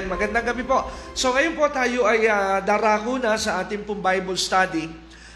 Magandang 0.00 0.48
gabi 0.48 0.64
po. 0.64 0.88
So 1.12 1.36
ngayon 1.36 1.52
po 1.52 1.68
tayo 1.68 2.08
ay 2.08 2.24
uh, 2.24 2.64
darako 2.64 3.20
na 3.20 3.36
sa 3.36 3.60
ating 3.60 3.84
pong 3.84 4.00
Bible 4.00 4.40
study 4.40 4.88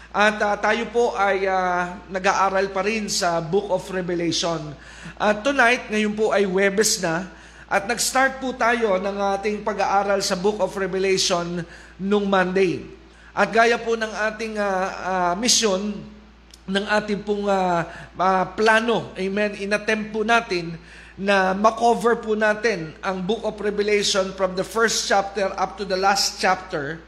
at 0.09 0.41
uh, 0.41 0.57
tayo 0.57 0.89
po 0.89 1.13
ay 1.13 1.45
uh, 1.45 2.01
nag-aaral 2.09 2.73
pa 2.73 2.81
rin 2.81 3.05
sa 3.05 3.37
Book 3.37 3.69
of 3.69 3.85
Revelation. 3.93 4.73
At 5.21 5.45
uh, 5.45 5.53
tonight, 5.53 5.93
ngayon 5.93 6.13
po 6.17 6.33
ay 6.33 6.49
Webes 6.49 6.97
na 7.05 7.29
at 7.69 7.85
nag-start 7.85 8.41
po 8.41 8.57
tayo 8.57 8.97
ng 8.97 9.17
ating 9.37 9.61
pag-aaral 9.61 10.25
sa 10.25 10.33
Book 10.33 10.57
of 10.57 10.73
Revelation 10.73 11.61
nung 12.01 12.25
Monday. 12.25 12.81
At 13.37 13.53
gaya 13.53 13.77
po 13.77 13.93
ng 13.93 14.09
ating 14.09 14.57
uh, 14.57 14.89
uh, 14.89 15.33
mission, 15.37 16.01
ng 16.65 16.85
ating 16.97 17.21
pong 17.21 17.45
uh, 17.45 17.85
uh, 18.17 18.45
plano, 18.57 19.13
amen, 19.13 19.53
inattempt 19.61 20.09
po 20.09 20.25
natin 20.25 20.73
na 21.17 21.57
makover 21.57 22.21
po 22.21 22.37
natin 22.37 22.93
ang 23.01 23.25
Book 23.25 23.41
of 23.41 23.57
Revelation 23.57 24.37
from 24.37 24.53
the 24.53 24.61
first 24.61 25.09
chapter 25.09 25.49
up 25.57 25.73
to 25.73 25.83
the 25.83 25.97
last 25.97 26.37
chapter 26.37 27.01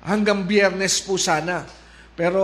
hanggang 0.00 0.48
biyernes 0.48 1.04
po 1.04 1.20
sana. 1.20 1.68
Pero 2.16 2.40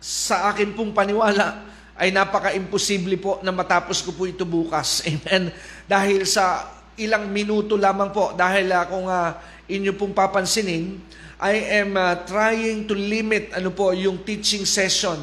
sa 0.00 0.48
akin 0.48 0.72
pong 0.72 0.96
paniwala 0.96 1.68
ay 2.00 2.08
napaka-imposible 2.08 3.20
po 3.20 3.32
na 3.44 3.52
matapos 3.52 4.00
ko 4.00 4.16
po 4.16 4.24
ito 4.24 4.48
bukas. 4.48 5.04
Amen. 5.12 5.52
Dahil 5.84 6.24
sa 6.24 6.72
ilang 6.96 7.28
minuto 7.28 7.76
lamang 7.76 8.16
po, 8.16 8.32
dahil 8.32 8.72
kung 8.88 9.12
uh, 9.12 9.36
inyo 9.68 9.92
pong 9.92 10.16
papansinin, 10.16 11.04
I 11.36 11.84
am 11.84 12.00
uh, 12.00 12.16
trying 12.24 12.88
to 12.88 12.96
limit 12.96 13.52
ano 13.52 13.68
po 13.76 13.92
yung 13.92 14.24
teaching 14.24 14.64
session 14.64 15.20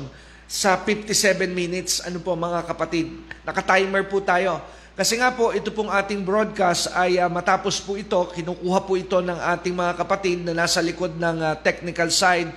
sa 0.49 0.81
57 0.81 1.45
minutes. 1.53 2.01
Ano 2.01 2.17
po 2.25 2.33
mga 2.33 2.65
kapatid? 2.65 3.13
Naka-timer 3.45 4.09
po 4.09 4.17
tayo. 4.25 4.57
Kasi 4.97 5.21
nga 5.21 5.29
po, 5.29 5.53
ito 5.53 5.69
pong 5.69 5.93
ating 5.93 6.25
broadcast 6.25 6.89
ay 6.97 7.21
uh, 7.21 7.29
matapos 7.29 7.77
po 7.79 7.95
ito, 7.95 8.17
kinukuha 8.33 8.79
po 8.83 8.97
ito 8.97 9.21
ng 9.21 9.37
ating 9.55 9.77
mga 9.77 9.93
kapatid 9.95 10.43
na 10.43 10.65
nasa 10.65 10.81
likod 10.81 11.15
ng 11.15 11.37
uh, 11.39 11.53
technical 11.61 12.09
side 12.09 12.49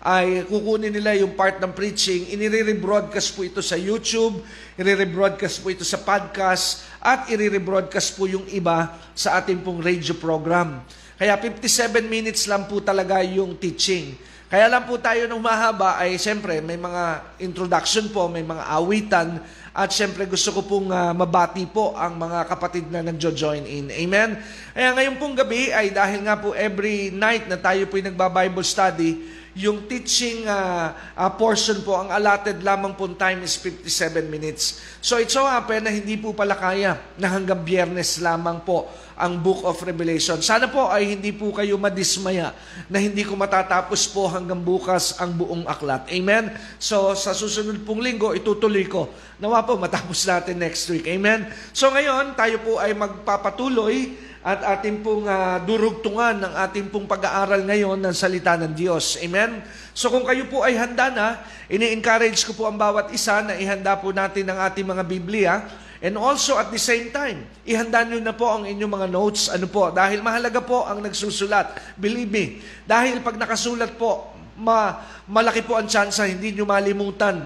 ay 0.00 0.48
kukunin 0.48 0.88
nila 0.88 1.12
yung 1.12 1.36
part 1.36 1.60
ng 1.60 1.76
preaching, 1.76 2.32
inire-broadcast 2.32 3.36
po 3.36 3.44
ito 3.44 3.60
sa 3.60 3.76
YouTube, 3.76 4.40
inire-broadcast 4.80 5.60
po 5.60 5.68
ito 5.68 5.84
sa 5.84 6.00
podcast, 6.00 6.88
at 7.04 7.28
inire-broadcast 7.28 8.16
po 8.16 8.24
yung 8.24 8.48
iba 8.48 8.96
sa 9.12 9.36
ating 9.36 9.60
pong 9.60 9.84
radio 9.84 10.16
program. 10.16 10.80
Kaya 11.20 11.36
57 11.36 12.00
minutes 12.08 12.48
lang 12.48 12.64
po 12.64 12.80
talaga 12.80 13.20
yung 13.20 13.60
teaching. 13.60 14.16
Kaya 14.50 14.66
lang 14.66 14.82
po 14.82 14.98
tayo 14.98 15.30
nung 15.30 15.46
mahaba 15.46 15.94
ay 16.02 16.18
siyempre 16.18 16.58
may 16.58 16.74
mga 16.74 17.22
introduction 17.38 18.10
po, 18.10 18.26
may 18.26 18.42
mga 18.42 18.66
awitan 18.66 19.38
at 19.70 19.94
siyempre 19.94 20.26
gusto 20.26 20.50
ko 20.50 20.66
pong 20.66 20.90
uh, 20.90 21.14
mabati 21.14 21.62
po 21.70 21.94
ang 21.94 22.18
mga 22.18 22.50
kapatid 22.50 22.90
na 22.90 22.98
nagjo-join 22.98 23.62
in. 23.62 23.94
Amen? 23.94 24.42
Kaya 24.74 24.90
ngayon 24.98 25.22
pong 25.22 25.38
gabi 25.38 25.70
ay 25.70 25.94
dahil 25.94 26.26
nga 26.26 26.34
po 26.34 26.50
every 26.50 27.14
night 27.14 27.46
na 27.46 27.54
tayo 27.54 27.86
po 27.86 27.94
ay 27.94 28.10
nagba-Bible 28.10 28.66
study, 28.66 29.22
yung 29.54 29.86
teaching 29.86 30.42
uh, 30.50 30.98
uh, 31.14 31.30
portion 31.38 31.82
po, 31.86 31.94
ang 32.02 32.10
allotted 32.10 32.58
lamang 32.62 32.98
po 32.98 33.06
time 33.14 33.46
is 33.46 33.54
57 33.54 34.26
minutes. 34.26 34.82
So 34.98 35.18
it 35.22 35.30
so 35.30 35.46
happen 35.46 35.86
na 35.86 35.94
hindi 35.94 36.18
po 36.18 36.34
pala 36.34 36.58
kaya 36.58 36.98
na 37.14 37.30
hanggang 37.30 37.62
biyernes 37.62 38.18
lamang 38.18 38.66
po 38.66 38.90
ang 39.20 39.36
Book 39.44 39.68
of 39.68 39.76
Revelation. 39.84 40.40
Sana 40.40 40.66
po 40.72 40.88
ay 40.88 41.12
hindi 41.12 41.30
po 41.30 41.52
kayo 41.52 41.76
madismaya 41.76 42.56
na 42.88 42.96
hindi 42.96 43.20
ko 43.20 43.36
matatapos 43.36 44.08
po 44.08 44.24
hanggang 44.32 44.64
bukas 44.64 45.20
ang 45.20 45.36
buong 45.36 45.68
aklat. 45.68 46.08
Amen? 46.08 46.48
So 46.80 47.12
sa 47.12 47.36
susunod 47.36 47.84
pong 47.84 48.00
linggo, 48.00 48.32
itutuloy 48.32 48.88
ko. 48.88 49.12
Nawa 49.36 49.60
po 49.68 49.76
matapos 49.76 50.24
natin 50.24 50.56
next 50.56 50.88
week. 50.88 51.04
Amen? 51.04 51.52
So 51.76 51.92
ngayon, 51.92 52.32
tayo 52.32 52.56
po 52.64 52.80
ay 52.80 52.96
magpapatuloy 52.96 54.16
at 54.40 54.64
ating 54.80 55.04
pong 55.04 55.28
uh, 55.28 55.60
durugtungan 55.68 56.40
ng 56.40 56.52
ating 56.64 56.88
pong 56.88 57.04
pag-aaral 57.04 57.60
ngayon 57.60 58.00
ng 58.00 58.14
salita 58.16 58.56
ng 58.56 58.72
Diyos. 58.72 59.20
Amen? 59.20 59.60
So 59.92 60.08
kung 60.08 60.24
kayo 60.24 60.48
po 60.48 60.64
ay 60.64 60.80
handa 60.80 61.12
na, 61.12 61.44
ini-encourage 61.68 62.48
ko 62.48 62.56
po 62.56 62.64
ang 62.64 62.80
bawat 62.80 63.12
isa 63.12 63.44
na 63.44 63.60
ihanda 63.60 64.00
po 64.00 64.16
natin 64.16 64.48
ang 64.48 64.64
ating 64.64 64.88
mga 64.88 65.04
Biblia 65.04 65.52
And 66.00 66.16
also 66.16 66.56
at 66.56 66.72
the 66.72 66.80
same 66.80 67.12
time, 67.12 67.44
ihanda 67.68 68.00
nyo 68.08 68.16
na 68.24 68.32
po 68.32 68.48
ang 68.48 68.64
inyong 68.64 68.92
mga 68.96 69.08
notes. 69.12 69.52
Ano 69.52 69.68
po? 69.68 69.92
Dahil 69.92 70.24
mahalaga 70.24 70.64
po 70.64 70.88
ang 70.88 71.04
nagsusulat. 71.04 71.96
Believe 72.00 72.32
me. 72.32 72.44
Dahil 72.88 73.20
pag 73.20 73.36
nakasulat 73.36 74.00
po, 74.00 74.32
ma 74.60 75.04
malaki 75.28 75.64
po 75.64 75.76
ang 75.76 75.88
tsansa 75.88 76.28
hindi 76.28 76.52
nyo 76.52 76.68
malimutan 76.68 77.40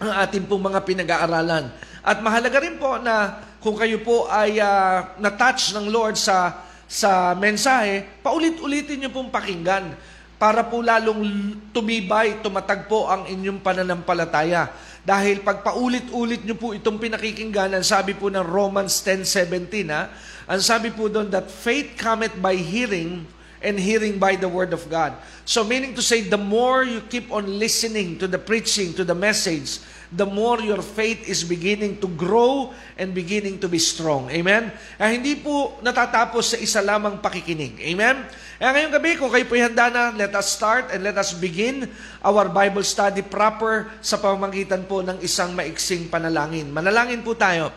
ang 0.00 0.10
ating 0.24 0.48
pong 0.48 0.72
mga 0.72 0.80
pinag-aaralan. 0.84 1.68
At 2.00 2.24
mahalaga 2.24 2.64
rin 2.64 2.80
po 2.80 2.96
na 2.96 3.44
kung 3.60 3.76
kayo 3.76 4.00
po 4.00 4.24
ay 4.28 4.56
uh, 4.56 5.16
na-touch 5.20 5.76
ng 5.76 5.92
Lord 5.92 6.16
sa 6.16 6.68
sa 6.90 7.38
mensahe, 7.38 8.02
paulit-ulitin 8.18 9.06
nyo 9.06 9.10
pong 9.14 9.30
pakinggan 9.30 9.94
para 10.40 10.64
po 10.66 10.82
lalong 10.82 11.54
tumibay, 11.70 12.40
tumatag 12.42 12.88
po 12.90 13.06
ang 13.06 13.28
inyong 13.28 13.60
pananampalataya. 13.62 14.72
Dahil 15.00 15.40
pag 15.40 15.64
paulit-ulit 15.64 16.44
nyo 16.44 16.56
po 16.56 16.76
itong 16.76 17.00
pinakikinggan, 17.00 17.72
ang 17.72 17.86
sabi 17.86 18.12
po 18.12 18.28
ng 18.28 18.44
Romans 18.44 19.00
10.17, 19.00 19.88
ha? 19.88 20.12
ang 20.50 20.60
sabi 20.60 20.92
po 20.92 21.08
doon 21.08 21.30
that 21.32 21.48
faith 21.48 21.96
cometh 21.96 22.34
by 22.42 22.58
hearing 22.58 23.24
and 23.60 23.76
hearing 23.76 24.16
by 24.16 24.36
the 24.36 24.48
word 24.48 24.72
of 24.72 24.84
God. 24.88 25.16
So 25.44 25.64
meaning 25.64 25.94
to 25.96 26.02
say, 26.02 26.24
the 26.24 26.40
more 26.40 26.84
you 26.84 27.00
keep 27.06 27.32
on 27.32 27.60
listening 27.60 28.18
to 28.20 28.26
the 28.26 28.40
preaching, 28.40 28.92
to 28.96 29.04
the 29.04 29.16
message, 29.16 29.80
the 30.10 30.26
more 30.26 30.58
your 30.58 30.82
faith 30.82 31.22
is 31.30 31.46
beginning 31.46 31.94
to 32.02 32.10
grow 32.18 32.74
and 32.98 33.14
beginning 33.14 33.62
to 33.62 33.70
be 33.70 33.78
strong. 33.78 34.26
Amen? 34.34 34.74
Eh, 34.98 35.10
hindi 35.14 35.38
po 35.38 35.78
natatapos 35.86 36.54
sa 36.54 36.58
isa 36.58 36.82
lamang 36.82 37.22
pakikinig. 37.22 37.78
Amen? 37.78 38.26
Eh, 38.58 38.66
ngayong 38.66 38.92
gabi, 38.98 39.14
kung 39.14 39.30
kayo 39.30 39.46
po 39.46 39.54
handa 39.54 39.86
na, 39.86 40.10
let 40.10 40.34
us 40.34 40.50
start 40.50 40.90
and 40.90 41.06
let 41.06 41.14
us 41.14 41.30
begin 41.30 41.86
our 42.26 42.50
Bible 42.50 42.82
study 42.82 43.22
proper 43.22 43.86
sa 44.02 44.18
pamamagitan 44.18 44.82
po 44.82 44.98
ng 45.00 45.22
isang 45.22 45.54
maiksing 45.54 46.10
panalangin. 46.10 46.66
Manalangin 46.74 47.22
po 47.22 47.38
tayo. 47.38 47.70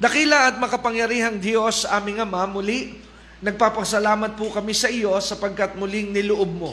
Dakila 0.00 0.52
at 0.52 0.56
makapangyarihang 0.56 1.40
Diyos, 1.40 1.84
aming 1.84 2.24
Ama, 2.24 2.48
muli, 2.48 2.96
nagpapasalamat 3.44 4.32
po 4.32 4.48
kami 4.48 4.72
sa 4.72 4.88
iyo 4.88 5.12
sapagkat 5.20 5.76
muling 5.76 6.08
niloob 6.08 6.48
mo 6.48 6.72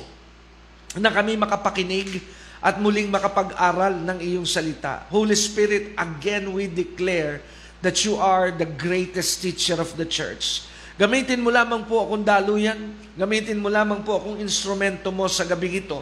na 0.96 1.12
kami 1.12 1.36
makapakinig 1.36 2.24
at 2.64 2.80
muling 2.80 3.12
makapag-aral 3.12 3.92
ng 4.00 4.24
iyong 4.24 4.48
salita. 4.48 5.04
Holy 5.12 5.36
Spirit, 5.36 5.92
again 6.00 6.48
we 6.56 6.72
declare 6.72 7.44
that 7.84 8.08
you 8.08 8.16
are 8.16 8.56
the 8.56 8.64
greatest 8.64 9.44
teacher 9.44 9.76
of 9.76 9.92
the 10.00 10.08
church. 10.08 10.64
Gamitin 10.96 11.44
mo 11.44 11.52
lamang 11.52 11.84
po 11.84 12.08
akong 12.08 12.24
daluyan. 12.24 12.96
Gamitin 13.20 13.60
mo 13.60 13.68
lamang 13.68 14.00
po 14.08 14.16
akong 14.16 14.40
instrumento 14.40 15.12
mo 15.12 15.28
sa 15.28 15.44
gabi 15.44 15.84
ito. 15.84 16.00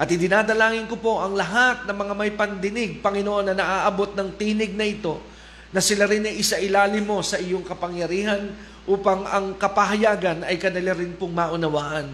At 0.00 0.08
idinadalangin 0.08 0.88
ko 0.88 0.96
po 0.96 1.20
ang 1.20 1.36
lahat 1.36 1.84
ng 1.84 1.92
mga 1.92 2.14
may 2.16 2.32
pandinig, 2.32 3.04
Panginoon, 3.04 3.52
na 3.52 3.54
naaabot 3.54 4.16
ng 4.16 4.32
tinig 4.40 4.72
na 4.72 4.88
ito, 4.88 5.20
na 5.68 5.84
sila 5.84 6.08
rin 6.08 6.24
ay 6.24 6.40
isa 6.40 6.56
ilalim 6.56 7.04
mo 7.04 7.20
sa 7.20 7.36
iyong 7.36 7.60
kapangyarihan 7.68 8.48
upang 8.88 9.28
ang 9.28 9.52
kapahayagan 9.60 10.48
ay 10.48 10.56
kanila 10.56 10.96
rin 10.96 11.12
pong 11.12 11.36
maunawaan. 11.36 12.08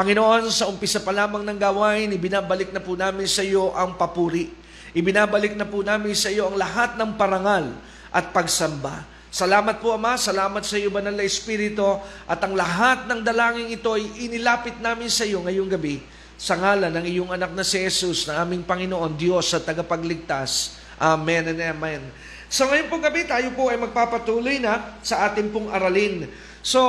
Panginoon, 0.00 0.48
sa 0.48 0.64
umpisa 0.64 1.04
pa 1.04 1.12
lamang 1.12 1.44
ng 1.44 1.60
gawain, 1.60 2.08
ibinabalik 2.08 2.72
na 2.72 2.80
po 2.80 2.96
namin 2.96 3.28
sa 3.28 3.44
iyo 3.44 3.68
ang 3.76 4.00
papuri. 4.00 4.48
Ibinabalik 4.96 5.60
na 5.60 5.68
po 5.68 5.84
namin 5.84 6.16
sa 6.16 6.32
iyo 6.32 6.48
ang 6.48 6.56
lahat 6.56 6.96
ng 6.96 7.20
parangal 7.20 7.68
at 8.08 8.32
pagsamba. 8.32 9.04
Salamat 9.28 9.76
po 9.76 9.92
Ama, 9.92 10.16
salamat 10.16 10.64
sa 10.64 10.80
iyo 10.80 10.88
Banal 10.88 11.12
na 11.12 11.20
Espiritu 11.20 11.84
at 12.24 12.40
ang 12.40 12.56
lahat 12.56 13.12
ng 13.12 13.20
dalangin 13.20 13.68
ito 13.68 13.92
ay 13.92 14.24
inilapit 14.24 14.80
namin 14.80 15.12
sa 15.12 15.28
iyo 15.28 15.44
ngayong 15.44 15.68
gabi 15.68 16.00
sa 16.40 16.56
ngalan 16.56 16.96
ng 16.96 17.04
iyong 17.04 17.30
anak 17.36 17.52
na 17.52 17.60
si 17.60 17.76
Jesus 17.84 18.24
na 18.24 18.40
aming 18.40 18.64
Panginoon, 18.64 19.20
Diyos 19.20 19.52
at 19.52 19.68
tagapagligtas. 19.68 20.80
Amen 20.96 21.52
and 21.52 21.60
Amen. 21.60 22.00
So 22.48 22.64
ngayon 22.72 22.88
pong 22.88 23.04
gabi 23.04 23.28
tayo 23.28 23.52
po 23.52 23.68
ay 23.68 23.76
magpapatuloy 23.76 24.64
na 24.64 24.96
sa 25.04 25.28
ating 25.28 25.52
pong 25.52 25.68
aralin. 25.68 26.24
So 26.60 26.80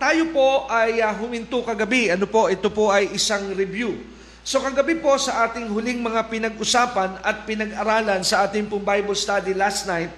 tayo 0.00 0.32
po 0.32 0.64
ay 0.72 1.04
uh, 1.04 1.12
huminto 1.12 1.60
kagabi. 1.60 2.08
Ano 2.08 2.24
po, 2.24 2.48
ito 2.48 2.72
po 2.72 2.88
ay 2.88 3.12
isang 3.12 3.52
review. 3.52 4.00
So 4.40 4.64
kagabi 4.64 4.96
po 5.04 5.12
sa 5.20 5.44
ating 5.44 5.68
huling 5.68 6.00
mga 6.00 6.32
pinag-usapan 6.32 7.20
at 7.20 7.44
pinag-aralan 7.44 8.24
sa 8.24 8.48
ating 8.48 8.64
pong 8.72 8.80
Bible 8.80 9.12
study 9.12 9.52
last 9.52 9.84
night, 9.84 10.08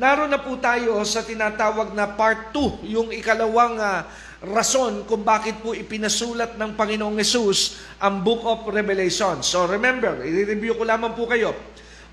naroon 0.00 0.32
na 0.32 0.40
po 0.40 0.56
tayo 0.56 1.04
sa 1.04 1.20
tinatawag 1.20 1.92
na 1.92 2.08
part 2.08 2.56
2, 2.56 2.88
yung 2.88 3.12
ikalawang 3.12 3.76
uh, 3.76 4.08
rason 4.40 5.04
kung 5.04 5.20
bakit 5.20 5.60
po 5.60 5.76
ipinasulat 5.76 6.56
ng 6.56 6.72
Panginoong 6.72 7.20
Yesus 7.20 7.76
ang 8.00 8.24
Book 8.24 8.48
of 8.48 8.64
Revelation. 8.72 9.44
So 9.44 9.68
remember, 9.68 10.24
i-review 10.24 10.80
ko 10.80 10.88
lamang 10.88 11.12
po 11.12 11.28
kayo. 11.28 11.52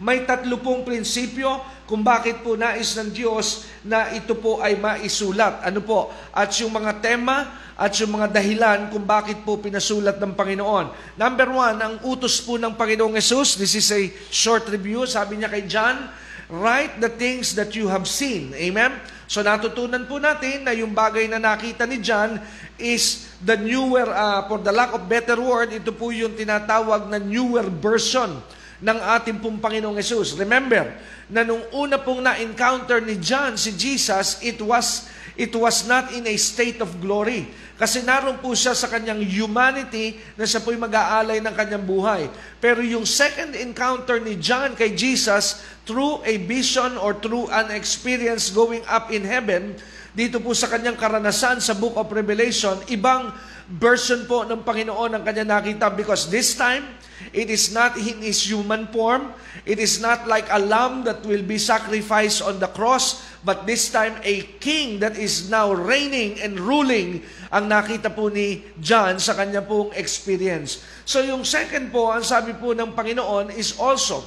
May 0.01 0.25
tatlo 0.25 0.57
pong 0.57 0.81
prinsipyo 0.81 1.62
kung 1.86 2.01
bakit 2.01 2.42
po 2.42 2.57
nais 2.57 2.98
ng 2.98 3.13
Diyos 3.13 3.69
na 3.86 4.09
ito 4.09 4.33
po 4.33 4.57
ay 4.57 4.74
maisulat. 4.74 5.62
Ano 5.62 5.86
po? 5.86 6.09
At 6.33 6.50
yung 6.57 6.74
mga 6.74 7.06
tema 7.06 7.62
at 7.77 7.94
yung 8.01 8.18
mga 8.18 8.33
dahilan 8.33 8.89
kung 8.89 9.06
bakit 9.06 9.45
po 9.45 9.62
pinasulat 9.62 10.18
ng 10.18 10.33
Panginoon. 10.33 10.89
Number 11.21 11.53
one, 11.53 11.77
ang 11.77 11.94
utos 12.01 12.42
po 12.42 12.57
ng 12.57 12.74
Panginoong 12.74 13.13
Yesus. 13.13 13.62
This 13.62 13.77
is 13.77 13.94
a 13.94 14.09
short 14.33 14.65
review. 14.74 15.06
Sabi 15.06 15.38
niya 15.38 15.53
kay 15.53 15.69
John, 15.69 16.09
Write 16.51 17.00
the 17.00 17.07
things 17.07 17.56
that 17.56 17.80
you 17.80 17.88
have 17.88 18.04
seen. 18.04 18.51
Amen? 18.59 18.92
So 19.24 19.39
natutunan 19.39 20.04
po 20.04 20.19
natin 20.19 20.68
na 20.68 20.75
yung 20.75 20.92
bagay 20.92 21.31
na 21.31 21.39
nakita 21.39 21.88
ni 21.88 22.04
John 22.04 22.44
is 22.75 23.31
the 23.39 23.56
newer, 23.56 24.12
uh, 24.12 24.44
for 24.51 24.59
the 24.59 24.74
lack 24.75 24.92
of 24.92 25.07
better 25.07 25.39
word, 25.39 25.71
ito 25.71 25.95
po 25.95 26.12
yung 26.12 26.36
tinatawag 26.36 27.07
na 27.07 27.24
newer 27.24 27.71
version 27.71 28.44
ng 28.81 28.98
ating 28.98 29.38
pong 29.38 29.62
Panginoong 29.62 29.98
Yesus. 29.98 30.33
Remember, 30.33 30.89
na 31.30 31.45
nung 31.45 31.62
una 31.72 32.01
pong 32.01 32.25
na-encounter 32.25 33.00
ni 33.00 33.16
John 33.22 33.56
si 33.56 33.72
Jesus, 33.78 34.42
it 34.42 34.60
was 34.60 35.07
it 35.39 35.56
was 35.56 35.88
not 35.88 36.12
in 36.12 36.28
a 36.28 36.36
state 36.36 36.83
of 36.83 36.92
glory. 37.00 37.48
Kasi 37.80 38.06
naroon 38.06 38.38
po 38.38 38.54
siya 38.54 38.78
sa 38.78 38.86
kanyang 38.86 39.25
humanity 39.25 40.19
na 40.38 40.45
siya 40.45 40.62
po'y 40.62 40.78
mag-aalay 40.78 41.42
ng 41.42 41.56
kanyang 41.56 41.81
buhay. 41.81 42.30
Pero 42.62 42.83
yung 42.86 43.10
second 43.10 43.57
encounter 43.57 44.22
ni 44.22 44.38
John 44.38 44.78
kay 44.78 44.94
Jesus 44.94 45.66
through 45.88 46.22
a 46.28 46.38
vision 46.45 46.94
or 47.01 47.18
through 47.18 47.50
an 47.50 47.74
experience 47.74 48.54
going 48.54 48.86
up 48.86 49.10
in 49.10 49.25
heaven, 49.25 49.74
dito 50.13 50.38
po 50.44 50.54
sa 50.54 50.69
kanyang 50.69 51.00
karanasan 51.00 51.57
sa 51.57 51.74
Book 51.74 51.98
of 51.98 52.12
Revelation, 52.13 52.78
ibang 52.92 53.33
version 53.72 54.28
po 54.28 54.44
ng 54.44 54.62
Panginoon 54.62 55.18
ang 55.18 55.24
kanya 55.24 55.57
nakita 55.57 55.89
because 55.89 56.28
this 56.28 56.54
time, 56.54 56.86
it 57.31 57.50
is 57.50 57.72
not 57.72 57.95
in 57.95 58.19
His 58.19 58.44
human 58.44 58.88
form. 58.92 59.31
It 59.63 59.78
is 59.78 60.01
not 60.01 60.25
like 60.28 60.50
a 60.50 60.60
lamb 60.60 61.06
that 61.06 61.24
will 61.24 61.44
be 61.44 61.62
sacrificed 61.62 62.42
on 62.42 62.60
the 62.60 62.68
cross, 62.68 63.24
but 63.45 63.66
this 63.69 63.92
time 63.94 64.18
a 64.24 64.42
king 64.60 65.00
that 65.00 65.16
is 65.16 65.50
now 65.50 65.72
reigning 65.72 66.42
and 66.42 66.57
ruling 66.60 67.24
ang 67.51 67.68
nakita 67.68 68.10
po 68.10 68.31
ni 68.31 68.66
John 68.81 69.22
sa 69.22 69.38
kanya 69.38 69.62
pong 69.62 69.94
experience. 69.94 70.81
So 71.06 71.22
yung 71.22 71.45
second 71.45 71.94
po, 71.94 72.10
ang 72.10 72.25
sabi 72.25 72.56
po 72.57 72.74
ng 72.74 72.95
Panginoon 72.95 73.54
is 73.54 73.78
also, 73.78 74.24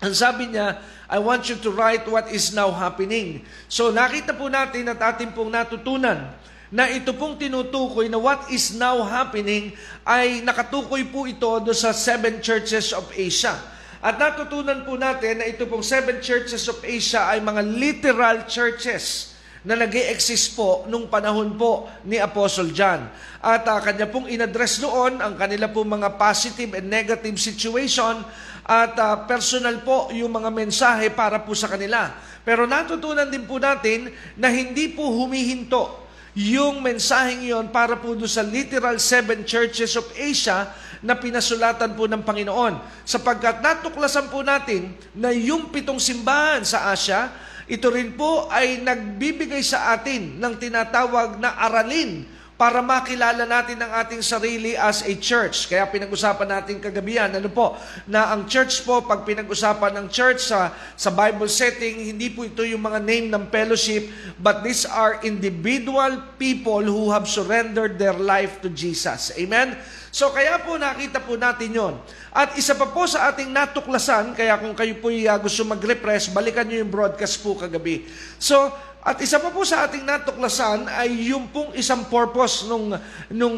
ang 0.00 0.12
sabi 0.12 0.50
niya, 0.52 0.80
I 1.10 1.18
want 1.18 1.50
you 1.50 1.58
to 1.58 1.70
write 1.74 2.06
what 2.06 2.30
is 2.30 2.54
now 2.54 2.70
happening. 2.70 3.42
So 3.66 3.90
nakita 3.90 4.36
po 4.36 4.46
natin 4.46 4.86
at 4.88 5.00
ating 5.02 5.34
pong 5.34 5.50
natutunan 5.50 6.39
na 6.70 6.86
ito 6.86 7.10
pong 7.18 7.34
tinutukoy 7.34 8.06
na 8.06 8.14
what 8.14 8.46
is 8.54 8.78
now 8.78 9.02
happening 9.02 9.74
ay 10.06 10.38
nakatukoy 10.46 11.02
po 11.10 11.26
ito 11.26 11.58
do 11.58 11.74
sa 11.74 11.90
seven 11.90 12.38
churches 12.38 12.94
of 12.94 13.10
Asia. 13.10 13.58
At 14.00 14.16
natutunan 14.16 14.86
po 14.86 14.96
natin 14.96 15.42
na 15.42 15.46
ito 15.50 15.66
pong 15.66 15.84
seven 15.84 16.22
churches 16.22 16.64
of 16.70 16.78
Asia 16.86 17.26
ay 17.26 17.42
mga 17.42 17.62
literal 17.66 18.36
churches 18.46 19.34
na 19.60 19.76
nag 19.76 19.92
exist 19.92 20.56
po 20.56 20.88
nung 20.88 21.04
panahon 21.12 21.52
po 21.58 21.84
ni 22.08 22.16
Apostle 22.16 22.72
John. 22.72 23.12
At 23.44 23.66
uh, 23.68 23.76
kanya 23.84 24.08
pong 24.08 24.30
inaddress 24.30 24.80
noon 24.80 25.20
ang 25.20 25.36
kanila 25.36 25.68
pong 25.68 26.00
mga 26.00 26.16
positive 26.16 26.80
and 26.80 26.88
negative 26.88 27.36
situation 27.36 28.24
at 28.64 28.94
uh, 28.96 29.28
personal 29.28 29.84
po 29.84 30.08
yung 30.16 30.32
mga 30.32 30.48
mensahe 30.48 31.12
para 31.12 31.44
po 31.44 31.52
sa 31.52 31.68
kanila. 31.68 32.08
Pero 32.40 32.64
natutunan 32.64 33.28
din 33.28 33.44
po 33.44 33.60
natin 33.60 34.08
na 34.40 34.48
hindi 34.48 34.96
po 34.96 35.12
humihinto 35.12 36.08
yung 36.36 36.78
mensaheng 36.78 37.42
yon 37.42 37.66
para 37.74 37.98
po 37.98 38.14
doon 38.14 38.30
sa 38.30 38.46
literal 38.46 38.96
seven 39.02 39.42
churches 39.42 39.98
of 39.98 40.06
Asia 40.14 40.70
na 41.00 41.16
pinasulatan 41.16 41.96
po 41.96 42.06
ng 42.06 42.22
Panginoon. 42.22 42.78
Sapagkat 43.02 43.64
natuklasan 43.64 44.28
po 44.28 44.44
natin 44.44 44.94
na 45.16 45.32
yung 45.32 45.72
pitong 45.72 45.98
simbahan 45.98 46.62
sa 46.62 46.92
Asia, 46.92 47.32
ito 47.70 47.86
rin 47.90 48.14
po 48.14 48.50
ay 48.50 48.82
nagbibigay 48.82 49.62
sa 49.62 49.94
atin 49.94 50.38
ng 50.38 50.54
tinatawag 50.58 51.38
na 51.38 51.54
aralin 51.56 52.26
para 52.60 52.84
makilala 52.84 53.48
natin 53.48 53.80
ang 53.80 54.04
ating 54.04 54.20
sarili 54.20 54.76
as 54.76 55.00
a 55.08 55.16
church. 55.16 55.64
Kaya 55.64 55.88
pinag-usapan 55.88 56.44
natin 56.44 56.76
kagabihan, 56.76 57.32
ano 57.32 57.48
po, 57.48 57.80
na 58.04 58.36
ang 58.36 58.44
church 58.44 58.84
po, 58.84 59.00
pag 59.00 59.24
pinag-usapan 59.24 59.96
ng 59.96 60.06
church 60.12 60.44
sa, 60.44 60.68
sa 60.92 61.08
Bible 61.08 61.48
setting, 61.48 62.12
hindi 62.12 62.28
po 62.28 62.44
ito 62.44 62.60
yung 62.60 62.84
mga 62.84 63.00
name 63.00 63.32
ng 63.32 63.48
fellowship, 63.48 64.12
but 64.36 64.60
these 64.60 64.84
are 64.84 65.16
individual 65.24 66.20
people 66.36 66.84
who 66.84 67.08
have 67.08 67.24
surrendered 67.24 67.96
their 67.96 68.20
life 68.20 68.60
to 68.60 68.68
Jesus. 68.68 69.32
Amen? 69.40 69.80
So 70.10 70.28
kaya 70.34 70.58
po 70.60 70.74
nakita 70.74 71.22
po 71.22 71.38
natin 71.40 71.70
yon. 71.70 71.94
At 72.34 72.58
isa 72.58 72.74
pa 72.74 72.90
po 72.90 73.06
sa 73.06 73.30
ating 73.30 73.48
natuklasan, 73.50 74.34
kaya 74.34 74.58
kung 74.58 74.74
kayo 74.74 74.98
po 74.98 75.08
uh, 75.08 75.38
gusto 75.38 75.64
mag-refresh, 75.64 76.34
balikan 76.34 76.66
nyo 76.66 76.82
yung 76.82 76.92
broadcast 76.92 77.40
po 77.42 77.54
kagabi. 77.54 78.06
So, 78.38 78.70
at 79.00 79.16
isa 79.24 79.40
pa 79.40 79.48
po 79.48 79.64
sa 79.64 79.88
ating 79.88 80.04
natuklasan 80.04 80.84
ay 80.84 81.32
yung 81.32 81.48
pong 81.48 81.72
isang 81.72 82.04
purpose 82.04 82.68
nung, 82.68 82.92
nung 83.32 83.56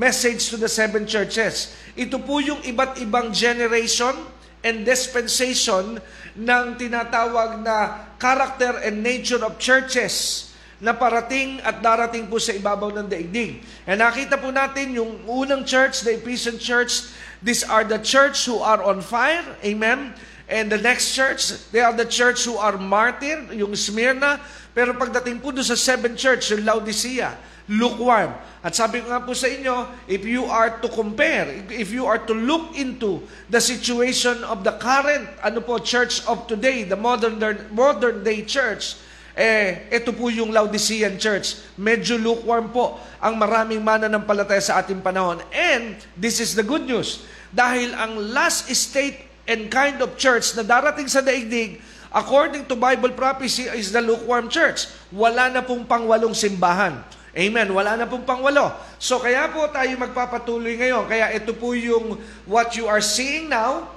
message 0.00 0.48
to 0.48 0.56
the 0.56 0.68
seven 0.68 1.04
churches. 1.04 1.76
Ito 1.92 2.16
po 2.24 2.40
yung 2.40 2.64
iba't 2.64 2.96
ibang 3.04 3.28
generation 3.28 4.16
and 4.64 4.88
dispensation 4.88 6.00
ng 6.32 6.64
tinatawag 6.80 7.60
na 7.60 8.08
character 8.16 8.80
and 8.80 9.04
nature 9.04 9.44
of 9.44 9.60
churches 9.60 10.48
na 10.80 10.96
parating 10.96 11.60
at 11.66 11.84
darating 11.84 12.24
po 12.24 12.40
sa 12.40 12.56
ibabaw 12.56 12.88
ng 12.88 13.12
daigdig. 13.12 13.60
And 13.84 14.00
nakita 14.00 14.40
po 14.40 14.48
natin 14.48 14.96
yung 14.96 15.20
unang 15.28 15.68
church, 15.68 16.00
the 16.00 16.16
Ephesian 16.16 16.56
church, 16.56 17.12
these 17.44 17.60
are 17.60 17.84
the 17.84 18.00
church 18.00 18.46
who 18.48 18.62
are 18.64 18.80
on 18.80 19.04
fire. 19.04 19.44
Amen? 19.60 20.16
And 20.48 20.72
the 20.72 20.80
next 20.80 21.12
church, 21.12 21.52
they 21.68 21.84
are 21.84 21.92
the 21.92 22.08
church 22.08 22.48
who 22.48 22.56
are 22.56 22.80
martyr, 22.80 23.52
yung 23.52 23.76
Smyrna. 23.76 24.40
Pero 24.72 24.96
pagdating 24.96 25.44
po 25.44 25.52
doon 25.52 25.64
sa 25.64 25.76
seven 25.76 26.16
church, 26.16 26.56
yung 26.56 26.64
Laodicea, 26.64 27.36
lukewarm. 27.68 28.32
At 28.64 28.72
sabi 28.72 29.04
ko 29.04 29.12
nga 29.12 29.20
po 29.20 29.36
sa 29.36 29.44
inyo, 29.44 30.08
if 30.08 30.24
you 30.24 30.48
are 30.48 30.80
to 30.80 30.88
compare, 30.88 31.52
if 31.68 31.92
you 31.92 32.08
are 32.08 32.16
to 32.24 32.32
look 32.32 32.74
into 32.80 33.20
the 33.52 33.60
situation 33.60 34.40
of 34.48 34.64
the 34.64 34.72
current 34.80 35.28
ano 35.44 35.60
po 35.60 35.76
church 35.76 36.24
of 36.24 36.48
today, 36.48 36.82
the 36.88 36.96
modern 36.96 37.36
modern 37.70 38.24
day 38.24 38.40
church, 38.40 38.96
eh, 39.38 39.86
ito 39.92 40.16
po 40.16 40.32
yung 40.32 40.50
Laodicean 40.50 41.20
church. 41.20 41.60
Medyo 41.76 42.16
lukewarm 42.18 42.72
po 42.72 42.98
ang 43.20 43.36
maraming 43.36 43.84
mananampalataya 43.84 44.64
sa 44.64 44.80
ating 44.80 45.04
panahon. 45.04 45.38
And 45.52 46.00
this 46.16 46.40
is 46.40 46.56
the 46.56 46.64
good 46.64 46.88
news. 46.88 47.22
Dahil 47.52 47.94
ang 47.94 48.32
last 48.34 48.66
state 48.72 49.27
and 49.48 49.72
kind 49.72 49.96
of 50.04 50.14
church 50.20 50.52
na 50.52 50.62
darating 50.62 51.08
sa 51.08 51.24
daigdig, 51.24 51.80
according 52.12 52.68
to 52.68 52.76
Bible 52.76 53.16
prophecy, 53.16 53.64
is 53.72 53.88
the 53.90 54.04
lukewarm 54.04 54.52
church. 54.52 54.92
Wala 55.08 55.48
na 55.48 55.64
pong 55.64 55.88
pangwalong 55.88 56.36
simbahan. 56.36 57.00
Amen. 57.32 57.72
Wala 57.72 57.96
na 57.96 58.04
pong 58.04 58.28
pangwalo. 58.28 58.76
So 59.00 59.16
kaya 59.16 59.48
po 59.48 59.64
tayo 59.72 59.88
magpapatuloy 59.96 60.76
ngayon. 60.76 61.08
Kaya 61.08 61.32
ito 61.32 61.56
po 61.56 61.72
yung 61.72 62.20
what 62.44 62.76
you 62.76 62.84
are 62.84 63.00
seeing 63.00 63.48
now. 63.48 63.88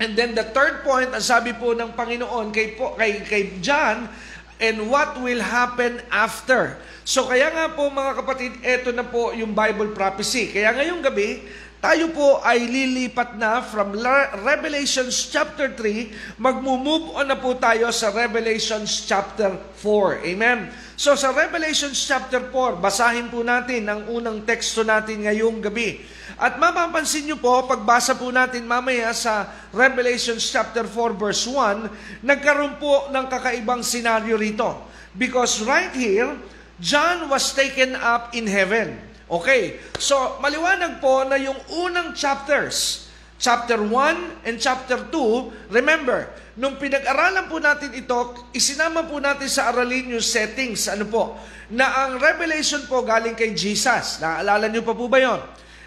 And 0.00 0.16
then 0.16 0.32
the 0.32 0.48
third 0.48 0.80
point, 0.80 1.12
ang 1.12 1.20
sabi 1.20 1.52
po 1.52 1.76
ng 1.76 1.92
Panginoon 1.92 2.56
kay, 2.56 2.72
po, 2.72 2.96
kay, 2.96 3.20
kay 3.20 3.60
John, 3.60 4.08
and 4.56 4.88
what 4.88 5.16
will 5.20 5.44
happen 5.44 6.00
after. 6.08 6.80
So 7.04 7.28
kaya 7.28 7.52
nga 7.52 7.72
po 7.76 7.92
mga 7.92 8.12
kapatid, 8.16 8.52
ito 8.64 8.96
na 8.96 9.04
po 9.04 9.36
yung 9.36 9.52
Bible 9.52 9.92
prophecy. 9.92 10.48
Kaya 10.48 10.72
ngayong 10.72 11.04
gabi, 11.04 11.44
tayo 11.80 12.12
po 12.12 12.44
ay 12.44 12.68
lilipat 12.68 13.40
na 13.40 13.64
from 13.64 13.96
Revelations 14.44 15.32
chapter 15.32 15.72
3, 15.72 16.36
magmo-move 16.36 17.16
on 17.16 17.24
na 17.24 17.40
po 17.40 17.56
tayo 17.56 17.88
sa 17.88 18.12
Revelations 18.12 19.08
chapter 19.08 19.56
4. 19.80 20.28
Amen? 20.28 20.68
So 21.00 21.16
sa 21.16 21.32
Revelations 21.32 21.96
chapter 22.04 22.52
4, 22.52 22.76
basahin 22.76 23.32
po 23.32 23.40
natin 23.40 23.88
ang 23.88 24.12
unang 24.12 24.44
teksto 24.44 24.84
natin 24.84 25.24
ngayong 25.24 25.64
gabi. 25.64 26.04
At 26.36 26.60
mapapansin 26.60 27.24
nyo 27.24 27.40
po, 27.40 27.64
pagbasa 27.64 28.12
po 28.12 28.28
natin 28.28 28.68
mamaya 28.68 29.16
sa 29.16 29.48
Revelations 29.72 30.44
chapter 30.52 30.84
4 30.84 31.16
verse 31.16 31.48
1, 31.48 32.20
nagkaroon 32.20 32.76
po 32.76 33.08
ng 33.08 33.24
kakaibang 33.24 33.80
senaryo 33.80 34.36
rito. 34.36 34.84
Because 35.16 35.64
right 35.64 35.96
here, 35.96 36.36
John 36.76 37.32
was 37.32 37.56
taken 37.56 37.96
up 37.96 38.36
in 38.36 38.44
heaven. 38.44 39.09
Okay, 39.30 39.78
so 39.94 40.42
maliwanag 40.42 40.98
po 40.98 41.22
na 41.22 41.38
yung 41.38 41.54
unang 41.86 42.18
chapters, 42.18 43.06
chapter 43.38 43.78
1 43.78 44.42
and 44.42 44.58
chapter 44.58 45.06
2, 45.06 45.70
remember, 45.70 46.26
nung 46.58 46.74
pinag-aralan 46.74 47.46
po 47.46 47.62
natin 47.62 47.94
ito, 47.94 48.34
isinama 48.50 49.06
po 49.06 49.22
natin 49.22 49.46
sa 49.46 49.70
aralin 49.70 50.18
yung 50.18 50.24
settings, 50.24 50.90
ano 50.90 51.06
po, 51.06 51.38
na 51.70 52.10
ang 52.10 52.18
revelation 52.18 52.82
po 52.90 53.06
galing 53.06 53.38
kay 53.38 53.54
Jesus. 53.54 54.18
Naalala 54.18 54.66
niyo 54.66 54.82
pa 54.82 54.98
po 54.98 55.06
ba 55.06 55.22
yon? 55.22 55.38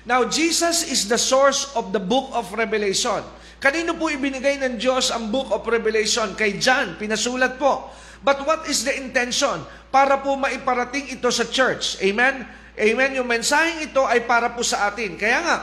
Now, 0.07 0.23
Jesus 0.23 0.87
is 0.87 1.11
the 1.11 1.19
source 1.19 1.75
of 1.75 1.91
the 1.91 1.99
book 1.99 2.31
of 2.31 2.47
Revelation. 2.55 3.27
Kanino 3.59 3.91
po 3.99 4.07
ibinigay 4.07 4.55
ng 4.63 4.79
Diyos 4.79 5.11
ang 5.11 5.35
Book 5.35 5.51
of 5.51 5.67
Revelation? 5.67 6.31
Kay 6.39 6.63
John, 6.63 6.95
pinasulat 6.95 7.59
po. 7.59 7.91
But 8.23 8.39
what 8.47 8.71
is 8.71 8.87
the 8.87 8.95
intention? 8.95 9.67
Para 9.91 10.23
po 10.23 10.39
maiparating 10.39 11.11
ito 11.11 11.27
sa 11.27 11.43
church. 11.43 11.99
Amen? 11.99 12.62
Amen? 12.73 13.19
Yung 13.21 13.29
mensaheng 13.29 13.85
ito 13.85 14.01
ay 14.05 14.25
para 14.25 14.49
po 14.53 14.65
sa 14.65 14.89
atin. 14.89 15.13
Kaya 15.17 15.39
nga, 15.45 15.57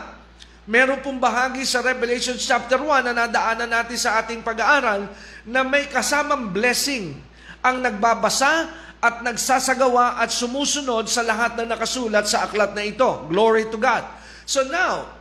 meron 0.66 1.02
pong 1.02 1.18
bahagi 1.18 1.66
sa 1.66 1.82
Revelation 1.82 2.38
chapter 2.38 2.78
1 2.78 3.10
na 3.10 3.14
nadaanan 3.26 3.70
natin 3.70 3.98
sa 3.98 4.22
ating 4.22 4.42
pag-aaral 4.46 5.10
na 5.46 5.60
may 5.66 5.90
kasamang 5.90 6.54
blessing 6.54 7.18
ang 7.60 7.82
nagbabasa 7.82 8.70
at 9.00 9.24
nagsasagawa 9.24 10.20
at 10.22 10.30
sumusunod 10.30 11.08
sa 11.08 11.24
lahat 11.24 11.56
na 11.58 11.74
nakasulat 11.74 12.28
sa 12.28 12.46
aklat 12.46 12.76
na 12.76 12.84
ito. 12.84 13.26
Glory 13.26 13.66
to 13.72 13.80
God. 13.80 14.04
So 14.44 14.62
now, 14.68 15.20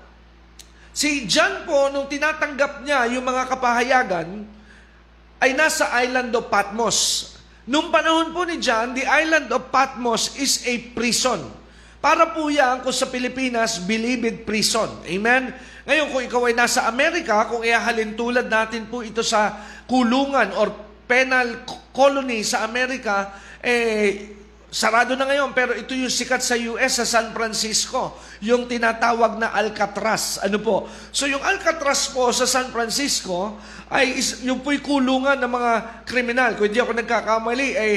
Si 1.00 1.30
John 1.32 1.64
po, 1.64 1.88
nung 1.94 2.10
tinatanggap 2.12 2.84
niya 2.84 3.08
yung 3.14 3.24
mga 3.24 3.48
kapahayagan, 3.48 4.44
ay 5.40 5.56
nasa 5.56 5.96
island 5.96 6.36
of 6.36 6.52
Patmos. 6.52 7.32
Nung 7.70 7.88
panahon 7.94 8.36
po 8.36 8.44
ni 8.44 8.60
John, 8.60 8.92
the 8.92 9.08
island 9.08 9.48
of 9.48 9.72
Patmos 9.72 10.36
is 10.36 10.66
a 10.68 10.76
prison. 10.92 11.40
Para 12.00 12.32
po 12.32 12.48
yan 12.48 12.80
kung 12.80 12.96
sa 12.96 13.12
Pilipinas, 13.12 13.84
believed 13.84 14.48
prison. 14.48 14.88
Amen? 15.04 15.52
Ngayon, 15.84 16.08
kung 16.16 16.24
ikaw 16.24 16.42
ay 16.48 16.56
nasa 16.56 16.88
Amerika, 16.88 17.44
kung 17.52 17.60
ihahalin 17.60 18.16
tulad 18.16 18.48
natin 18.48 18.88
po 18.88 19.04
ito 19.04 19.20
sa 19.20 19.60
kulungan 19.84 20.56
or 20.56 20.72
penal 21.04 21.68
colony 21.92 22.40
sa 22.48 22.64
Amerika, 22.64 23.36
eh, 23.60 24.32
Sarado 24.70 25.18
na 25.18 25.26
ngayon, 25.26 25.50
pero 25.58 25.74
ito 25.74 25.98
yung 25.98 26.14
sikat 26.14 26.46
sa 26.46 26.54
US, 26.54 27.02
sa 27.02 27.06
San 27.10 27.34
Francisco. 27.34 28.14
Yung 28.46 28.70
tinatawag 28.70 29.42
na 29.42 29.50
Alcatraz. 29.50 30.38
Ano 30.46 30.62
po? 30.62 30.86
So 31.10 31.26
yung 31.26 31.42
Alcatraz 31.42 32.14
po 32.14 32.30
sa 32.30 32.46
San 32.46 32.70
Francisco, 32.70 33.58
ay 33.90 34.22
is, 34.22 34.46
yung 34.46 34.62
po'y 34.62 34.78
kulungan 34.78 35.42
ng 35.42 35.50
mga 35.50 35.74
kriminal. 36.06 36.54
Kung 36.54 36.70
hindi 36.70 36.78
ako 36.78 36.94
nagkakamali, 37.02 37.70
ay 37.82 37.92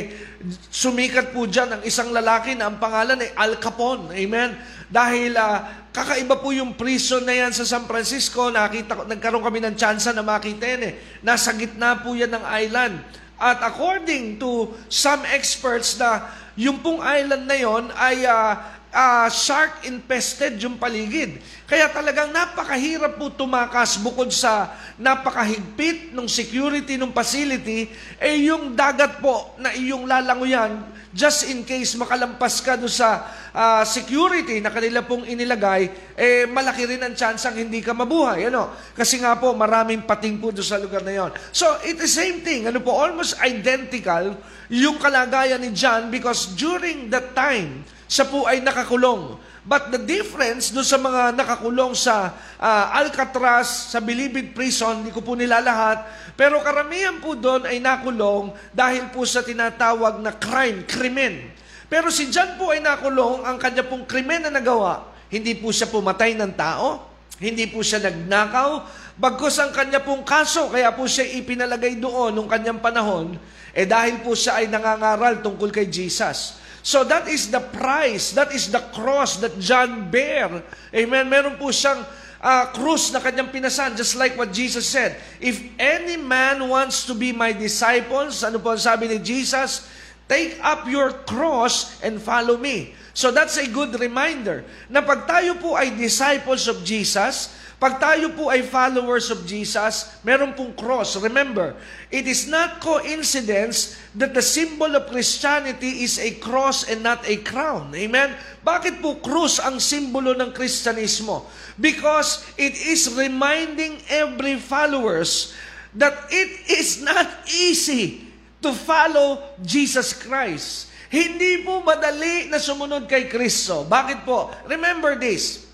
sumikat 0.72 1.36
po 1.36 1.44
dyan 1.44 1.76
ang 1.76 1.82
isang 1.84 2.08
lalaki 2.08 2.56
na 2.56 2.72
ang 2.72 2.80
pangalan 2.80 3.20
ay 3.20 3.36
Al 3.36 3.60
Capone. 3.60 4.08
Amen? 4.16 4.56
Dahil 4.88 5.36
uh, 5.36 5.92
kakaiba 5.92 6.40
po 6.40 6.56
yung 6.56 6.72
prison 6.72 7.20
na 7.28 7.36
yan 7.36 7.52
sa 7.52 7.68
San 7.68 7.84
Francisco. 7.84 8.48
Nakita, 8.48 9.04
nagkaroon 9.12 9.44
kami 9.44 9.60
ng 9.60 9.76
tsansa 9.76 10.16
na 10.16 10.24
makita 10.24 10.64
yan 10.64 10.82
eh. 10.88 11.20
Nasa 11.20 11.52
gitna 11.52 12.00
po 12.00 12.16
yan 12.16 12.32
ng 12.32 12.44
island. 12.48 12.96
At 13.42 13.58
according 13.60 14.38
to 14.38 14.70
some 14.86 15.26
experts 15.26 15.98
na 15.98 16.40
yung 16.56 16.78
pong 16.84 17.00
island 17.00 17.48
na 17.48 17.56
yon 17.56 17.84
ay 17.96 18.28
uh, 18.28 18.52
uh, 18.92 19.26
shark 19.32 19.88
infested 19.88 20.60
yung 20.60 20.76
paligid. 20.76 21.40
Kaya 21.64 21.88
talagang 21.88 22.30
napakahirap 22.30 23.16
po 23.16 23.32
tumakas 23.32 23.96
bukod 23.98 24.28
sa 24.28 24.76
napakahigpit 25.00 26.12
ng 26.12 26.28
security 26.28 27.00
ng 27.00 27.10
facility, 27.10 27.88
eh 28.20 28.36
yung 28.46 28.76
dagat 28.76 29.18
po 29.24 29.56
na 29.56 29.72
iyong 29.72 30.04
lalanguyan, 30.04 30.84
just 31.12 31.48
in 31.48 31.64
case 31.64 31.96
makalampas 31.96 32.60
ka 32.60 32.76
do 32.76 32.88
sa 32.88 33.24
uh, 33.52 33.84
security 33.84 34.60
na 34.60 34.72
kanila 34.72 35.00
pong 35.04 35.28
inilagay, 35.28 35.88
eh 36.16 36.44
malaki 36.48 36.88
rin 36.88 37.00
ang 37.00 37.16
chance 37.16 37.44
ang 37.48 37.56
hindi 37.56 37.80
ka 37.80 37.96
mabuhay. 37.96 38.52
Ano? 38.52 38.72
Kasi 38.92 39.20
nga 39.20 39.36
po, 39.36 39.56
maraming 39.56 40.04
pating 40.04 40.40
po 40.40 40.52
do 40.52 40.64
sa 40.64 40.76
lugar 40.76 41.00
na 41.04 41.12
yon. 41.12 41.30
So, 41.52 41.68
it 41.84 41.96
is 42.00 42.12
same 42.12 42.44
thing. 42.44 42.68
Ano 42.68 42.84
po, 42.84 42.92
almost 42.92 43.36
identical 43.40 44.36
yung 44.72 44.96
kalagayan 44.96 45.60
ni 45.60 45.72
John 45.72 46.08
because 46.08 46.52
during 46.56 47.12
that 47.12 47.36
time, 47.36 47.84
siya 48.12 48.28
po 48.28 48.44
ay 48.44 48.60
nakakulong. 48.60 49.40
But 49.64 49.88
the 49.88 49.96
difference 49.96 50.68
doon 50.68 50.84
sa 50.84 51.00
mga 51.00 51.32
nakakulong 51.32 51.96
sa 51.96 52.36
uh, 52.60 52.98
Alcatraz, 53.00 53.88
sa 53.88 54.04
Bilibid 54.04 54.52
Prison, 54.52 55.00
hindi 55.00 55.14
ko 55.14 55.24
po 55.24 55.32
nila 55.32 55.64
lahat, 55.64 56.04
pero 56.36 56.60
karamihan 56.60 57.16
po 57.24 57.32
doon 57.32 57.64
ay 57.64 57.80
nakulong 57.80 58.52
dahil 58.76 59.08
po 59.08 59.24
sa 59.24 59.40
tinatawag 59.40 60.20
na 60.20 60.36
crime, 60.36 60.84
krimen. 60.84 61.48
Pero 61.88 62.12
si 62.12 62.28
John 62.28 62.60
po 62.60 62.76
ay 62.76 62.84
nakulong, 62.84 63.48
ang 63.48 63.56
kanya 63.56 63.86
pong 63.86 64.04
krimen 64.04 64.44
na 64.44 64.52
nagawa, 64.52 65.08
hindi 65.32 65.56
po 65.56 65.72
siya 65.72 65.88
pumatay 65.88 66.36
ng 66.36 66.52
tao, 66.52 67.08
hindi 67.40 67.64
po 67.70 67.80
siya 67.80 68.02
nagnakaw, 68.12 68.70
bagkos 69.16 69.56
ang 69.56 69.72
kanya 69.72 70.04
pong 70.04 70.20
kaso, 70.20 70.68
kaya 70.68 70.92
po 70.92 71.08
siya 71.08 71.24
ipinalagay 71.40 71.96
doon 71.96 72.36
nung 72.36 72.50
kanyang 72.50 72.82
panahon, 72.82 73.40
eh 73.72 73.88
dahil 73.88 74.20
po 74.20 74.36
siya 74.36 74.60
ay 74.60 74.68
nangangaral 74.68 75.40
tungkol 75.40 75.72
kay 75.72 75.88
Jesus. 75.88 76.60
So 76.82 77.06
that 77.06 77.30
is 77.30 77.50
the 77.50 77.62
price, 77.62 78.34
that 78.34 78.50
is 78.50 78.70
the 78.70 78.82
cross 78.90 79.38
that 79.38 79.54
John 79.62 80.10
bear. 80.10 80.62
Amen. 80.90 81.30
Meron 81.30 81.54
po 81.54 81.70
siyang 81.70 82.02
uh, 82.42 82.64
cross 82.74 83.14
na 83.14 83.22
kanyang 83.22 83.54
pinasan, 83.54 83.94
just 83.94 84.18
like 84.18 84.34
what 84.34 84.50
Jesus 84.50 84.84
said. 84.90 85.14
If 85.38 85.62
any 85.78 86.18
man 86.18 86.66
wants 86.66 87.06
to 87.06 87.14
be 87.14 87.30
my 87.30 87.54
disciples, 87.54 88.42
ano 88.42 88.58
po 88.58 88.74
ang 88.74 88.82
sabi 88.82 89.06
ni 89.06 89.22
Jesus? 89.22 89.86
Take 90.26 90.58
up 90.58 90.90
your 90.90 91.14
cross 91.22 92.02
and 92.02 92.18
follow 92.18 92.58
me. 92.58 92.98
So 93.14 93.30
that's 93.30 93.60
a 93.60 93.68
good 93.68 93.94
reminder 94.00 94.64
na 94.88 95.04
pag 95.04 95.28
tayo 95.28 95.60
po 95.60 95.76
ay 95.76 95.92
disciples 95.94 96.66
of 96.66 96.80
Jesus, 96.82 97.52
pag 97.82 97.98
tayo 97.98 98.30
po 98.30 98.46
ay 98.46 98.62
followers 98.62 99.26
of 99.34 99.42
Jesus, 99.42 100.14
meron 100.22 100.54
pong 100.54 100.70
cross. 100.78 101.18
Remember, 101.18 101.74
it 102.14 102.30
is 102.30 102.46
not 102.46 102.78
coincidence 102.78 103.98
that 104.14 104.30
the 104.30 104.44
symbol 104.44 104.94
of 104.94 105.10
Christianity 105.10 106.06
is 106.06 106.22
a 106.22 106.38
cross 106.38 106.86
and 106.86 107.02
not 107.02 107.26
a 107.26 107.42
crown. 107.42 107.90
Amen? 107.90 108.38
Bakit 108.62 109.02
po 109.02 109.18
cross 109.18 109.58
ang 109.58 109.82
simbolo 109.82 110.30
ng 110.30 110.54
Kristyanismo? 110.54 111.42
Because 111.74 112.46
it 112.54 112.78
is 112.78 113.10
reminding 113.18 113.98
every 114.06 114.62
followers 114.62 115.50
that 115.98 116.30
it 116.30 116.70
is 116.70 117.02
not 117.02 117.26
easy 117.50 118.30
to 118.62 118.70
follow 118.70 119.42
Jesus 119.58 120.14
Christ. 120.14 120.86
Hindi 121.10 121.66
po 121.66 121.82
madali 121.82 122.46
na 122.46 122.62
sumunod 122.62 123.10
kay 123.10 123.26
Kristo. 123.26 123.82
Bakit 123.90 124.22
po? 124.22 124.54
Remember 124.70 125.18
this. 125.18 125.71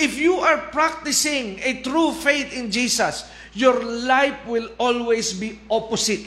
If 0.00 0.16
you 0.16 0.40
are 0.40 0.72
practicing 0.72 1.60
a 1.60 1.84
true 1.84 2.16
faith 2.16 2.56
in 2.56 2.72
Jesus, 2.72 3.28
your 3.52 3.84
life 3.84 4.48
will 4.48 4.72
always 4.80 5.36
be 5.36 5.60
opposite. 5.68 6.24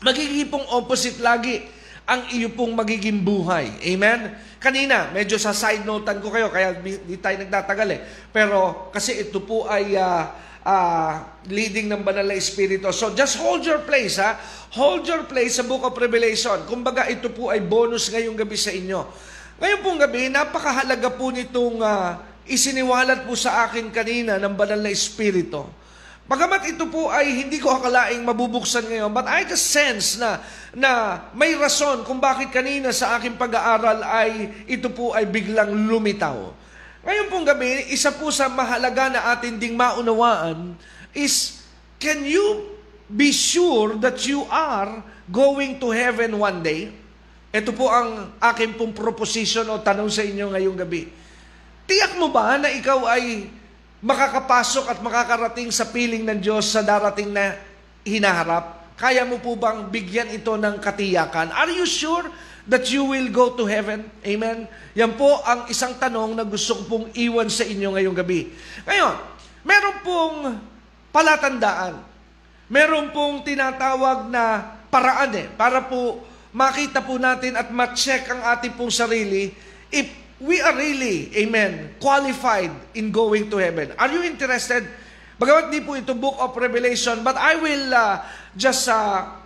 Magiging 0.00 0.48
pong 0.48 0.64
opposite 0.72 1.20
lagi 1.20 1.68
ang 2.08 2.24
iyo 2.32 2.48
pong 2.48 2.72
magiging 2.72 3.20
buhay. 3.20 3.68
Amen? 3.84 4.32
Kanina, 4.56 5.12
medyo 5.12 5.36
sa 5.36 5.52
side 5.52 5.84
notean 5.84 6.24
ko 6.24 6.32
kayo, 6.32 6.48
kaya 6.48 6.80
di 6.80 7.20
tayo 7.20 7.36
nagtatagal 7.44 7.88
eh. 7.92 8.00
Pero 8.32 8.88
kasi 8.88 9.20
ito 9.20 9.44
po 9.44 9.68
ay 9.68 9.92
uh, 9.92 10.24
uh, 10.64 11.12
leading 11.52 11.92
ng 11.92 12.00
banal 12.00 12.24
na 12.24 12.40
Espiritu. 12.40 12.88
So 12.96 13.12
just 13.12 13.36
hold 13.36 13.68
your 13.68 13.84
place, 13.84 14.16
ha? 14.16 14.40
Hold 14.72 15.04
your 15.04 15.28
place 15.28 15.60
sa 15.60 15.64
Book 15.68 15.84
of 15.84 15.92
Revelation. 15.92 16.64
Kumbaga, 16.64 17.04
ito 17.12 17.28
po 17.28 17.52
ay 17.52 17.60
bonus 17.60 18.08
ngayong 18.08 18.40
gabi 18.40 18.56
sa 18.56 18.72
inyo. 18.72 19.04
Ngayon 19.60 19.78
pong 19.84 19.98
gabi, 20.00 20.32
napakahalaga 20.32 21.12
po 21.12 21.28
nitong 21.28 21.84
uh, 21.84 22.16
isiniwalat 22.48 23.28
po 23.28 23.36
sa 23.36 23.68
akin 23.68 23.92
kanina 23.92 24.40
ng 24.40 24.54
banal 24.56 24.80
na 24.80 24.90
Espiritu. 24.90 25.62
Bagamat 26.28 26.68
ito 26.68 26.84
po 26.92 27.08
ay 27.08 27.40
hindi 27.40 27.56
ko 27.56 27.72
akalaing 27.72 28.20
mabubuksan 28.20 28.84
ngayon, 28.84 29.08
but 29.08 29.24
I 29.24 29.48
just 29.48 29.72
sense 29.72 30.20
na, 30.20 30.44
na 30.76 31.24
may 31.32 31.56
rason 31.56 32.04
kung 32.04 32.20
bakit 32.20 32.52
kanina 32.52 32.92
sa 32.92 33.16
aking 33.16 33.40
pag-aaral 33.40 34.04
ay 34.04 34.52
ito 34.68 34.92
po 34.92 35.16
ay 35.16 35.24
biglang 35.24 35.72
lumitaw. 35.88 36.52
Ngayon 37.00 37.26
pong 37.32 37.48
gabi, 37.48 37.88
isa 37.88 38.12
po 38.12 38.28
sa 38.28 38.52
mahalaga 38.52 39.08
na 39.08 39.32
atin 39.32 39.56
ding 39.56 39.72
maunawaan 39.72 40.76
is, 41.16 41.64
can 41.96 42.20
you 42.20 42.76
be 43.08 43.32
sure 43.32 43.96
that 43.96 44.20
you 44.28 44.44
are 44.52 45.00
going 45.32 45.80
to 45.80 45.88
heaven 45.88 46.36
one 46.36 46.60
day? 46.60 46.92
Ito 47.48 47.72
po 47.72 47.88
ang 47.88 48.36
aking 48.36 48.76
pong 48.76 48.92
proposition 48.92 49.64
o 49.72 49.80
tanong 49.80 50.12
sa 50.12 50.20
inyo 50.20 50.52
ngayong 50.52 50.76
gabi. 50.76 51.08
Tiyak 51.88 52.20
mo 52.20 52.28
ba 52.28 52.60
na 52.60 52.68
ikaw 52.68 53.08
ay 53.08 53.48
makakapasok 54.04 54.92
at 54.92 54.98
makakarating 55.00 55.72
sa 55.72 55.88
piling 55.88 56.20
ng 56.20 56.36
Diyos 56.36 56.68
sa 56.68 56.84
darating 56.84 57.32
na 57.32 57.56
hinaharap? 58.04 58.92
Kaya 59.00 59.24
mo 59.24 59.40
po 59.40 59.56
bang 59.56 59.88
bigyan 59.88 60.28
ito 60.28 60.52
ng 60.52 60.76
katiyakan? 60.84 61.48
Are 61.48 61.72
you 61.72 61.88
sure 61.88 62.28
that 62.68 62.84
you 62.92 63.08
will 63.08 63.32
go 63.32 63.56
to 63.56 63.64
heaven? 63.64 64.04
Amen? 64.20 64.68
Yan 64.92 65.16
po 65.16 65.40
ang 65.48 65.64
isang 65.72 65.96
tanong 65.96 66.36
na 66.36 66.44
gusto 66.44 66.76
ko 66.76 66.82
pong 66.84 67.06
iwan 67.16 67.48
sa 67.48 67.64
inyo 67.64 67.96
ngayong 67.96 68.16
gabi. 68.20 68.52
Ngayon, 68.84 69.14
meron 69.64 69.96
pong 70.04 70.36
palatandaan. 71.08 72.04
Meron 72.68 73.16
pong 73.16 73.48
tinatawag 73.48 74.28
na 74.28 74.76
paraan 74.92 75.32
eh, 75.40 75.48
para 75.56 75.88
po 75.88 76.20
makita 76.52 77.00
po 77.00 77.16
natin 77.16 77.56
at 77.56 77.72
ma-check 77.72 78.28
ang 78.28 78.44
ating 78.52 78.76
pong 78.76 78.92
sarili 78.92 79.56
if 79.88 80.27
we 80.38 80.62
are 80.62 80.74
really, 80.74 81.34
amen, 81.34 81.98
qualified 81.98 82.70
in 82.94 83.10
going 83.10 83.50
to 83.50 83.58
heaven. 83.58 83.90
Are 83.98 84.10
you 84.10 84.22
interested? 84.22 84.86
Bagamat 85.38 85.70
di 85.70 85.82
po 85.82 85.94
ito 85.94 86.14
book 86.18 86.34
of 86.42 86.54
Revelation, 86.58 87.22
but 87.22 87.38
I 87.38 87.54
will 87.58 87.94
uh, 87.94 88.26
just 88.58 88.90
uh, 88.90 89.38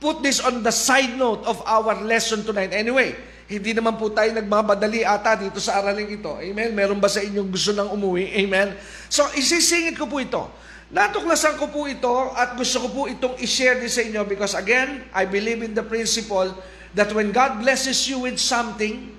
put 0.00 0.24
this 0.24 0.40
on 0.40 0.64
the 0.64 0.72
side 0.72 1.16
note 1.20 1.44
of 1.44 1.60
our 1.68 2.00
lesson 2.00 2.44
tonight. 2.44 2.72
Anyway, 2.72 3.12
hindi 3.44 3.76
naman 3.76 4.00
po 4.00 4.08
tayo 4.08 4.32
nagmamadali 4.32 5.04
ata 5.04 5.36
dito 5.36 5.60
sa 5.60 5.84
araling 5.84 6.16
ito. 6.16 6.32
Amen? 6.40 6.72
Meron 6.72 6.96
ba 6.96 7.12
sa 7.12 7.20
inyong 7.20 7.48
gusto 7.52 7.76
nang 7.76 7.92
umuwi? 7.92 8.32
Amen? 8.40 8.72
So, 9.12 9.28
isisingit 9.36 10.00
ko 10.00 10.08
po 10.08 10.16
ito. 10.16 10.48
Natuklasan 10.88 11.60
ko 11.60 11.68
po 11.68 11.84
ito 11.84 12.12
at 12.36 12.56
gusto 12.56 12.84
ko 12.84 12.88
po 12.88 13.02
itong 13.08 13.36
i-share 13.40 13.80
din 13.80 13.92
sa 13.92 14.00
inyo 14.04 14.24
because 14.24 14.56
again, 14.56 15.04
I 15.12 15.28
believe 15.28 15.60
in 15.60 15.76
the 15.76 15.84
principle 15.84 16.52
that 16.96 17.12
when 17.12 17.32
God 17.34 17.60
blesses 17.60 18.08
you 18.08 18.24
with 18.24 18.40
something, 18.40 19.12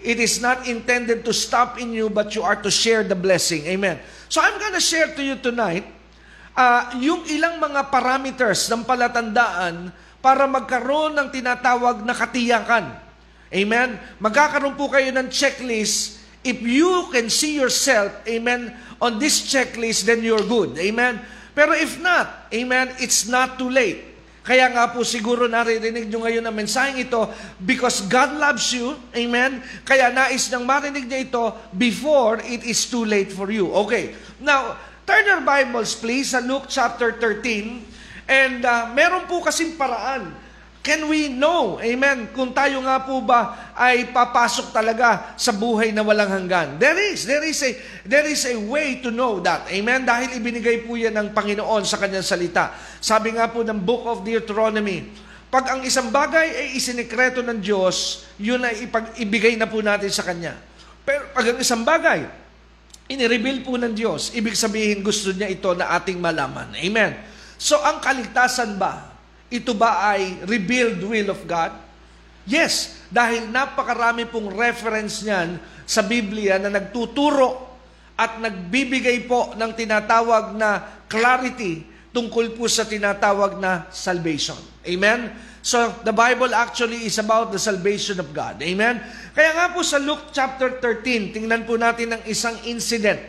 it 0.00 0.18
is 0.18 0.40
not 0.40 0.66
intended 0.66 1.24
to 1.24 1.32
stop 1.32 1.76
in 1.76 1.92
you 1.92 2.08
but 2.08 2.34
you 2.34 2.42
are 2.42 2.56
to 2.56 2.70
share 2.72 3.04
the 3.04 3.16
blessing. 3.16 3.64
Amen. 3.68 4.00
So 4.28 4.40
I'm 4.40 4.58
gonna 4.58 4.82
share 4.82 5.12
to 5.14 5.22
you 5.22 5.36
tonight 5.38 5.84
uh, 6.56 6.96
yung 6.98 7.24
ilang 7.28 7.60
mga 7.60 7.88
parameters 7.88 8.68
ng 8.68 8.84
palatandaan 8.84 9.92
para 10.20 10.44
magkaroon 10.44 11.16
ng 11.16 11.28
tinatawag 11.32 12.04
na 12.04 12.12
katiyakan. 12.12 12.92
Amen? 13.50 13.98
Magkakaroon 14.22 14.76
po 14.76 14.92
kayo 14.92 15.10
ng 15.10 15.32
checklist. 15.32 16.22
If 16.40 16.62
you 16.62 17.10
can 17.12 17.28
see 17.28 17.56
yourself, 17.56 18.12
amen, 18.24 18.72
on 19.02 19.20
this 19.20 19.44
checklist, 19.44 20.08
then 20.08 20.24
you're 20.24 20.44
good. 20.44 20.76
Amen? 20.78 21.20
Pero 21.52 21.74
if 21.76 21.98
not, 22.00 22.48
amen, 22.54 22.94
it's 23.02 23.26
not 23.26 23.58
too 23.58 23.68
late. 23.68 24.09
Kaya 24.40 24.72
nga 24.72 24.88
po 24.88 25.04
siguro 25.04 25.44
naririnig 25.44 26.08
nyo 26.08 26.24
ngayon 26.24 26.44
ang 26.48 26.56
mensaheng 26.56 26.96
ito 26.96 27.28
because 27.60 28.00
God 28.08 28.40
loves 28.40 28.72
you. 28.72 28.96
Amen? 29.12 29.60
Kaya 29.84 30.08
nais 30.08 30.48
niyang 30.48 30.64
marinig 30.64 31.04
niya 31.04 31.28
ito 31.28 31.44
before 31.76 32.40
it 32.48 32.64
is 32.64 32.88
too 32.88 33.04
late 33.04 33.28
for 33.28 33.52
you. 33.52 33.68
Okay. 33.84 34.16
Now, 34.40 34.80
turn 35.04 35.28
your 35.28 35.44
Bibles 35.44 35.92
please 35.92 36.32
sa 36.32 36.40
Luke 36.40 36.72
chapter 36.72 37.20
13. 37.20 37.84
And 38.30 38.64
uh, 38.64 38.88
meron 38.96 39.28
po 39.28 39.44
kasing 39.44 39.76
paraan 39.76 40.32
Can 40.80 41.12
we 41.12 41.28
know, 41.28 41.76
amen, 41.76 42.32
kung 42.32 42.56
tayo 42.56 42.80
nga 42.80 43.04
po 43.04 43.20
ba 43.20 43.72
ay 43.76 44.08
papasok 44.16 44.72
talaga 44.72 45.36
sa 45.36 45.52
buhay 45.52 45.92
na 45.92 46.00
walang 46.00 46.32
hanggan? 46.32 46.80
There 46.80 46.96
is, 46.96 47.28
there 47.28 47.44
is 47.44 47.60
a, 47.60 47.76
there 48.08 48.24
is 48.24 48.48
a 48.48 48.56
way 48.56 48.96
to 49.04 49.12
know 49.12 49.44
that, 49.44 49.68
amen, 49.68 50.08
dahil 50.08 50.40
ibinigay 50.40 50.88
po 50.88 50.96
yan 50.96 51.12
ng 51.12 51.36
Panginoon 51.36 51.84
sa 51.84 52.00
kanyang 52.00 52.24
salita. 52.24 52.72
Sabi 52.96 53.36
nga 53.36 53.52
po 53.52 53.60
ng 53.60 53.76
Book 53.76 54.08
of 54.08 54.24
Deuteronomy, 54.24 55.04
pag 55.52 55.68
ang 55.76 55.84
isang 55.84 56.08
bagay 56.08 56.48
ay 56.48 56.66
isinikreto 56.78 57.44
ng 57.44 57.60
Diyos, 57.60 58.24
yun 58.40 58.64
ay 58.64 58.88
ipag, 58.88 59.20
ibigay 59.20 59.60
na 59.60 59.68
po 59.68 59.84
natin 59.84 60.08
sa 60.08 60.22
Kanya. 60.22 60.54
Pero 61.02 61.28
pag 61.34 61.42
ang 61.42 61.58
isang 61.58 61.82
bagay, 61.82 62.22
inireveal 63.10 63.66
po 63.66 63.74
ng 63.74 63.90
Diyos, 63.90 64.30
ibig 64.38 64.54
sabihin 64.54 65.02
gusto 65.02 65.34
niya 65.34 65.50
ito 65.50 65.74
na 65.74 65.90
ating 65.98 66.22
malaman. 66.22 66.70
Amen. 66.78 67.18
So 67.58 67.82
ang 67.82 67.98
kaligtasan 67.98 68.78
ba, 68.78 69.09
ito 69.50 69.74
ba 69.74 70.14
ay 70.14 70.46
revealed 70.46 71.02
will 71.02 71.34
of 71.34 71.42
God? 71.44 71.74
Yes, 72.46 73.02
dahil 73.10 73.50
napakarami 73.50 74.30
pong 74.30 74.54
reference 74.54 75.26
niyan 75.26 75.58
sa 75.84 76.06
Biblia 76.06 76.56
na 76.56 76.70
nagtuturo 76.70 77.68
at 78.14 78.38
nagbibigay 78.38 79.26
po 79.26 79.52
ng 79.58 79.70
tinatawag 79.74 80.54
na 80.54 81.02
clarity 81.10 81.82
tungkol 82.14 82.54
po 82.54 82.70
sa 82.70 82.86
tinatawag 82.86 83.58
na 83.58 83.90
salvation. 83.90 84.58
Amen? 84.86 85.34
So, 85.60 85.92
the 86.02 86.14
Bible 86.14 86.56
actually 86.56 87.04
is 87.04 87.20
about 87.20 87.52
the 87.52 87.60
salvation 87.60 88.16
of 88.16 88.32
God. 88.32 88.62
Amen? 88.64 89.02
Kaya 89.36 89.50
nga 89.52 89.66
po 89.74 89.84
sa 89.84 90.00
Luke 90.00 90.32
chapter 90.32 90.80
13, 90.80 91.36
tingnan 91.36 91.68
po 91.68 91.76
natin 91.76 92.16
ang 92.16 92.22
isang 92.24 92.56
incident 92.64 93.20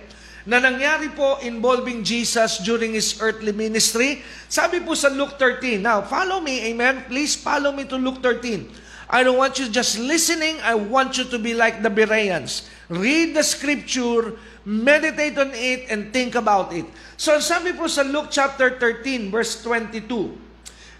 na 0.45 0.57
nangyari 0.57 1.13
po 1.13 1.37
involving 1.45 2.01
Jesus 2.01 2.57
during 2.65 2.97
His 2.97 3.21
earthly 3.21 3.53
ministry. 3.53 4.25
Sabi 4.49 4.81
po 4.81 4.97
sa 4.97 5.13
Luke 5.13 5.37
13. 5.37 5.77
Now, 5.77 6.01
follow 6.01 6.41
me, 6.41 6.73
amen? 6.73 7.05
Please 7.05 7.37
follow 7.37 7.69
me 7.69 7.85
to 7.85 7.97
Luke 7.97 8.19
13. 8.25 8.65
I 9.11 9.27
don't 9.27 9.37
want 9.37 9.59
you 9.59 9.67
just 9.67 9.99
listening. 9.99 10.57
I 10.63 10.73
want 10.73 11.19
you 11.19 11.27
to 11.27 11.37
be 11.37 11.53
like 11.53 11.83
the 11.83 11.91
Bereans. 11.91 12.71
Read 12.87 13.35
the 13.35 13.43
scripture, 13.43 14.39
meditate 14.63 15.35
on 15.37 15.51
it, 15.51 15.91
and 15.91 16.15
think 16.15 16.33
about 16.39 16.71
it. 16.71 16.87
So, 17.19 17.37
sabi 17.43 17.75
po 17.75 17.91
sa 17.91 18.07
Luke 18.07 18.31
chapter 18.31 18.79
13, 18.79 19.27
verse 19.29 19.59
22, 19.61 20.49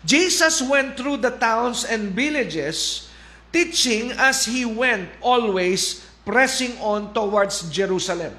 Jesus 0.04 0.60
went 0.60 1.00
through 1.00 1.24
the 1.24 1.34
towns 1.40 1.88
and 1.88 2.12
villages, 2.12 3.08
teaching 3.56 4.12
as 4.20 4.44
he 4.44 4.68
went, 4.68 5.08
always 5.24 6.04
pressing 6.28 6.76
on 6.84 7.16
towards 7.16 7.70
Jerusalem. 7.72 8.36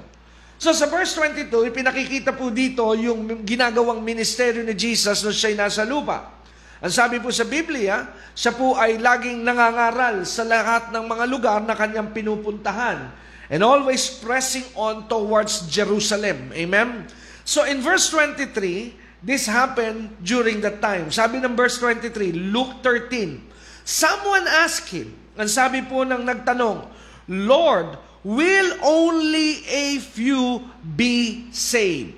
So 0.63 0.71
sa 0.71 0.87
verse 0.87 1.11
22, 1.19 1.75
ipinakikita 1.75 2.31
po 2.31 2.47
dito 2.47 2.87
yung 2.95 3.43
ginagawang 3.43 3.99
ministeryo 3.99 4.63
ni 4.63 4.71
Jesus 4.71 5.19
nung 5.19 5.35
siya'y 5.35 5.59
nasa 5.59 5.83
lupa. 5.83 6.39
Ang 6.79 6.87
sabi 6.87 7.19
po 7.19 7.35
sa 7.35 7.43
Biblia, 7.43 8.07
siya 8.31 8.55
po 8.55 8.79
ay 8.79 8.95
laging 8.95 9.43
nangangaral 9.43 10.23
sa 10.23 10.47
lahat 10.47 10.95
ng 10.95 11.03
mga 11.03 11.25
lugar 11.27 11.59
na 11.67 11.75
kanyang 11.75 12.15
pinupuntahan 12.15 13.11
and 13.51 13.59
always 13.59 14.07
pressing 14.23 14.63
on 14.79 15.03
towards 15.11 15.67
Jerusalem. 15.67 16.55
Amen? 16.55 17.11
So 17.43 17.67
in 17.67 17.83
verse 17.83 18.07
23, 18.07 19.19
this 19.19 19.51
happened 19.51 20.15
during 20.23 20.63
that 20.63 20.79
time. 20.79 21.11
Sabi 21.11 21.43
ng 21.43 21.59
verse 21.59 21.75
23, 21.75 22.31
Luke 22.55 22.79
13, 22.79 23.51
Someone 23.83 24.47
asked 24.47 24.95
him, 24.95 25.11
ang 25.35 25.51
sabi 25.51 25.83
po 25.83 26.07
ng 26.07 26.23
nagtanong, 26.23 26.87
Lord, 27.27 27.99
will 28.23 28.69
only 28.81 29.67
a 29.67 29.99
few 29.99 30.63
be 30.81 31.47
saved? 31.51 32.15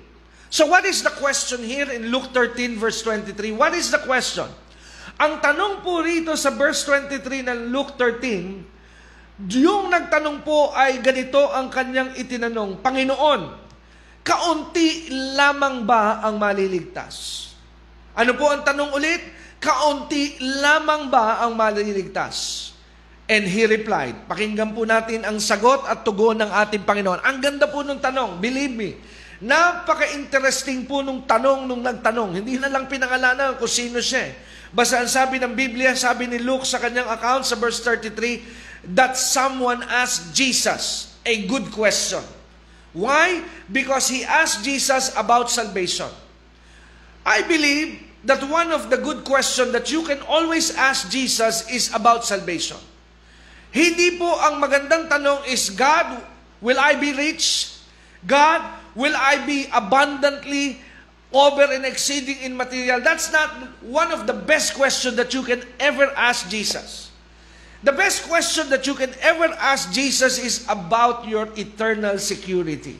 So 0.48 0.70
what 0.70 0.86
is 0.86 1.02
the 1.02 1.10
question 1.10 1.60
here 1.60 1.90
in 1.90 2.08
Luke 2.08 2.30
13 2.30 2.78
verse 2.78 3.02
23? 3.02 3.52
What 3.52 3.74
is 3.74 3.90
the 3.90 4.00
question? 4.00 4.46
Ang 5.16 5.42
tanong 5.42 5.82
po 5.82 6.00
rito 6.00 6.32
sa 6.38 6.54
verse 6.54 6.86
23 6.86 7.44
ng 7.50 7.60
Luke 7.74 7.98
13, 7.98 9.48
yung 9.48 9.88
nagtanong 9.88 10.44
po 10.44 10.72
ay 10.72 11.00
ganito 11.00 11.40
ang 11.52 11.68
kanyang 11.72 12.12
itinanong, 12.16 12.80
Panginoon, 12.80 13.40
kaunti 14.20 15.08
lamang 15.36 15.88
ba 15.88 16.20
ang 16.20 16.36
maliligtas? 16.36 17.48
Ano 18.16 18.32
po 18.36 18.48
ang 18.48 18.64
tanong 18.64 18.96
ulit? 18.96 19.20
Kaunti 19.56 20.36
lamang 20.60 21.08
ba 21.08 21.40
ang 21.44 21.56
maliligtas? 21.56 22.75
And 23.26 23.42
he 23.42 23.66
replied, 23.66 24.30
pakinggan 24.30 24.70
po 24.70 24.86
natin 24.86 25.26
ang 25.26 25.42
sagot 25.42 25.82
at 25.90 26.06
tugon 26.06 26.38
ng 26.38 26.46
ating 26.46 26.86
Panginoon. 26.86 27.26
Ang 27.26 27.42
ganda 27.42 27.66
po 27.66 27.82
nung 27.82 27.98
tanong, 27.98 28.38
believe 28.38 28.70
me. 28.70 28.94
Napaka-interesting 29.42 30.86
po 30.86 31.02
nung 31.02 31.26
tanong 31.26 31.66
nung 31.66 31.82
nagtanong. 31.82 32.38
Hindi 32.38 32.56
na 32.56 32.70
lang 32.70 32.86
pinangalanan 32.86 33.58
kung 33.58 33.68
sino 33.68 33.98
siya. 33.98 34.30
Basta 34.70 35.02
ang 35.02 35.10
sabi 35.10 35.42
ng 35.42 35.58
Biblia, 35.58 35.98
sabi 35.98 36.30
ni 36.30 36.38
Luke 36.38 36.62
sa 36.62 36.78
kanyang 36.78 37.10
account 37.10 37.42
sa 37.44 37.58
verse 37.58 37.82
33, 37.82 38.94
that 38.94 39.18
someone 39.18 39.82
asked 39.90 40.30
Jesus 40.30 41.18
a 41.26 41.50
good 41.50 41.74
question. 41.74 42.22
Why? 42.94 43.42
Because 43.66 44.06
he 44.06 44.22
asked 44.22 44.62
Jesus 44.62 45.10
about 45.18 45.50
salvation. 45.50 46.08
I 47.26 47.42
believe 47.42 48.06
that 48.22 48.40
one 48.46 48.70
of 48.70 48.86
the 48.88 49.02
good 49.02 49.26
questions 49.26 49.74
that 49.74 49.90
you 49.90 50.06
can 50.06 50.22
always 50.24 50.70
ask 50.78 51.10
Jesus 51.10 51.66
is 51.68 51.90
about 51.90 52.22
salvation. 52.22 52.78
Hindi 53.70 54.16
po 54.16 54.28
ang 54.40 54.62
magandang 54.62 55.10
tanong 55.10 55.46
is, 55.46 55.70
God, 55.70 56.22
will 56.60 56.78
I 56.80 56.96
be 56.96 57.12
rich? 57.12 57.76
God, 58.24 58.62
will 58.96 59.14
I 59.14 59.44
be 59.44 59.68
abundantly 59.70 60.80
over 61.32 61.68
and 61.68 61.84
exceeding 61.84 62.40
in 62.42 62.56
material? 62.56 63.00
That's 63.00 63.30
not 63.30 63.50
one 63.84 64.10
of 64.10 64.26
the 64.26 64.32
best 64.32 64.74
questions 64.74 65.16
that 65.16 65.34
you 65.34 65.42
can 65.42 65.62
ever 65.78 66.08
ask 66.16 66.48
Jesus. 66.48 67.12
The 67.84 67.92
best 67.92 68.24
question 68.24 68.70
that 68.70 68.86
you 68.86 68.94
can 68.94 69.12
ever 69.20 69.52
ask 69.60 69.92
Jesus 69.92 70.38
is 70.40 70.64
about 70.68 71.28
your 71.28 71.48
eternal 71.54 72.18
security. 72.18 72.98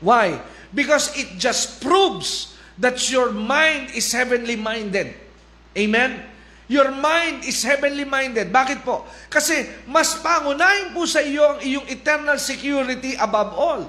Why? 0.00 0.40
Because 0.72 1.12
it 1.18 1.36
just 1.36 1.82
proves 1.82 2.56
that 2.78 3.10
your 3.10 3.30
mind 3.32 3.90
is 3.92 4.10
heavenly 4.12 4.56
minded. 4.56 5.12
Amen? 5.76 6.22
Your 6.70 6.94
mind 6.94 7.42
is 7.50 7.66
heavenly 7.66 8.06
minded. 8.06 8.54
Bakit 8.54 8.86
po? 8.86 9.02
Kasi 9.26 9.66
mas 9.90 10.14
pangunahin 10.22 10.94
po 10.94 11.02
sa 11.02 11.18
iyo 11.18 11.42
ang 11.42 11.58
iyong 11.58 11.82
eternal 11.90 12.38
security 12.38 13.18
above 13.18 13.50
all. 13.58 13.82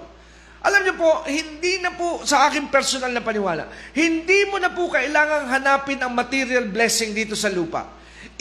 Alam 0.65 0.89
niyo 0.89 0.95
po, 0.97 1.21
hindi 1.29 1.77
na 1.77 1.93
po 1.93 2.25
sa 2.25 2.49
aking 2.49 2.73
personal 2.73 3.13
na 3.13 3.21
paniwala, 3.21 3.69
hindi 3.93 4.49
mo 4.49 4.57
na 4.57 4.73
po 4.73 4.89
kailangang 4.89 5.49
hanapin 5.49 6.01
ang 6.01 6.13
material 6.13 6.69
blessing 6.73 7.13
dito 7.13 7.37
sa 7.37 7.53
lupa. 7.53 7.85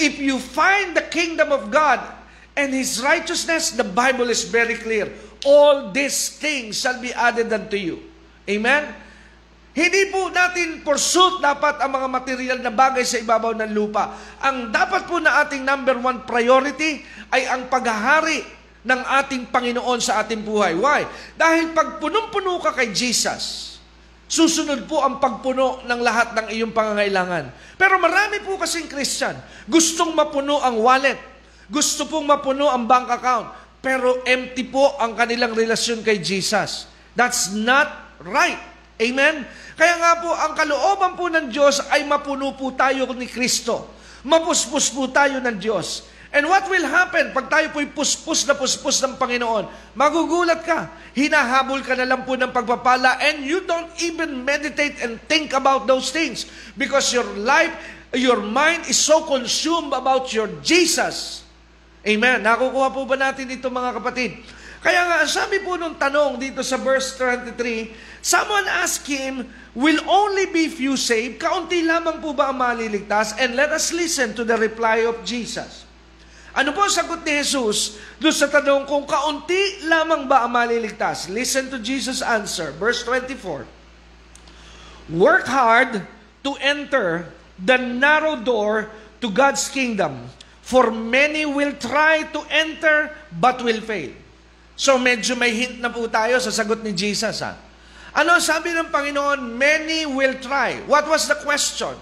If 0.00 0.16
you 0.16 0.40
find 0.40 0.96
the 0.96 1.04
kingdom 1.04 1.52
of 1.52 1.68
God 1.68 2.00
and 2.56 2.72
His 2.72 3.00
righteousness, 3.04 3.76
the 3.76 3.84
Bible 3.84 4.32
is 4.32 4.48
very 4.48 4.80
clear. 4.80 5.12
All 5.44 5.92
these 5.92 6.32
things 6.40 6.80
shall 6.80 6.96
be 6.96 7.12
added 7.12 7.52
unto 7.52 7.76
you. 7.76 8.00
Amen? 8.48 8.88
Hindi 9.70 10.10
po 10.10 10.26
natin 10.34 10.82
pursuit 10.82 11.38
dapat 11.38 11.78
ang 11.78 11.94
mga 11.94 12.08
material 12.10 12.58
na 12.58 12.74
bagay 12.74 13.06
sa 13.06 13.22
ibabaw 13.22 13.54
ng 13.54 13.70
lupa. 13.70 14.18
Ang 14.42 14.74
dapat 14.74 15.06
po 15.06 15.22
na 15.22 15.46
ating 15.46 15.62
number 15.62 15.94
one 15.94 16.26
priority 16.26 17.06
ay 17.30 17.46
ang 17.46 17.70
paghahari 17.70 18.42
ng 18.82 19.00
ating 19.22 19.46
Panginoon 19.52 20.00
sa 20.02 20.26
ating 20.26 20.42
buhay. 20.42 20.74
Why? 20.74 21.06
Dahil 21.38 21.70
pag 21.70 22.02
punong-puno 22.02 22.58
ka 22.58 22.74
kay 22.74 22.90
Jesus, 22.90 23.78
susunod 24.26 24.90
po 24.90 25.06
ang 25.06 25.22
pagpuno 25.22 25.86
ng 25.86 26.00
lahat 26.02 26.34
ng 26.34 26.46
iyong 26.50 26.74
pangangailangan. 26.74 27.54
Pero 27.78 28.02
marami 28.02 28.42
po 28.42 28.58
kasing 28.58 28.90
Christian, 28.90 29.38
gustong 29.70 30.18
mapuno 30.18 30.58
ang 30.66 30.82
wallet, 30.82 31.18
gusto 31.70 32.10
pong 32.10 32.26
mapuno 32.26 32.66
ang 32.66 32.90
bank 32.90 33.06
account, 33.06 33.54
pero 33.78 34.26
empty 34.26 34.66
po 34.66 34.98
ang 34.98 35.14
kanilang 35.14 35.54
relasyon 35.54 36.02
kay 36.02 36.18
Jesus. 36.18 36.90
That's 37.14 37.54
not 37.54 38.18
right. 38.26 38.69
Amen? 39.00 39.48
Kaya 39.80 39.96
nga 39.96 40.12
po, 40.20 40.28
ang 40.28 40.52
kalooban 40.52 41.16
po 41.16 41.32
ng 41.32 41.48
Diyos 41.48 41.80
ay 41.88 42.04
mapuno 42.04 42.52
po 42.52 42.76
tayo 42.76 43.08
ni 43.16 43.24
Kristo. 43.24 43.88
Mapuspos 44.28 44.92
po 44.92 45.08
tayo 45.08 45.40
ng 45.40 45.56
Diyos. 45.56 46.04
And 46.30 46.46
what 46.46 46.68
will 46.70 46.86
happen 46.86 47.34
pag 47.34 47.50
tayo 47.50 47.74
po'y 47.74 47.90
puspos 47.90 48.46
na 48.46 48.54
puspos 48.54 49.02
ng 49.02 49.18
Panginoon? 49.18 49.66
Magugulat 49.98 50.62
ka. 50.62 50.86
Hinahabol 51.10 51.82
ka 51.82 51.98
na 51.98 52.06
lang 52.06 52.22
po 52.22 52.38
ng 52.38 52.54
pagpapala 52.54 53.18
and 53.18 53.42
you 53.42 53.66
don't 53.66 53.90
even 53.98 54.46
meditate 54.46 55.02
and 55.02 55.18
think 55.26 55.50
about 55.50 55.90
those 55.90 56.14
things 56.14 56.46
because 56.78 57.10
your 57.10 57.26
life, 57.34 57.74
your 58.14 58.38
mind 58.38 58.86
is 58.86 58.94
so 58.94 59.26
consumed 59.26 59.90
about 59.90 60.30
your 60.30 60.46
Jesus. 60.62 61.42
Amen. 62.06 62.46
Nakukuha 62.46 62.94
po 62.94 63.02
ba 63.10 63.18
natin 63.18 63.50
ito 63.50 63.66
mga 63.66 63.98
kapatid? 63.98 64.38
Kaya 64.80 65.04
nga, 65.04 65.18
sabi 65.28 65.60
po 65.60 65.76
nung 65.76 66.00
tanong 66.00 66.40
dito 66.40 66.64
sa 66.64 66.80
verse 66.80 67.12
23, 67.12 67.92
someone 68.24 68.64
asked 68.64 69.04
him, 69.04 69.44
will 69.76 70.00
only 70.08 70.48
be 70.48 70.72
few 70.72 70.96
saved? 70.96 71.36
Kaunti 71.36 71.84
lamang 71.84 72.16
po 72.24 72.32
ba 72.32 72.48
ang 72.48 72.56
maliligtas? 72.56 73.36
And 73.36 73.52
let 73.52 73.68
us 73.76 73.92
listen 73.92 74.32
to 74.32 74.42
the 74.44 74.56
reply 74.56 75.04
of 75.04 75.20
Jesus. 75.20 75.84
Ano 76.56 76.72
po 76.72 76.88
sagot 76.88 77.22
ni 77.22 77.44
Jesus 77.44 78.00
doon 78.18 78.34
sa 78.34 78.48
tanong 78.48 78.88
kung 78.88 79.04
kaunti 79.04 79.84
lamang 79.86 80.24
ba 80.26 80.48
ang 80.48 80.56
maliligtas? 80.56 81.28
Listen 81.28 81.68
to 81.68 81.78
Jesus' 81.78 82.24
answer. 82.24 82.72
Verse 82.74 83.04
24. 83.04 83.68
Work 85.12 85.44
hard 85.44 86.00
to 86.40 86.56
enter 86.58 87.28
the 87.60 87.76
narrow 87.76 88.40
door 88.40 88.88
to 89.20 89.28
God's 89.28 89.68
kingdom, 89.68 90.32
for 90.64 90.88
many 90.88 91.44
will 91.44 91.76
try 91.76 92.24
to 92.32 92.40
enter 92.48 93.12
but 93.36 93.60
will 93.60 93.84
fail. 93.84 94.16
So 94.80 94.96
medyo 94.96 95.36
may 95.36 95.52
hint 95.52 95.76
na 95.76 95.92
po 95.92 96.08
tayo 96.08 96.40
sa 96.40 96.48
sagot 96.48 96.80
ni 96.80 96.96
Jesus. 96.96 97.44
Ha? 97.44 97.52
Ano 98.16 98.40
sabi 98.40 98.72
ng 98.72 98.88
Panginoon? 98.88 99.52
Many 99.52 100.08
will 100.08 100.40
try. 100.40 100.80
What 100.88 101.04
was 101.04 101.28
the 101.28 101.36
question? 101.44 101.92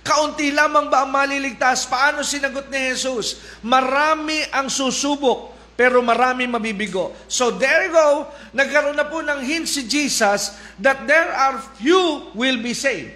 Kaunti 0.00 0.48
lamang 0.48 0.88
ba 0.88 1.04
ang 1.04 1.12
maliligtas? 1.12 1.84
Paano 1.84 2.24
sinagot 2.24 2.72
ni 2.72 2.88
Jesus? 2.88 3.36
Marami 3.60 4.48
ang 4.48 4.72
susubok, 4.72 5.52
pero 5.76 6.00
marami 6.00 6.48
mabibigo. 6.48 7.12
So 7.28 7.52
there 7.52 7.86
you 7.86 7.92
go, 7.92 8.32
nagkaroon 8.56 8.96
na 8.96 9.04
po 9.04 9.20
ng 9.20 9.44
hint 9.44 9.68
si 9.68 9.84
Jesus 9.84 10.56
that 10.80 11.04
there 11.04 11.36
are 11.36 11.60
few 11.76 12.32
will 12.32 12.64
be 12.64 12.72
saved. 12.72 13.12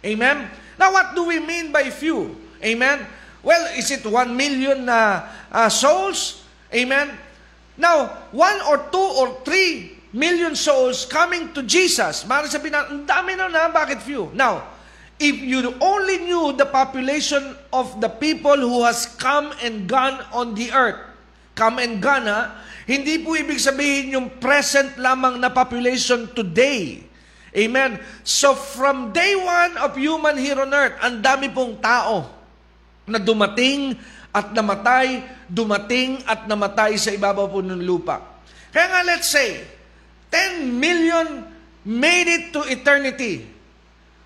Amen? 0.00 0.48
Now 0.80 0.96
what 0.96 1.12
do 1.12 1.28
we 1.28 1.44
mean 1.44 1.68
by 1.76 1.92
few? 1.92 2.40
Amen? 2.64 3.04
Well, 3.44 3.68
is 3.76 3.92
it 3.92 4.00
one 4.08 4.32
million 4.32 4.88
na 4.88 5.28
uh, 5.52 5.68
souls? 5.68 6.40
Amen? 6.72 7.29
Now, 7.80 8.28
one 8.28 8.60
or 8.68 8.92
two 8.92 9.08
or 9.16 9.40
three 9.40 9.96
million 10.12 10.52
souls 10.52 11.08
coming 11.08 11.56
to 11.56 11.64
Jesus. 11.64 12.28
Mari 12.28 12.52
sabihin 12.52 12.76
na, 12.76 12.84
ang 12.84 13.02
dami 13.08 13.32
na 13.40 13.48
na, 13.48 13.72
bakit 13.72 14.04
few? 14.04 14.28
Now, 14.36 14.68
if 15.16 15.32
you 15.40 15.64
only 15.80 16.20
knew 16.28 16.52
the 16.52 16.68
population 16.68 17.56
of 17.72 18.04
the 18.04 18.12
people 18.12 18.60
who 18.60 18.84
has 18.84 19.08
come 19.16 19.56
and 19.64 19.88
gone 19.88 20.20
on 20.36 20.52
the 20.52 20.68
earth, 20.76 21.00
come 21.56 21.80
and 21.80 22.04
gone 22.04 22.28
ha, 22.28 22.52
hindi 22.84 23.22
po 23.22 23.38
ibig 23.38 23.62
sabihin 23.62 24.12
yung 24.12 24.28
present 24.42 24.98
lamang 25.00 25.40
na 25.40 25.48
population 25.48 26.28
today. 26.36 27.00
Amen. 27.54 27.98
So 28.22 28.54
from 28.54 29.10
day 29.10 29.34
one 29.34 29.78
of 29.78 29.94
human 29.94 30.36
here 30.38 30.58
on 30.58 30.70
earth, 30.74 30.98
ang 31.00 31.22
dami 31.22 31.50
pong 31.50 31.78
tao 31.78 32.30
na 33.06 33.18
dumating 33.18 33.98
at 34.30 34.54
namatay, 34.54 35.26
dumating 35.50 36.22
at 36.26 36.46
namatay 36.46 36.94
sa 36.94 37.10
ibabaw 37.10 37.50
po 37.50 37.58
ng 37.62 37.82
lupa. 37.82 38.22
Kaya 38.70 38.86
nga 38.86 39.02
let's 39.02 39.30
say, 39.30 39.66
10 40.30 40.78
million 40.78 41.42
made 41.82 42.30
it 42.30 42.44
to 42.54 42.62
eternity. 42.70 43.50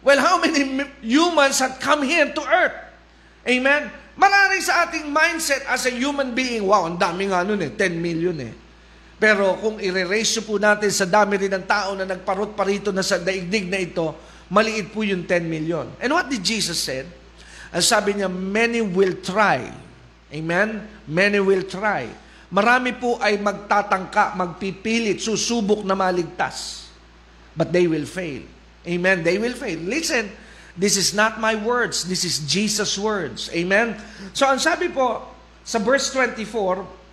Well, 0.04 0.20
how 0.20 0.36
many 0.36 0.84
humans 1.00 1.56
had 1.64 1.80
come 1.80 2.04
here 2.04 2.28
to 2.28 2.42
earth? 2.44 2.76
Amen? 3.48 3.88
Marami 4.14 4.60
sa 4.60 4.84
ating 4.84 5.08
mindset 5.08 5.64
as 5.64 5.88
a 5.88 5.92
human 5.96 6.36
being, 6.36 6.68
wow, 6.68 6.84
ang 6.84 7.00
dami 7.00 7.32
nga 7.32 7.40
nun 7.40 7.58
eh, 7.64 7.72
10 7.72 7.96
million 7.96 8.36
eh. 8.36 8.52
Pero 9.16 9.56
kung 9.56 9.80
i-ratio 9.80 10.44
po 10.44 10.60
natin 10.60 10.92
sa 10.92 11.08
dami 11.08 11.40
rin 11.40 11.50
ng 11.56 11.64
tao 11.64 11.96
na 11.96 12.04
nagparot 12.04 12.52
pa 12.52 12.68
rito 12.68 12.92
na 12.92 13.00
sa 13.00 13.16
daigdig 13.16 13.72
na 13.72 13.80
ito, 13.80 14.12
maliit 14.52 14.92
po 14.92 15.00
yung 15.00 15.24
10 15.24 15.48
million. 15.48 15.88
And 15.96 16.12
what 16.12 16.28
did 16.28 16.44
Jesus 16.44 16.76
said? 16.76 17.08
Ang 17.72 17.80
sabi 17.80 18.20
niya, 18.20 18.28
many 18.28 18.84
will 18.84 19.16
try 19.24 19.84
Amen? 20.35 20.83
Many 21.07 21.38
will 21.38 21.62
try. 21.62 22.11
Marami 22.51 22.99
po 22.99 23.23
ay 23.23 23.38
magtatangka, 23.38 24.35
magpipilit, 24.35 25.23
susubok 25.23 25.87
na 25.87 25.94
maligtas. 25.94 26.90
But 27.55 27.70
they 27.70 27.87
will 27.87 28.07
fail. 28.07 28.42
Amen? 28.83 29.23
They 29.23 29.38
will 29.38 29.55
fail. 29.55 29.79
Listen, 29.79 30.27
this 30.75 30.99
is 30.99 31.14
not 31.14 31.38
my 31.38 31.55
words. 31.55 32.03
This 32.03 32.27
is 32.27 32.42
Jesus' 32.51 32.99
words. 32.99 33.47
Amen? 33.55 33.94
So 34.35 34.51
ang 34.51 34.59
sabi 34.59 34.90
po 34.90 35.23
sa 35.62 35.79
verse 35.79 36.11
24, 36.11 37.05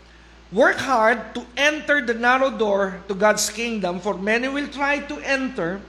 Work 0.51 0.83
hard 0.83 1.31
to 1.31 1.47
enter 1.55 2.03
the 2.03 2.11
narrow 2.11 2.51
door 2.51 2.99
to 3.07 3.15
God's 3.15 3.47
kingdom, 3.47 4.03
for 4.03 4.19
many 4.19 4.51
will 4.51 4.67
try 4.67 4.99
to 4.99 5.15
enter, 5.23 5.79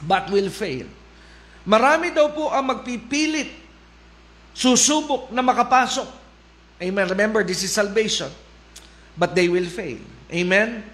but 0.00 0.32
will 0.32 0.48
fail. 0.48 0.88
Marami 1.68 2.08
daw 2.08 2.32
po 2.32 2.48
ang 2.48 2.72
magpipilit, 2.72 3.52
susubok 4.56 5.28
na 5.28 5.44
makapasok, 5.44 6.08
Amen. 6.82 7.08
Remember, 7.08 7.40
this 7.42 7.62
is 7.64 7.72
salvation. 7.72 8.28
But 9.16 9.32
they 9.32 9.48
will 9.48 9.64
fail. 9.64 9.98
Amen? 10.28 10.84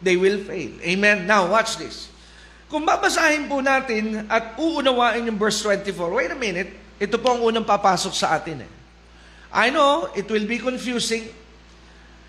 They 0.00 0.14
will 0.14 0.38
fail. 0.46 0.70
Amen. 0.80 1.26
Now, 1.26 1.50
watch 1.50 1.76
this. 1.76 2.08
Kung 2.70 2.86
babasahin 2.86 3.50
po 3.50 3.58
natin 3.58 4.26
at 4.30 4.58
uunawain 4.58 5.26
yung 5.26 5.38
verse 5.38 5.62
24, 5.62 5.94
wait 6.14 6.30
a 6.30 6.38
minute, 6.38 6.70
ito 6.98 7.18
po 7.18 7.34
ang 7.34 7.42
unang 7.42 7.66
papasok 7.66 8.14
sa 8.14 8.38
atin 8.38 8.64
eh. 8.64 8.72
I 9.54 9.70
know, 9.70 10.10
it 10.18 10.26
will 10.26 10.46
be 10.46 10.58
confusing. 10.58 11.30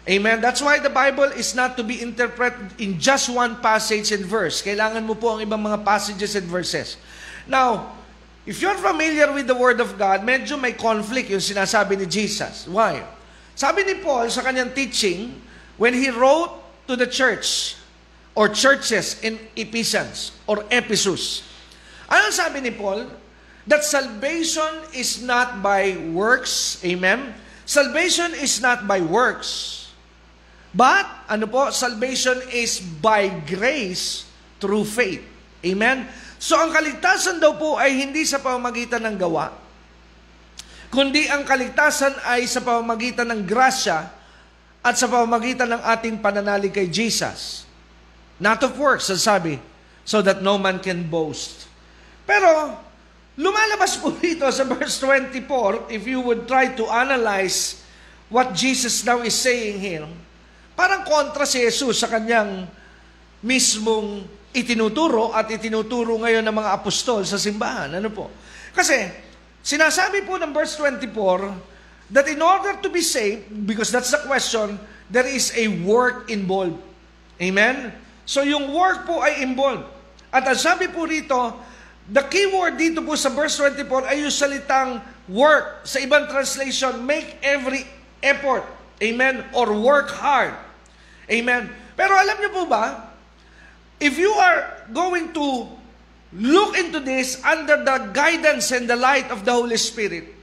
Amen. 0.06 0.38
That's 0.38 0.62
why 0.62 0.78
the 0.78 0.94
Bible 0.94 1.34
is 1.34 1.58
not 1.58 1.74
to 1.82 1.84
be 1.84 1.98
interpreted 1.98 2.78
in 2.78 3.02
just 3.02 3.26
one 3.26 3.58
passage 3.58 4.14
and 4.14 4.22
verse. 4.22 4.62
Kailangan 4.62 5.02
mo 5.02 5.18
po 5.18 5.34
ang 5.34 5.42
ibang 5.42 5.58
mga 5.58 5.82
passages 5.82 6.38
and 6.38 6.46
verses. 6.46 7.02
Now, 7.50 7.98
If 8.46 8.62
you're 8.62 8.78
familiar 8.78 9.34
with 9.34 9.50
the 9.50 9.58
Word 9.58 9.82
of 9.82 9.98
God, 9.98 10.22
medyo 10.22 10.54
may 10.62 10.78
conflict 10.78 11.34
yung 11.34 11.42
sinasabi 11.42 11.98
ni 11.98 12.06
Jesus. 12.06 12.70
Why? 12.70 13.02
Sabi 13.58 13.82
ni 13.82 13.98
Paul 13.98 14.30
sa 14.30 14.46
kanyang 14.46 14.70
teaching, 14.78 15.34
when 15.82 15.98
he 15.98 16.14
wrote 16.14 16.54
to 16.86 16.94
the 16.94 17.10
church 17.10 17.74
or 18.38 18.46
churches 18.54 19.18
in 19.26 19.42
Ephesians 19.58 20.30
or 20.46 20.62
Ephesus, 20.70 21.42
ano 22.06 22.30
sabi 22.30 22.62
ni 22.62 22.70
Paul? 22.70 23.10
That 23.66 23.82
salvation 23.82 24.94
is 24.94 25.26
not 25.26 25.66
by 25.66 25.98
works. 26.14 26.78
Amen? 26.86 27.34
Salvation 27.66 28.38
is 28.38 28.62
not 28.62 28.86
by 28.86 29.02
works. 29.02 29.90
But, 30.70 31.10
ano 31.26 31.50
po, 31.50 31.74
salvation 31.74 32.46
is 32.54 32.78
by 32.78 33.34
grace 33.50 34.30
through 34.62 34.86
faith. 34.86 35.26
Amen? 35.66 36.06
So 36.40 36.60
ang 36.60 36.72
kaligtasan 36.72 37.40
daw 37.40 37.56
po 37.56 37.80
ay 37.80 37.96
hindi 38.06 38.28
sa 38.28 38.44
pamamagitan 38.44 39.02
ng 39.08 39.16
gawa, 39.16 39.52
kundi 40.92 41.28
ang 41.32 41.48
kaligtasan 41.48 42.16
ay 42.28 42.46
sa 42.46 42.60
pamamagitan 42.60 43.28
ng 43.32 43.42
grasya 43.48 44.12
at 44.86 44.96
sa 45.00 45.10
pamamagitan 45.10 45.74
ng 45.74 45.82
ating 45.82 46.22
pananalig 46.22 46.70
kay 46.70 46.86
Jesus. 46.86 47.66
Not 48.38 48.62
of 48.68 48.76
works, 48.76 49.08
sabi, 49.18 49.58
so 50.04 50.20
that 50.22 50.44
no 50.44 50.60
man 50.60 50.78
can 50.78 51.08
boast. 51.08 51.66
Pero, 52.28 52.78
lumalabas 53.40 53.98
po 53.98 54.14
dito 54.22 54.46
sa 54.52 54.68
verse 54.68 55.02
24, 55.02 55.90
if 55.90 56.04
you 56.06 56.22
would 56.22 56.46
try 56.46 56.70
to 56.70 56.86
analyze 56.92 57.82
what 58.28 58.52
Jesus 58.54 59.02
now 59.08 59.24
is 59.24 59.34
saying 59.34 59.82
here, 59.82 60.06
parang 60.76 61.08
kontra 61.08 61.48
si 61.48 61.64
Jesus 61.64 62.04
sa 62.04 62.12
kanyang 62.12 62.68
mismong 63.42 64.28
itinuturo 64.56 65.36
at 65.36 65.52
itinuturo 65.52 66.16
ngayon 66.24 66.42
ng 66.42 66.56
mga 66.56 66.72
apostol 66.80 67.22
sa 67.28 67.36
simbahan. 67.36 67.92
Ano 68.00 68.10
po? 68.10 68.32
Kasi, 68.72 69.12
sinasabi 69.60 70.24
po 70.24 70.40
ng 70.40 70.56
verse 70.56 70.80
24, 70.80 72.16
that 72.16 72.28
in 72.32 72.42
order 72.42 72.80
to 72.80 72.88
be 72.88 73.04
saved, 73.04 73.46
because 73.68 73.92
that's 73.92 74.12
the 74.16 74.22
question, 74.24 74.80
there 75.12 75.28
is 75.28 75.52
a 75.54 75.68
work 75.84 76.32
involved. 76.32 76.80
Amen? 77.42 77.92
So 78.26 78.42
yung 78.42 78.74
work 78.74 79.06
po 79.06 79.22
ay 79.22 79.46
involved. 79.46 79.86
At 80.34 80.48
ang 80.50 80.58
sabi 80.58 80.90
po 80.90 81.06
rito, 81.06 81.38
the 82.10 82.24
key 82.28 82.50
word 82.50 82.76
dito 82.80 83.06
po 83.06 83.14
sa 83.14 83.30
verse 83.30 83.58
24 83.62 84.10
ay 84.10 84.26
yung 84.26 84.34
salitang 84.34 85.00
work. 85.30 85.86
Sa 85.86 86.02
ibang 86.02 86.26
translation, 86.30 87.06
make 87.06 87.38
every 87.46 87.86
effort. 88.22 88.66
Amen? 89.02 89.46
Or 89.54 89.70
work 89.76 90.10
hard. 90.16 90.58
Amen? 91.30 91.70
Pero 91.96 92.14
alam 92.18 92.38
niyo 92.38 92.52
po 92.54 92.64
ba, 92.68 93.05
If 94.00 94.20
you 94.20 94.32
are 94.36 94.86
going 94.92 95.32
to 95.34 95.72
look 96.36 96.76
into 96.76 97.00
this 97.00 97.40
under 97.44 97.80
the 97.80 98.12
guidance 98.12 98.72
and 98.76 98.90
the 98.90 99.00
light 99.00 99.32
of 99.32 99.48
the 99.48 99.56
Holy 99.56 99.80
Spirit, 99.80 100.36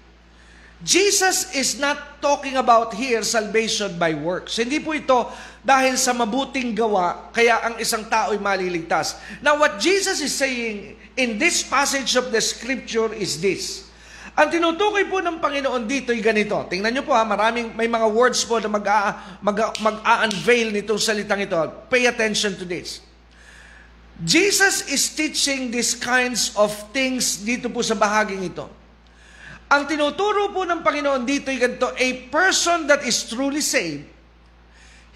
Jesus 0.83 1.55
is 1.55 1.79
not 1.79 2.19
talking 2.19 2.59
about 2.59 2.91
here 2.91 3.23
salvation 3.23 3.95
by 4.03 4.19
works. 4.19 4.59
Hindi 4.59 4.83
po 4.83 4.99
ito 4.99 5.31
dahil 5.63 5.95
sa 5.95 6.11
mabuting 6.11 6.75
gawa, 6.75 7.31
kaya 7.31 7.63
ang 7.63 7.79
isang 7.79 8.11
tao 8.11 8.35
ay 8.35 8.41
maliligtas. 8.43 9.15
Now 9.39 9.63
what 9.63 9.79
Jesus 9.79 10.19
is 10.19 10.35
saying 10.35 10.99
in 11.15 11.39
this 11.39 11.63
passage 11.63 12.19
of 12.19 12.35
the 12.35 12.43
scripture 12.43 13.15
is 13.15 13.39
this. 13.39 13.87
Ang 14.33 14.49
tinutukoy 14.49 15.07
po 15.07 15.21
ng 15.21 15.39
Panginoon 15.39 15.85
dito 15.87 16.11
ay 16.11 16.25
ganito. 16.25 16.57
Tingnan 16.67 16.89
niyo 16.89 17.05
po 17.05 17.13
ha, 17.13 17.23
maraming, 17.23 17.77
may 17.77 17.87
mga 17.87 18.09
words 18.09 18.43
po 18.49 18.57
na 18.59 18.67
mag-a, 18.67 19.39
mag, 19.45 19.77
mag-a-unveil 19.77 20.73
nitong 20.73 20.99
salitang 20.99 21.45
ito. 21.45 21.55
Pay 21.93 22.09
attention 22.09 22.57
to 22.57 22.65
this. 22.65 23.12
Jesus 24.21 24.85
is 24.93 25.09
teaching 25.17 25.73
these 25.73 25.97
kinds 25.97 26.53
of 26.53 26.69
things 26.93 27.41
dito 27.41 27.73
po 27.73 27.81
sa 27.81 27.97
bahaging 27.97 28.45
ito. 28.45 28.69
Ang 29.73 29.89
tinuturo 29.89 30.53
po 30.53 30.69
ng 30.69 30.85
Panginoon 30.85 31.25
dito 31.25 31.49
ay 31.49 31.57
ganito, 31.57 31.89
a 31.97 32.11
person 32.29 32.85
that 32.85 33.01
is 33.09 33.25
truly 33.25 33.65
saved, 33.65 34.05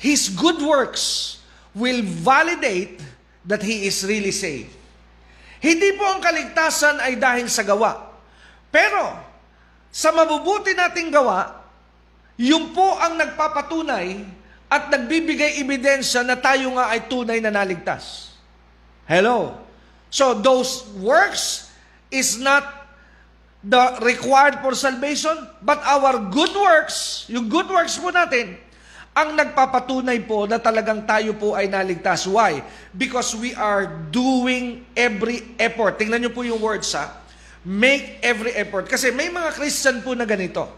his 0.00 0.32
good 0.32 0.56
works 0.64 1.36
will 1.76 2.00
validate 2.00 3.04
that 3.44 3.60
he 3.60 3.84
is 3.84 4.00
really 4.08 4.32
saved. 4.32 4.72
Hindi 5.60 5.92
po 6.00 6.08
ang 6.08 6.24
kaligtasan 6.24 7.04
ay 7.04 7.20
dahil 7.20 7.52
sa 7.52 7.60
gawa. 7.60 8.16
Pero, 8.72 9.12
sa 9.92 10.12
mabubuti 10.12 10.72
nating 10.72 11.12
gawa, 11.12 11.52
yun 12.36 12.72
po 12.72 12.96
ang 12.96 13.16
nagpapatunay 13.16 14.24
at 14.68 14.88
nagbibigay 14.92 15.60
ebidensya 15.60 16.20
na 16.24 16.36
tayo 16.36 16.74
nga 16.76 16.92
ay 16.92 17.08
tunay 17.08 17.40
na 17.40 17.52
naligtas. 17.52 18.25
Hello? 19.06 19.54
So, 20.10 20.34
those 20.34 20.86
works 20.98 21.70
is 22.10 22.38
not 22.38 22.86
the 23.62 23.98
required 24.02 24.62
for 24.62 24.74
salvation, 24.74 25.34
but 25.62 25.82
our 25.82 26.18
good 26.30 26.54
works, 26.54 27.26
yung 27.26 27.50
good 27.50 27.66
works 27.66 27.98
po 27.98 28.14
natin, 28.14 28.58
ang 29.16 29.32
nagpapatunay 29.32 30.22
po 30.28 30.44
na 30.44 30.60
talagang 30.60 31.02
tayo 31.08 31.32
po 31.34 31.56
ay 31.56 31.66
naligtas. 31.72 32.28
Why? 32.28 32.60
Because 32.92 33.32
we 33.32 33.56
are 33.56 33.88
doing 34.12 34.84
every 34.92 35.56
effort. 35.56 35.96
Tingnan 35.96 36.26
niyo 36.26 36.32
po 36.36 36.44
yung 36.44 36.60
words 36.60 36.92
ha. 36.92 37.24
Make 37.64 38.20
every 38.20 38.52
effort. 38.52 38.86
Kasi 38.86 39.10
may 39.10 39.32
mga 39.32 39.56
Christian 39.56 40.04
po 40.04 40.12
na 40.12 40.28
ganito. 40.28 40.68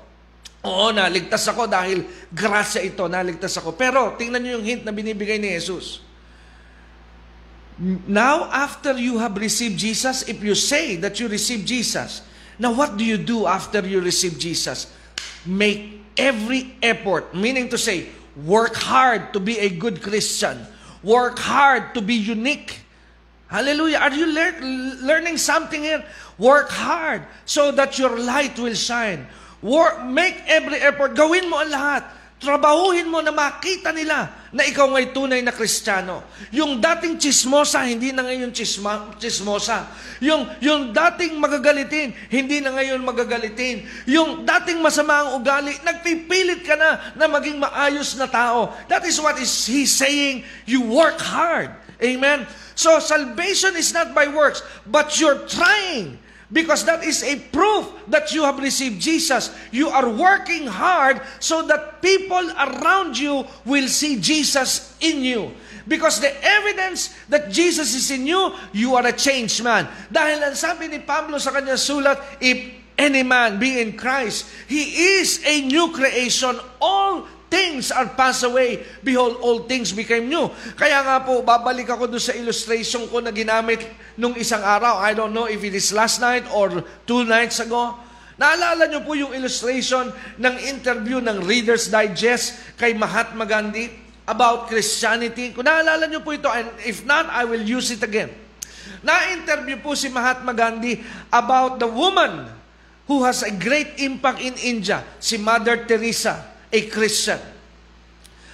Oo, 0.62 0.94
naligtas 0.94 1.44
ako 1.50 1.66
dahil 1.66 2.06
grasya 2.30 2.86
ito, 2.86 3.04
naligtas 3.10 3.58
ako. 3.58 3.74
Pero 3.74 4.14
tingnan 4.14 4.38
niyo 4.38 4.62
yung 4.62 4.66
hint 4.66 4.82
na 4.86 4.94
binibigay 4.94 5.36
ni 5.42 5.52
Jesus. 5.58 6.07
Now, 7.78 8.50
after 8.50 8.98
you 8.98 9.18
have 9.18 9.36
received 9.36 9.78
Jesus, 9.78 10.28
if 10.28 10.42
you 10.42 10.54
say 10.54 10.96
that 10.96 11.20
you 11.20 11.28
receive 11.28 11.64
Jesus, 11.64 12.22
Now, 12.58 12.74
what 12.74 12.98
do 12.98 13.04
you 13.04 13.16
do 13.16 13.46
after 13.46 13.86
you 13.86 14.00
receive 14.00 14.38
Jesus? 14.38 14.90
Make 15.46 16.02
every 16.18 16.74
effort, 16.82 17.32
meaning 17.32 17.68
to 17.70 17.78
say, 17.78 18.08
work 18.34 18.74
hard 18.74 19.32
to 19.32 19.40
be 19.40 19.58
a 19.58 19.70
good 19.70 20.02
Christian. 20.02 20.66
Work 21.02 21.38
hard 21.38 21.94
to 21.94 22.02
be 22.02 22.14
unique. 22.14 22.80
Hallelujah. 23.46 23.98
Are 23.98 24.12
you 24.12 24.26
lear- 24.26 24.60
learning 25.06 25.38
something 25.38 25.82
here? 25.82 26.04
Work 26.36 26.68
hard 26.70 27.22
so 27.46 27.70
that 27.72 27.98
your 27.98 28.18
light 28.18 28.58
will 28.58 28.74
shine. 28.74 29.26
Work, 29.62 30.04
make 30.04 30.42
every 30.46 30.78
effort. 30.82 31.14
Gawin 31.14 31.48
mo 31.48 31.62
ang 31.62 31.70
lahat 31.70 32.04
Trabahuhin 32.38 33.10
mo 33.10 33.18
na 33.18 33.34
makita 33.34 33.90
nila 33.90 34.30
na 34.54 34.62
ikaw 34.62 34.86
ngay 34.94 35.10
tunay 35.10 35.42
na 35.42 35.50
kristyano. 35.50 36.22
Yung 36.54 36.78
dating 36.78 37.18
chismosa, 37.18 37.82
hindi 37.82 38.14
na 38.14 38.22
ngayon 38.22 38.54
chisma, 38.54 39.10
chismosa. 39.18 39.90
Yung, 40.22 40.46
yung 40.62 40.94
dating 40.94 41.34
magagalitin, 41.34 42.14
hindi 42.30 42.62
na 42.62 42.78
ngayon 42.78 43.02
magagalitin. 43.02 43.82
Yung 44.06 44.46
dating 44.46 44.78
masama 44.78 45.26
ang 45.26 45.42
ugali, 45.42 45.74
nagpipilit 45.82 46.62
ka 46.62 46.78
na 46.78 47.10
na 47.18 47.26
maging 47.26 47.58
maayos 47.58 48.14
na 48.14 48.30
tao. 48.30 48.70
That 48.86 49.02
is 49.02 49.18
what 49.18 49.34
is 49.42 49.50
he 49.66 49.82
saying. 49.82 50.46
You 50.62 50.86
work 50.86 51.18
hard. 51.18 51.74
Amen? 51.98 52.46
So 52.78 53.02
salvation 53.02 53.74
is 53.74 53.90
not 53.90 54.14
by 54.14 54.30
works, 54.30 54.62
but 54.86 55.18
you're 55.18 55.42
trying 55.50 56.22
Because 56.48 56.84
that 56.88 57.04
is 57.04 57.20
a 57.22 57.36
proof 57.52 57.92
that 58.08 58.32
you 58.32 58.40
have 58.42 58.56
received 58.56 59.00
Jesus. 59.00 59.52
You 59.70 59.92
are 59.92 60.08
working 60.08 60.64
hard 60.64 61.20
so 61.40 61.60
that 61.68 62.00
people 62.00 62.40
around 62.56 63.20
you 63.20 63.44
will 63.68 63.88
see 63.88 64.16
Jesus 64.16 64.96
in 65.00 65.20
you. 65.20 65.52
Because 65.84 66.20
the 66.20 66.32
evidence 66.44 67.12
that 67.28 67.52
Jesus 67.52 67.94
is 67.94 68.10
in 68.10 68.26
you, 68.26 68.52
you 68.72 68.96
are 68.96 69.04
a 69.04 69.12
changed 69.12 69.60
man. 69.64 69.88
Dahil 70.08 70.40
ang 70.40 70.56
sabi 70.56 70.88
ni 70.88 71.00
Pablo 71.04 71.36
sa 71.36 71.52
kanyang 71.52 71.80
sulat, 71.80 72.16
if 72.40 72.56
any 72.96 73.24
man 73.24 73.60
be 73.60 73.80
in 73.80 73.96
Christ, 73.96 74.48
he 74.68 75.16
is 75.20 75.44
a 75.44 75.64
new 75.64 75.92
creation. 75.92 76.56
All 76.80 77.28
things 77.48 77.90
are 77.90 78.08
passed 78.12 78.44
away. 78.44 78.84
Behold, 79.00 79.40
all 79.40 79.64
things 79.64 79.92
became 79.92 80.28
new. 80.28 80.48
Kaya 80.76 81.04
nga 81.04 81.16
po, 81.24 81.40
babalik 81.40 81.88
ako 81.88 82.08
doon 82.08 82.22
sa 82.22 82.36
illustration 82.36 83.08
ko 83.08 83.20
na 83.24 83.32
ginamit 83.32 83.82
nung 84.14 84.36
isang 84.36 84.60
araw. 84.60 85.00
I 85.00 85.16
don't 85.16 85.32
know 85.32 85.48
if 85.48 85.60
it 85.64 85.74
is 85.74 85.90
last 85.90 86.20
night 86.20 86.44
or 86.52 86.84
two 87.08 87.24
nights 87.24 87.60
ago. 87.60 87.96
Naalala 88.38 88.86
niyo 88.86 89.02
po 89.02 89.18
yung 89.18 89.34
illustration 89.34 90.14
ng 90.38 90.54
interview 90.70 91.18
ng 91.18 91.42
Reader's 91.42 91.90
Digest 91.90 92.78
kay 92.78 92.94
Mahatma 92.94 93.42
Gandhi 93.42 93.90
about 94.28 94.70
Christianity. 94.70 95.50
Kung 95.50 95.66
naalala 95.66 96.06
niyo 96.06 96.22
po 96.22 96.36
ito, 96.36 96.46
and 96.46 96.70
if 96.86 97.02
not, 97.02 97.26
I 97.34 97.42
will 97.42 97.64
use 97.64 97.90
it 97.90 98.04
again. 98.04 98.30
Na-interview 99.02 99.82
po 99.82 99.98
si 99.98 100.06
Mahatma 100.06 100.54
Gandhi 100.54 101.02
about 101.34 101.82
the 101.82 101.90
woman 101.90 102.46
who 103.10 103.24
has 103.24 103.42
a 103.42 103.50
great 103.50 103.98
impact 103.98 104.38
in 104.38 104.54
India, 104.62 105.02
si 105.18 105.40
Mother 105.40 105.88
Teresa 105.88 106.57
a 106.72 106.80
Christian. 106.88 107.40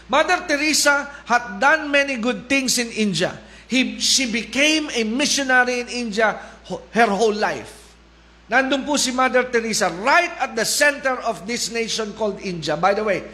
Mother 0.09 0.45
Teresa 0.45 1.09
had 1.25 1.59
done 1.59 1.91
many 1.91 2.21
good 2.21 2.49
things 2.49 2.77
in 2.77 2.93
India. 2.93 3.33
He, 3.67 3.99
she 3.99 4.29
became 4.31 4.93
a 4.93 5.03
missionary 5.03 5.81
in 5.81 5.89
India 5.89 6.37
her 6.93 7.11
whole 7.11 7.35
life. 7.35 7.97
Nandun 8.45 8.85
po 8.85 9.01
si 9.01 9.09
Mother 9.09 9.49
Teresa 9.49 9.89
right 10.05 10.33
at 10.37 10.53
the 10.53 10.69
center 10.69 11.17
of 11.25 11.49
this 11.49 11.73
nation 11.73 12.13
called 12.13 12.37
India. 12.45 12.77
By 12.77 12.93
the 12.93 13.01
way, 13.01 13.25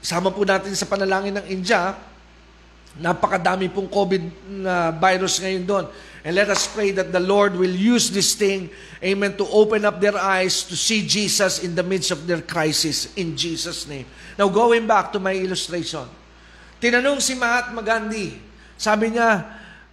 sama 0.00 0.32
po 0.32 0.48
natin 0.48 0.72
sa 0.72 0.88
panalangin 0.88 1.36
ng 1.36 1.46
India, 1.52 1.92
napakadami 2.96 3.68
pong 3.68 3.92
COVID 3.92 4.22
na 4.64 4.88
virus 4.96 5.36
ngayon 5.36 5.64
doon. 5.68 5.84
And 6.22 6.38
let 6.38 6.48
us 6.50 6.70
pray 6.70 6.94
that 6.94 7.10
the 7.10 7.18
Lord 7.18 7.58
will 7.58 7.74
use 7.74 8.10
this 8.10 8.38
thing, 8.38 8.70
amen, 9.02 9.36
to 9.42 9.46
open 9.50 9.84
up 9.84 9.98
their 9.98 10.14
eyes 10.14 10.62
to 10.70 10.76
see 10.78 11.02
Jesus 11.02 11.66
in 11.66 11.74
the 11.74 11.82
midst 11.82 12.14
of 12.14 12.30
their 12.30 12.40
crisis, 12.40 13.10
in 13.18 13.36
Jesus' 13.36 13.90
name. 13.90 14.06
Now, 14.38 14.48
going 14.48 14.86
back 14.86 15.10
to 15.12 15.18
my 15.18 15.34
illustration. 15.34 16.06
Tinanong 16.78 17.18
si 17.18 17.34
Mahatma 17.34 17.82
Gandhi, 17.82 18.38
sabi 18.78 19.10
niya, 19.10 19.46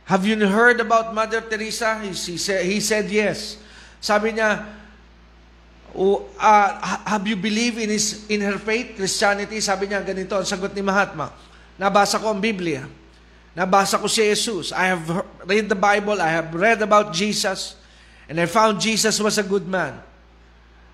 have 0.05 0.25
you 0.25 0.37
heard 0.45 0.81
about 0.81 1.13
Mother 1.13 1.41
Teresa? 1.41 1.97
He, 2.01 2.13
he, 2.13 2.37
said, 2.37 2.65
he 2.65 2.79
said 2.79 3.09
yes. 3.09 3.57
Sabi 4.01 4.33
niya, 4.33 4.65
oh, 5.97 6.29
uh, 6.37 6.69
have 7.09 7.25
you 7.25 7.37
believe 7.37 7.77
in, 7.77 7.89
his, 7.89 8.29
in 8.29 8.41
her 8.41 8.57
faith, 8.61 8.97
Christianity? 8.97 9.61
Sabi 9.61 9.89
niya, 9.89 10.05
ganito, 10.05 10.37
ang 10.37 10.45
sagot 10.45 10.73
ni 10.77 10.81
Mahatma. 10.85 11.33
Nabasa 11.77 12.21
ko 12.21 12.33
ang 12.33 12.41
Biblia. 12.41 12.85
Nabasa 13.57 13.97
ko 13.97 14.05
si 14.05 14.21
Jesus. 14.29 14.69
I 14.71 14.93
have 14.93 15.05
read 15.45 15.67
the 15.67 15.77
Bible. 15.77 16.21
I 16.21 16.29
have 16.29 16.53
read 16.53 16.81
about 16.81 17.11
Jesus. 17.11 17.75
And 18.29 18.37
I 18.37 18.45
found 18.45 18.77
Jesus 18.77 19.17
was 19.17 19.41
a 19.41 19.45
good 19.45 19.65
man. 19.65 19.97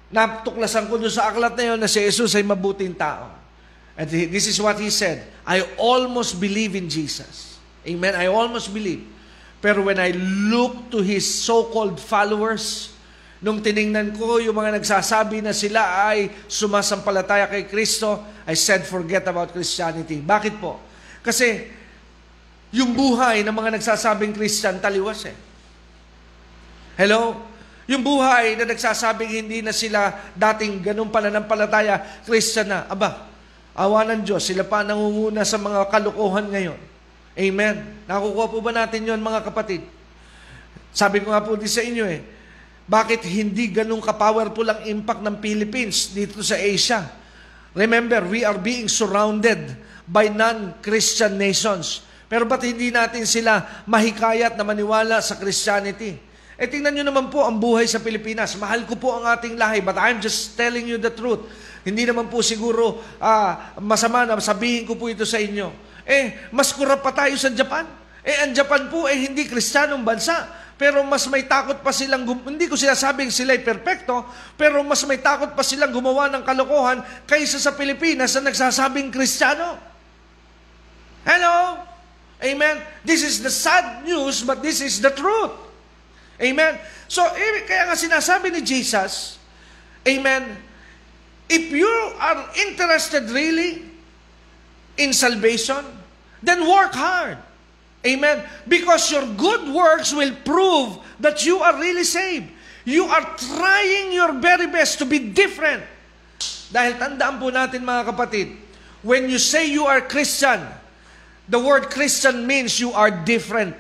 Natuklasan 0.08 0.88
ko 0.88 0.96
doon 0.96 1.12
sa 1.12 1.28
aklat 1.28 1.58
na 1.60 1.76
yun 1.76 1.80
na 1.82 1.92
si 1.92 2.00
Jesus 2.00 2.32
ay 2.32 2.46
mabuting 2.48 2.96
tao. 2.96 3.28
And 4.00 4.08
this 4.08 4.48
is 4.48 4.60
what 4.60 4.80
he 4.80 4.88
said. 4.92 5.24
I 5.44 5.64
almost 5.76 6.40
believe 6.40 6.76
in 6.76 6.88
Jesus. 6.88 7.60
Amen. 7.84 8.16
I 8.16 8.28
almost 8.28 8.72
believe. 8.72 9.04
Pero 9.60 9.84
when 9.84 10.00
I 10.00 10.12
look 10.48 10.92
to 10.92 11.00
his 11.00 11.24
so-called 11.28 12.00
followers, 12.00 12.96
nung 13.44 13.60
tiningnan 13.60 14.16
ko 14.16 14.40
yung 14.40 14.56
mga 14.56 14.80
nagsasabi 14.80 15.44
na 15.44 15.52
sila 15.52 16.12
ay 16.12 16.32
sumasampalataya 16.48 17.52
kay 17.52 17.68
Kristo, 17.68 18.24
I 18.48 18.56
said, 18.56 18.88
forget 18.88 19.28
about 19.28 19.52
Christianity. 19.52 20.22
Bakit 20.24 20.60
po? 20.62 20.80
Kasi 21.26 21.75
yung 22.76 22.92
buhay 22.92 23.40
ng 23.48 23.56
mga 23.56 23.80
nagsasabing 23.80 24.36
Christian 24.36 24.84
taliwas 24.84 25.24
eh. 25.32 25.36
Hello? 27.00 27.40
Yung 27.88 28.04
buhay 28.04 28.60
na 28.60 28.68
nagsasabing 28.68 29.32
hindi 29.46 29.64
na 29.64 29.72
sila 29.72 30.12
dating 30.36 30.84
ganun 30.84 31.08
pananampalataya, 31.08 32.04
Christian 32.28 32.68
na. 32.68 32.84
Aba, 32.92 33.32
awa 33.72 34.04
ng 34.12 34.28
Diyos, 34.28 34.44
sila 34.44 34.68
pa 34.68 34.84
nangunguna 34.84 35.48
sa 35.48 35.56
mga 35.56 35.88
kalukuhan 35.88 36.52
ngayon. 36.52 36.80
Amen. 37.36 37.76
Nakukuha 38.10 38.46
po 38.52 38.58
ba 38.60 38.72
natin 38.76 39.08
yon 39.08 39.24
mga 39.24 39.44
kapatid? 39.44 39.84
Sabi 40.92 41.24
ko 41.24 41.32
nga 41.32 41.44
po 41.44 41.56
din 41.56 41.72
sa 41.72 41.84
inyo 41.84 42.04
eh, 42.08 42.24
bakit 42.88 43.24
hindi 43.28 43.72
ganun 43.72 44.04
ka-powerful 44.04 44.68
ang 44.68 44.82
impact 44.88 45.24
ng 45.24 45.36
Philippines 45.40 46.12
dito 46.12 46.44
sa 46.44 46.60
Asia? 46.60 47.08
Remember, 47.76 48.24
we 48.24 48.48
are 48.48 48.56
being 48.56 48.88
surrounded 48.88 49.76
by 50.08 50.32
non-Christian 50.32 51.36
nations. 51.36 52.08
Pero 52.36 52.44
ba't 52.44 52.60
hindi 52.68 52.92
natin 52.92 53.24
sila 53.24 53.64
mahikayat 53.88 54.60
na 54.60 54.68
maniwala 54.68 55.24
sa 55.24 55.40
Christianity? 55.40 56.20
Eh 56.60 56.68
tingnan 56.68 56.92
nyo 56.92 57.08
naman 57.08 57.32
po 57.32 57.48
ang 57.48 57.56
buhay 57.56 57.88
sa 57.88 58.04
Pilipinas. 58.04 58.60
Mahal 58.60 58.84
ko 58.84 59.00
po 59.00 59.16
ang 59.16 59.24
ating 59.24 59.56
lahi, 59.56 59.80
but 59.80 59.96
I'm 59.96 60.20
just 60.20 60.60
telling 60.60 60.84
you 60.84 61.00
the 61.00 61.16
truth. 61.16 61.48
Hindi 61.88 62.04
naman 62.04 62.28
po 62.28 62.44
siguro 62.44 63.00
uh, 63.24 63.80
masama 63.80 64.28
na 64.28 64.36
sabihin 64.44 64.84
ko 64.84 65.00
po 65.00 65.08
ito 65.08 65.24
sa 65.24 65.40
inyo. 65.40 65.72
Eh, 66.04 66.52
mas 66.52 66.76
kurap 66.76 67.00
pa 67.00 67.16
tayo 67.16 67.40
sa 67.40 67.48
Japan. 67.56 67.88
Eh, 68.20 68.44
ang 68.44 68.52
Japan 68.52 68.92
po 68.92 69.08
eh, 69.08 69.16
hindi 69.16 69.48
kristyanong 69.48 70.04
bansa. 70.04 70.68
Pero 70.76 71.08
mas 71.08 71.24
may 71.32 71.48
takot 71.48 71.80
pa 71.80 71.96
silang, 71.96 72.28
hindi 72.28 72.68
ko 72.68 72.76
sinasabing 72.76 73.32
sila'y 73.32 73.64
perpekto, 73.64 74.28
pero 74.60 74.84
mas 74.84 75.00
may 75.08 75.24
takot 75.24 75.56
pa 75.56 75.64
silang 75.64 75.96
gumawa 75.96 76.28
ng 76.36 76.44
kalokohan 76.44 77.00
kaysa 77.24 77.64
sa 77.64 77.80
Pilipinas 77.80 78.36
na 78.36 78.52
nagsasabing 78.52 79.08
kristyano. 79.08 79.80
Hello? 81.24 81.95
Amen? 82.44 82.82
This 83.04 83.24
is 83.24 83.42
the 83.42 83.50
sad 83.50 84.04
news, 84.04 84.44
but 84.44 84.62
this 84.62 84.82
is 84.82 85.00
the 85.00 85.12
truth. 85.12 85.52
Amen? 86.42 86.78
So, 87.08 87.24
eh, 87.24 87.64
kaya 87.64 87.88
nga 87.88 87.96
sinasabi 87.96 88.52
ni 88.52 88.62
Jesus, 88.62 89.40
Amen, 90.06 90.46
if 91.50 91.72
you 91.74 91.90
are 92.22 92.46
interested 92.62 93.26
really 93.34 93.82
in 95.02 95.14
salvation, 95.14 95.82
then 96.44 96.62
work 96.68 96.94
hard. 96.94 97.42
Amen? 98.06 98.46
Because 98.70 99.10
your 99.10 99.26
good 99.34 99.74
works 99.74 100.14
will 100.14 100.34
prove 100.46 101.02
that 101.20 101.42
you 101.42 101.58
are 101.58 101.74
really 101.82 102.06
saved. 102.06 102.54
You 102.86 103.10
are 103.10 103.26
trying 103.34 104.14
your 104.14 104.38
very 104.38 104.70
best 104.70 105.02
to 105.02 105.10
be 105.10 105.18
different. 105.18 105.82
Dahil 106.70 107.02
tandaan 107.02 107.42
po 107.42 107.50
natin 107.50 107.82
mga 107.82 108.14
kapatid, 108.14 108.54
when 109.02 109.26
you 109.26 109.42
say 109.42 109.66
you 109.66 109.90
are 109.90 110.06
Christian, 110.06 110.62
the 111.48 111.60
word 111.60 111.90
Christian 111.90 112.48
means 112.48 112.80
you 112.80 112.92
are 112.92 113.12
different. 113.12 113.76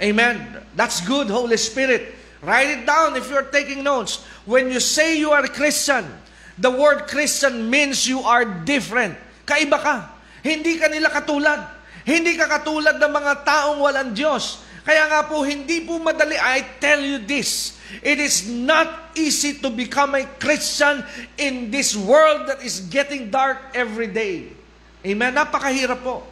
Amen. 0.00 0.60
That's 0.74 1.00
good, 1.06 1.28
Holy 1.28 1.56
Spirit. 1.56 2.14
Write 2.42 2.82
it 2.82 2.86
down 2.86 3.16
if 3.16 3.30
you're 3.30 3.48
taking 3.48 3.82
notes. 3.82 4.24
When 4.44 4.70
you 4.70 4.80
say 4.80 5.18
you 5.18 5.30
are 5.30 5.44
a 5.44 5.48
Christian, 5.48 6.04
the 6.58 6.70
word 6.70 7.08
Christian 7.08 7.70
means 7.70 8.06
you 8.06 8.20
are 8.20 8.44
different. 8.44 9.16
Kaiba 9.46 9.78
ka. 9.80 9.96
Hindi 10.44 10.78
ka 10.78 10.86
nila 10.88 11.08
katulad. 11.10 11.64
Hindi 12.06 12.38
ka 12.38 12.46
katulad 12.46 13.02
ng 13.02 13.12
mga 13.12 13.32
taong 13.42 13.82
walang 13.82 14.14
Diyos. 14.14 14.62
Kaya 14.86 15.10
nga 15.10 15.26
po, 15.26 15.42
hindi 15.42 15.82
po 15.82 15.98
madali. 15.98 16.38
I 16.38 16.62
tell 16.78 17.02
you 17.02 17.18
this, 17.18 17.74
it 18.06 18.22
is 18.22 18.46
not 18.46 19.18
easy 19.18 19.58
to 19.58 19.66
become 19.66 20.14
a 20.14 20.22
Christian 20.38 21.02
in 21.34 21.74
this 21.74 21.98
world 21.98 22.46
that 22.46 22.62
is 22.62 22.86
getting 22.86 23.26
dark 23.34 23.58
every 23.74 24.06
day. 24.06 24.55
Amen? 25.06 25.30
Napakahirap 25.30 26.02
po. 26.02 26.26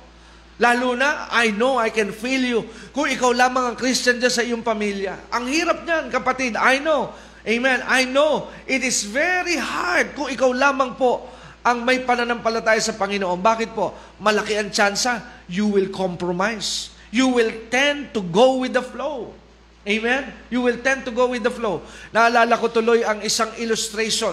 Lalo 0.58 0.94
na, 0.94 1.26
I 1.34 1.50
know, 1.50 1.78
I 1.78 1.90
can 1.90 2.14
feel 2.14 2.42
you. 2.42 2.60
Kung 2.94 3.10
ikaw 3.10 3.34
lamang 3.34 3.74
ang 3.74 3.76
Christian 3.78 4.22
dyan 4.22 4.34
sa 4.34 4.42
iyong 4.42 4.62
pamilya. 4.62 5.30
Ang 5.34 5.50
hirap 5.50 5.82
niyan, 5.82 6.10
kapatid. 6.10 6.54
I 6.54 6.78
know. 6.78 7.10
Amen. 7.42 7.82
I 7.86 8.06
know. 8.06 8.50
It 8.66 8.86
is 8.86 9.02
very 9.06 9.58
hard 9.58 10.14
kung 10.14 10.30
ikaw 10.30 10.54
lamang 10.54 10.94
po 10.94 11.26
ang 11.66 11.82
may 11.82 12.06
pananampalataya 12.06 12.78
sa 12.78 12.94
Panginoon. 12.94 13.42
Bakit 13.42 13.74
po? 13.74 13.94
Malaki 14.22 14.54
ang 14.54 14.70
tsansa. 14.70 15.44
You 15.50 15.70
will 15.74 15.90
compromise. 15.90 16.94
You 17.10 17.34
will 17.34 17.50
tend 17.70 18.14
to 18.14 18.22
go 18.22 18.62
with 18.62 18.78
the 18.78 18.82
flow. 18.82 19.34
Amen? 19.84 20.32
You 20.54 20.64
will 20.64 20.80
tend 20.80 21.04
to 21.04 21.12
go 21.12 21.28
with 21.34 21.44
the 21.44 21.52
flow. 21.52 21.82
Naalala 22.14 22.56
ko 22.56 22.70
tuloy 22.70 23.04
ang 23.04 23.20
isang 23.26 23.52
illustration 23.58 24.32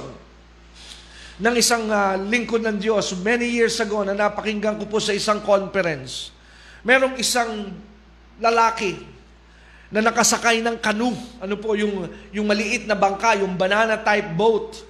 ng 1.41 1.55
isang 1.57 1.89
uh, 1.89 2.21
lingkod 2.21 2.61
ng 2.61 2.77
Diyos 2.77 3.17
many 3.17 3.49
years 3.49 3.81
ago 3.81 4.05
na 4.05 4.13
napakinggan 4.13 4.77
ko 4.77 4.85
po 4.85 5.01
sa 5.01 5.09
isang 5.09 5.41
conference. 5.41 6.29
Merong 6.85 7.17
isang 7.17 7.73
lalaki 8.37 9.01
na 9.89 10.05
nakasakay 10.05 10.61
ng 10.61 10.77
canoe. 10.77 11.17
Ano 11.41 11.57
po 11.57 11.73
yung, 11.73 12.05
yung 12.29 12.45
maliit 12.45 12.85
na 12.85 12.93
bangka, 12.93 13.41
yung 13.41 13.57
banana 13.57 13.97
type 13.97 14.37
boat. 14.37 14.85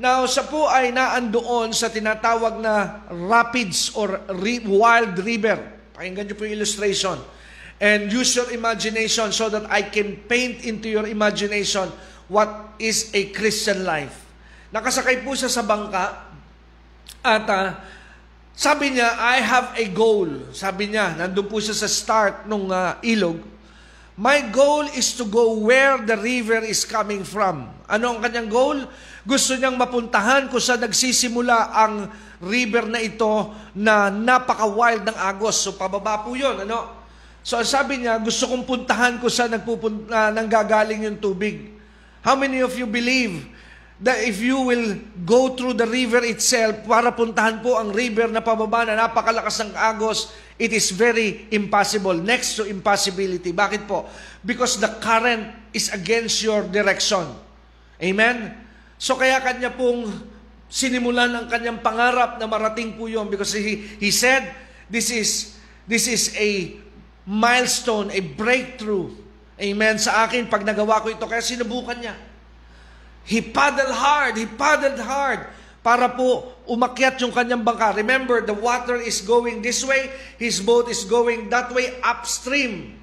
Now, 0.00 0.24
siya 0.24 0.48
po 0.48 0.64
ay 0.64 0.96
naandoon 0.96 1.76
sa 1.76 1.92
tinatawag 1.92 2.56
na 2.56 3.04
rapids 3.12 3.92
or 3.92 4.24
re- 4.32 4.64
wild 4.64 5.12
river. 5.20 5.60
Pakinggan 5.92 6.24
niyo 6.24 6.36
po 6.40 6.48
yung 6.48 6.56
illustration. 6.56 7.20
And 7.76 8.08
use 8.08 8.32
your 8.32 8.48
imagination 8.48 9.28
so 9.28 9.52
that 9.52 9.68
I 9.68 9.84
can 9.84 10.24
paint 10.24 10.64
into 10.64 10.88
your 10.88 11.04
imagination 11.04 11.92
what 12.32 12.76
is 12.80 13.12
a 13.12 13.28
Christian 13.36 13.84
life. 13.84 14.25
Nakasakay 14.76 15.24
po 15.24 15.32
siya 15.32 15.48
sa 15.48 15.64
bangka 15.64 16.36
at 17.24 17.48
uh, 17.48 17.72
sabi 18.52 18.92
niya, 18.92 19.08
I 19.16 19.40
have 19.40 19.72
a 19.72 19.88
goal. 19.88 20.52
Sabi 20.52 20.92
niya, 20.92 21.16
nandun 21.16 21.48
po 21.48 21.64
siya 21.64 21.72
sa 21.72 21.88
start 21.88 22.44
ng 22.44 22.68
uh, 22.68 23.00
ilog. 23.00 23.40
My 24.20 24.44
goal 24.52 24.84
is 24.92 25.16
to 25.16 25.24
go 25.24 25.64
where 25.64 25.96
the 26.04 26.20
river 26.20 26.60
is 26.60 26.84
coming 26.84 27.24
from. 27.24 27.72
Ano 27.88 28.16
ang 28.16 28.20
kanyang 28.20 28.52
goal? 28.52 28.84
Gusto 29.24 29.56
niyang 29.56 29.80
mapuntahan 29.80 30.52
kung 30.52 30.60
saan 30.60 30.84
nagsisimula 30.84 31.72
ang 31.72 32.12
river 32.44 32.84
na 32.84 33.00
ito 33.00 33.56
na 33.72 34.12
napaka-wild 34.12 35.08
ng 35.08 35.16
agos. 35.16 35.56
So, 35.56 35.72
pababa 35.72 36.20
po 36.20 36.36
yun. 36.36 36.68
Ano? 36.68 37.00
So, 37.40 37.56
sabi 37.64 38.04
niya, 38.04 38.20
gusto 38.20 38.44
kong 38.44 38.68
puntahan 38.68 39.24
kung 39.24 39.32
saan 39.32 39.56
nagpupunta, 39.56 40.12
uh, 40.12 40.30
nanggagaling 40.36 41.08
yung 41.08 41.16
tubig. 41.16 41.72
How 42.20 42.36
many 42.36 42.60
of 42.60 42.76
you 42.76 42.84
believe 42.84 43.55
that 43.96 44.20
if 44.20 44.44
you 44.44 44.60
will 44.60 45.00
go 45.24 45.56
through 45.56 45.72
the 45.72 45.88
river 45.88 46.20
itself, 46.20 46.84
para 46.84 47.08
puntahan 47.16 47.64
po 47.64 47.80
ang 47.80 47.96
river 47.96 48.28
na 48.28 48.44
pababa 48.44 48.84
na 48.84 48.92
napakalakas 48.92 49.64
ng 49.64 49.72
agos, 49.72 50.36
it 50.60 50.68
is 50.72 50.92
very 50.92 51.48
impossible, 51.48 52.12
next 52.12 52.60
to 52.60 52.68
impossibility. 52.68 53.56
Bakit 53.56 53.88
po? 53.88 54.04
Because 54.44 54.76
the 54.76 54.92
current 55.00 55.48
is 55.72 55.88
against 55.88 56.44
your 56.44 56.68
direction. 56.68 57.24
Amen? 57.96 58.52
So 59.00 59.16
kaya 59.16 59.40
kanya 59.40 59.72
pong 59.72 60.12
sinimulan 60.68 61.32
ang 61.32 61.46
kanyang 61.48 61.80
pangarap 61.80 62.36
na 62.36 62.44
marating 62.44 63.00
po 63.00 63.08
yun 63.08 63.32
because 63.32 63.56
he, 63.56 63.80
he 63.96 64.12
said, 64.12 64.44
this 64.92 65.08
is, 65.08 65.56
this 65.88 66.04
is 66.04 66.36
a 66.36 66.76
milestone, 67.24 68.12
a 68.12 68.20
breakthrough. 68.20 69.08
Amen? 69.56 69.96
Sa 69.96 70.28
akin, 70.28 70.52
pag 70.52 70.68
nagawa 70.68 71.00
ko 71.00 71.08
ito, 71.08 71.24
kaya 71.24 71.40
sinubukan 71.40 71.96
niya. 71.96 72.35
He 73.26 73.42
paddled 73.42 73.90
hard, 73.90 74.38
he 74.38 74.46
paddled 74.46 75.02
hard 75.02 75.50
para 75.82 76.06
po 76.14 76.54
umakyat 76.70 77.18
yung 77.22 77.34
kanyang 77.34 77.66
bangka. 77.66 77.98
Remember, 77.98 78.38
the 78.42 78.54
water 78.54 78.98
is 78.98 79.18
going 79.22 79.62
this 79.66 79.82
way, 79.82 80.14
his 80.38 80.62
boat 80.62 80.86
is 80.86 81.02
going 81.02 81.50
that 81.50 81.74
way 81.74 81.98
upstream. 82.06 83.02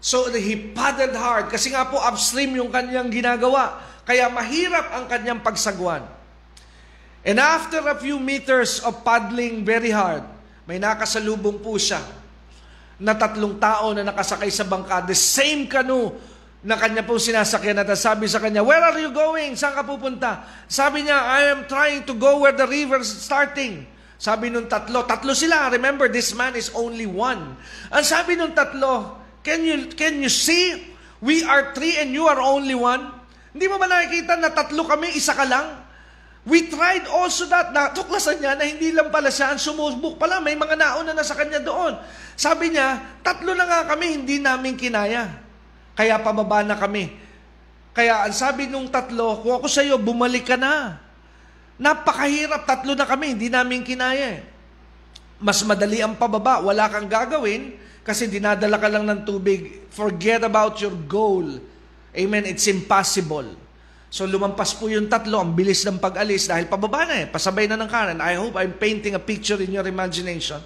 So 0.00 0.28
he 0.28 0.76
paddled 0.76 1.16
hard 1.16 1.48
kasi 1.48 1.72
nga 1.72 1.88
po 1.88 1.96
upstream 1.96 2.52
yung 2.52 2.68
kanyang 2.68 3.08
ginagawa. 3.08 3.80
Kaya 4.04 4.28
mahirap 4.28 4.92
ang 4.92 5.04
kanyang 5.08 5.40
pagsagwan. 5.40 6.04
And 7.26 7.40
after 7.42 7.82
a 7.90 7.96
few 7.98 8.20
meters 8.20 8.78
of 8.84 9.02
paddling 9.02 9.66
very 9.66 9.90
hard, 9.90 10.22
may 10.68 10.78
nakasalubong 10.78 11.58
po 11.64 11.74
siya 11.80 11.98
na 13.00 13.16
tatlong 13.16 13.56
tao 13.58 13.92
na 13.96 14.04
nakasakay 14.04 14.52
sa 14.52 14.68
bangka. 14.68 15.04
The 15.04 15.16
same 15.16 15.66
canoe 15.66 16.12
na 16.66 16.74
kanya 16.74 17.06
pong 17.06 17.22
sinasakyan 17.22 17.78
at 17.78 17.94
sabi 17.94 18.26
sa 18.26 18.42
kanya, 18.42 18.66
Where 18.66 18.82
are 18.82 18.98
you 18.98 19.14
going? 19.14 19.54
Saan 19.54 19.78
ka 19.78 19.86
pupunta? 19.86 20.42
Sabi 20.66 21.06
niya, 21.06 21.14
I 21.14 21.54
am 21.54 21.70
trying 21.70 22.02
to 22.10 22.14
go 22.18 22.42
where 22.42 22.50
the 22.50 22.66
river 22.66 22.98
is 22.98 23.06
starting. 23.06 23.86
Sabi 24.18 24.50
nung 24.50 24.66
tatlo, 24.66 25.06
tatlo 25.06 25.30
sila. 25.30 25.70
Remember, 25.70 26.10
this 26.10 26.34
man 26.34 26.58
is 26.58 26.74
only 26.74 27.06
one. 27.06 27.54
Ang 27.94 28.02
sabi 28.02 28.34
nung 28.34 28.50
tatlo, 28.50 29.14
can 29.46 29.62
you, 29.62 29.94
can 29.94 30.18
you 30.18 30.26
see? 30.26 30.90
We 31.22 31.46
are 31.46 31.70
three 31.70 32.02
and 32.02 32.10
you 32.10 32.26
are 32.26 32.42
only 32.42 32.74
one. 32.74 33.14
Hindi 33.54 33.70
mo 33.70 33.78
ba 33.78 33.86
nakikita 33.86 34.34
na 34.34 34.50
tatlo 34.50 34.90
kami, 34.90 35.14
isa 35.14 35.38
ka 35.38 35.46
lang? 35.46 35.86
We 36.46 36.66
tried 36.66 37.06
also 37.06 37.46
that. 37.46 37.70
Natuklasan 37.70 38.42
niya 38.42 38.58
na 38.58 38.66
hindi 38.66 38.90
lang 38.90 39.14
pala 39.14 39.30
siya 39.30 39.54
ang 39.54 39.60
sumubok 39.62 40.18
pala. 40.18 40.42
May 40.42 40.58
mga 40.58 40.74
nauna 40.74 41.14
na 41.14 41.22
sa 41.22 41.38
kanya 41.38 41.62
doon. 41.62 41.94
Sabi 42.34 42.74
niya, 42.74 43.22
tatlo 43.22 43.54
na 43.54 43.66
nga 43.70 43.80
kami, 43.94 44.18
hindi 44.18 44.42
namin 44.42 44.74
kinaya. 44.74 45.45
Kaya 45.96 46.20
pababa 46.20 46.60
na 46.60 46.76
kami. 46.76 47.08
Kaya 47.96 48.28
ang 48.28 48.36
sabi 48.36 48.68
nung 48.68 48.92
tatlo, 48.92 49.40
kung 49.40 49.56
ako 49.56 49.66
sa 49.72 49.80
iyo, 49.80 49.96
bumalik 49.96 50.44
ka 50.44 50.60
na. 50.60 51.00
Napakahirap, 51.80 52.68
tatlo 52.68 52.92
na 52.92 53.08
kami, 53.08 53.32
hindi 53.32 53.48
namin 53.48 53.80
kinaya. 53.80 54.44
Mas 55.40 55.64
madali 55.64 56.04
ang 56.04 56.12
pababa, 56.12 56.60
wala 56.60 56.92
kang 56.92 57.08
gagawin 57.08 57.72
kasi 58.04 58.28
dinadala 58.28 58.76
ka 58.76 58.88
lang 58.92 59.08
ng 59.08 59.24
tubig. 59.24 59.88
Forget 59.88 60.44
about 60.44 60.76
your 60.84 60.92
goal. 61.08 61.56
Amen, 62.12 62.44
it's 62.44 62.68
impossible. 62.68 63.56
So 64.12 64.28
lumampas 64.28 64.76
po 64.76 64.92
yung 64.92 65.08
tatlo, 65.08 65.40
ang 65.40 65.56
bilis 65.56 65.84
ng 65.88 65.96
pag-alis 65.96 66.48
dahil 66.48 66.68
pababa 66.68 67.08
na 67.08 67.24
eh, 67.24 67.26
pasabay 67.28 67.64
na 67.64 67.80
ng 67.80 67.88
kanan. 67.88 68.20
I 68.20 68.36
hope 68.36 68.56
I'm 68.60 68.76
painting 68.76 69.16
a 69.16 69.20
picture 69.20 69.60
in 69.60 69.72
your 69.72 69.88
imagination. 69.88 70.60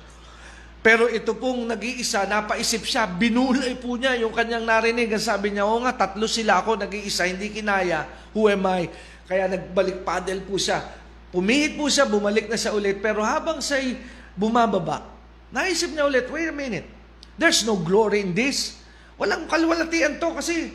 Pero 0.81 1.13
ito 1.13 1.37
pong 1.37 1.69
nag-iisa, 1.69 2.25
napaisip 2.25 2.89
siya, 2.89 3.05
binulay 3.05 3.77
po 3.77 4.01
niya 4.01 4.17
yung 4.17 4.33
kanyang 4.33 4.65
narinig. 4.65 5.13
Ang 5.13 5.21
sabi 5.21 5.53
niya, 5.53 5.69
oo 5.69 5.85
nga, 5.85 5.93
tatlo 5.93 6.25
sila 6.25 6.65
ako, 6.65 6.81
nag-iisa, 6.81 7.29
hindi 7.29 7.53
kinaya. 7.53 8.09
Who 8.33 8.49
am 8.49 8.65
I? 8.65 8.89
Kaya 9.29 9.45
nagbalik 9.53 10.01
paddle 10.09 10.41
po 10.41 10.57
siya. 10.57 10.81
Pumihit 11.29 11.77
po 11.77 11.85
siya, 11.93 12.09
bumalik 12.09 12.49
na 12.49 12.57
siya 12.57 12.73
ulit. 12.73 12.97
Pero 13.05 13.21
habang 13.21 13.61
siya'y 13.61 14.01
bumababa, 14.33 15.05
naisip 15.53 15.93
niya 15.93 16.09
ulit, 16.09 16.27
wait 16.33 16.49
a 16.49 16.55
minute, 16.57 16.89
there's 17.37 17.61
no 17.69 17.77
glory 17.77 18.25
in 18.25 18.33
this. 18.33 18.81
Walang 19.21 19.45
kalwalatian 19.53 20.17
to 20.17 20.33
kasi 20.33 20.73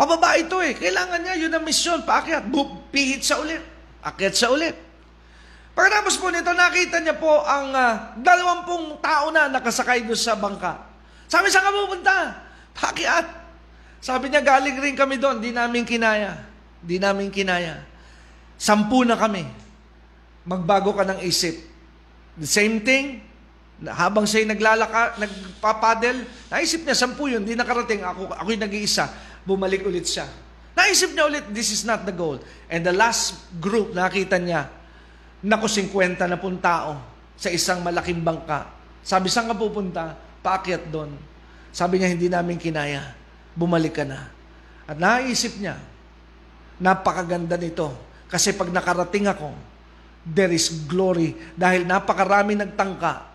pababa 0.00 0.40
ito 0.40 0.64
eh. 0.64 0.72
Kailangan 0.72 1.20
niya, 1.20 1.44
yun 1.44 1.52
ang 1.52 1.60
misyon, 1.60 2.08
paakyat, 2.08 2.48
pihit 2.88 3.20
sa 3.20 3.36
ulit. 3.36 3.60
Akyat 4.00 4.32
sa 4.32 4.48
ulit. 4.48 4.89
Pagkatapos 5.74 6.18
po 6.18 6.28
nito, 6.34 6.50
nakita 6.50 6.98
niya 6.98 7.16
po 7.16 7.40
ang 7.46 7.70
uh, 7.70 7.92
dalawampung 8.18 8.98
tao 8.98 9.30
na 9.30 9.46
nakasakay 9.46 10.02
doon 10.02 10.18
sa 10.18 10.34
bangka. 10.34 10.82
Sabi, 11.30 11.46
saan 11.48 11.70
ka 11.70 11.72
pupunta? 11.72 12.16
Paakyat. 12.74 13.26
Sabi 14.02 14.32
niya, 14.32 14.42
galing 14.42 14.80
rin 14.82 14.98
kami 14.98 15.20
doon, 15.20 15.38
di 15.38 15.54
namin 15.54 15.86
kinaya. 15.86 16.42
Di 16.82 16.98
namin 16.98 17.30
kinaya. 17.30 17.86
Sampu 18.58 19.06
na 19.06 19.14
kami. 19.14 19.46
Magbago 20.42 20.96
ka 20.96 21.06
ng 21.06 21.20
isip. 21.22 21.54
The 22.34 22.48
same 22.48 22.82
thing, 22.82 23.22
habang 23.84 24.26
siya'y 24.26 24.48
naglalaka, 24.48 25.16
nagpapadel, 25.22 26.24
naisip 26.50 26.82
niya, 26.82 26.96
sampu 26.98 27.30
yun, 27.30 27.46
di 27.46 27.54
nakarating, 27.54 28.02
ako, 28.02 28.32
ako'y 28.34 28.58
nag-iisa, 28.58 29.08
bumalik 29.46 29.86
ulit 29.86 30.08
siya. 30.08 30.28
Naisip 30.74 31.12
niya 31.12 31.24
ulit, 31.28 31.44
this 31.54 31.70
is 31.70 31.86
not 31.86 32.04
the 32.04 32.12
goal. 32.12 32.40
And 32.66 32.82
the 32.82 32.92
last 32.92 33.36
group, 33.60 33.92
nakita 33.92 34.40
niya, 34.40 34.79
naku, 35.44 35.66
50 35.68 36.16
na 36.28 36.38
pong 36.40 36.60
tao 36.60 37.00
sa 37.36 37.48
isang 37.48 37.80
malaking 37.80 38.20
bangka. 38.20 38.68
Sabi, 39.00 39.32
saan 39.32 39.48
ka 39.48 39.56
pupunta? 39.56 40.16
Paakyat 40.44 40.92
doon. 40.92 41.12
Sabi 41.72 42.00
niya, 42.00 42.12
hindi 42.12 42.28
namin 42.28 42.60
kinaya. 42.60 43.16
Bumalik 43.56 44.00
ka 44.00 44.04
na. 44.04 44.28
At 44.84 45.00
naisip 45.00 45.56
niya, 45.56 45.78
napakaganda 46.82 47.56
nito. 47.56 47.92
Kasi 48.28 48.52
pag 48.54 48.68
nakarating 48.70 49.26
ako, 49.26 49.52
there 50.26 50.52
is 50.52 50.68
glory. 50.86 51.34
Dahil 51.56 51.88
napakarami 51.88 52.58
nagtangka, 52.58 53.26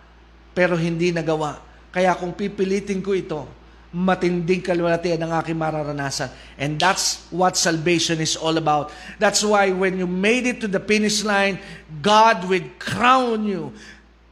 pero 0.54 0.78
hindi 0.78 1.12
nagawa. 1.12 1.60
Kaya 1.96 2.14
kung 2.16 2.36
pipilitin 2.36 3.00
ko 3.00 3.16
ito, 3.16 3.48
matinding 3.96 4.60
kalwalatian 4.60 5.24
ang 5.24 5.32
aking 5.40 5.56
mararanasan. 5.56 6.28
And 6.60 6.76
that's 6.76 7.32
what 7.32 7.56
salvation 7.56 8.20
is 8.20 8.36
all 8.36 8.60
about. 8.60 8.92
That's 9.24 9.40
why 9.40 9.72
when 9.72 9.96
you 9.96 10.04
made 10.04 10.44
it 10.44 10.60
to 10.60 10.68
the 10.68 10.84
finish 10.84 11.24
line, 11.24 11.64
God 12.04 12.44
will 12.52 12.68
crown 12.76 13.48
you 13.48 13.72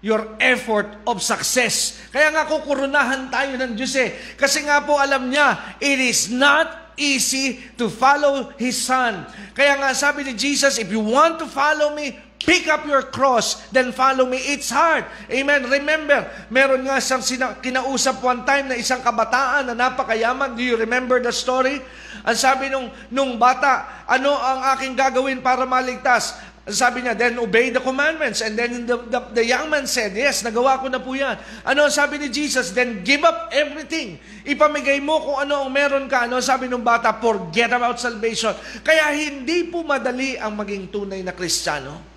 your 0.03 0.35
effort 0.43 0.99
of 1.07 1.23
success. 1.23 1.95
Kaya 2.11 2.35
nga 2.35 2.43
kukurunahan 2.43 3.31
tayo 3.31 3.55
ng 3.55 3.71
Diyos 3.71 3.95
eh. 3.95 4.11
Kasi 4.35 4.67
nga 4.67 4.83
po 4.83 4.99
alam 4.99 5.31
niya, 5.31 5.79
it 5.79 5.95
is 5.95 6.27
not 6.27 6.91
easy 6.99 7.63
to 7.79 7.87
follow 7.87 8.51
His 8.59 8.75
Son. 8.75 9.23
Kaya 9.55 9.79
nga 9.79 9.95
sabi 9.95 10.27
ni 10.27 10.35
Jesus, 10.35 10.75
if 10.75 10.91
you 10.91 10.99
want 10.99 11.39
to 11.39 11.47
follow 11.47 11.95
me, 11.95 12.19
Pick 12.43 12.67
up 12.67 12.83
your 12.83 13.07
cross, 13.07 13.63
then 13.71 13.95
follow 13.95 14.27
me. 14.27 14.35
It's 14.35 14.67
hard. 14.67 15.07
Amen. 15.31 15.63
Remember, 15.63 16.27
meron 16.51 16.83
nga 16.83 16.99
siyang 16.99 17.23
sina- 17.23 17.55
kinausap 17.63 18.19
one 18.19 18.43
time 18.43 18.67
na 18.67 18.75
isang 18.75 18.99
kabataan 18.99 19.71
na 19.71 19.75
napakayaman. 19.75 20.51
Do 20.51 20.59
you 20.59 20.75
remember 20.75 21.23
the 21.23 21.31
story? 21.31 21.79
Ang 22.27 22.35
sabi 22.35 22.67
nung, 22.67 22.91
nung 23.07 23.39
bata, 23.39 24.03
ano 24.03 24.35
ang 24.35 24.75
aking 24.75 24.91
gagawin 24.91 25.39
para 25.39 25.63
maligtas? 25.63 26.35
Sabi 26.63 27.03
niya, 27.03 27.15
then 27.15 27.39
obey 27.39 27.71
the 27.71 27.79
commandments. 27.79 28.43
And 28.43 28.59
then 28.59 28.87
the, 28.87 28.99
the, 29.07 29.19
the 29.39 29.43
young 29.47 29.71
man 29.71 29.87
said, 29.87 30.11
yes, 30.11 30.43
nagawa 30.43 30.83
ko 30.83 30.87
na 30.91 30.99
po 30.99 31.15
yan. 31.15 31.39
Ano 31.63 31.87
sabi 31.87 32.19
ni 32.19 32.27
Jesus? 32.27 32.75
Then 32.75 33.07
give 33.07 33.23
up 33.23 33.51
everything. 33.55 34.19
Ipamigay 34.43 34.99
mo 34.99 35.19
kung 35.23 35.43
ano 35.43 35.63
ang 35.63 35.71
meron 35.71 36.11
ka. 36.11 36.27
Ano 36.27 36.43
sabi 36.43 36.67
ng 36.67 36.83
bata? 36.83 37.15
Forget 37.23 37.71
about 37.71 38.03
salvation. 38.03 38.51
Kaya 38.83 39.11
hindi 39.15 39.67
po 39.67 39.83
madali 39.83 40.35
ang 40.35 40.59
maging 40.59 40.91
tunay 40.91 41.23
na 41.23 41.31
Kristiyano. 41.31 42.12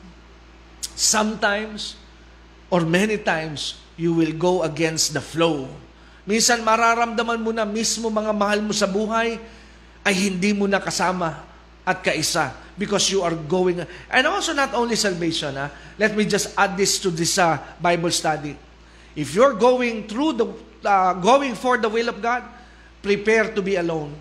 Sometimes, 0.97 1.95
or 2.73 2.81
many 2.89 3.21
times, 3.21 3.77
you 4.01 4.17
will 4.17 4.33
go 4.33 4.65
against 4.65 5.13
the 5.13 5.21
flow. 5.21 5.69
Minsan 6.25 6.65
mararamdaman 6.65 7.39
mo 7.39 7.53
na 7.53 7.69
mismo 7.69 8.09
mga 8.09 8.33
mahal 8.33 8.65
mo 8.65 8.73
sa 8.73 8.89
buhay 8.89 9.37
ay 10.03 10.15
hindi 10.17 10.57
mo 10.57 10.65
na 10.65 10.81
kasama 10.81 11.45
at 11.87 12.03
kaisa 12.03 12.51
because 12.75 13.07
you 13.15 13.23
are 13.23 13.35
going 13.35 13.79
and 14.11 14.25
also 14.27 14.51
not 14.51 14.75
only 14.75 14.99
salvation 14.99 15.55
ha? 15.55 15.71
let 15.99 16.19
me 16.19 16.27
just 16.27 16.51
add 16.59 16.75
this 16.75 16.99
to 16.99 17.15
this 17.15 17.39
uh, 17.39 17.55
Bible 17.79 18.11
study 18.11 18.59
if 19.15 19.35
you're 19.35 19.55
going 19.55 20.07
through 20.11 20.35
the 20.35 20.47
uh, 20.83 21.15
going 21.15 21.55
for 21.55 21.79
the 21.79 21.87
will 21.87 22.11
of 22.11 22.19
God 22.19 22.43
prepare 23.03 23.55
to 23.55 23.63
be 23.63 23.79
alone 23.79 24.15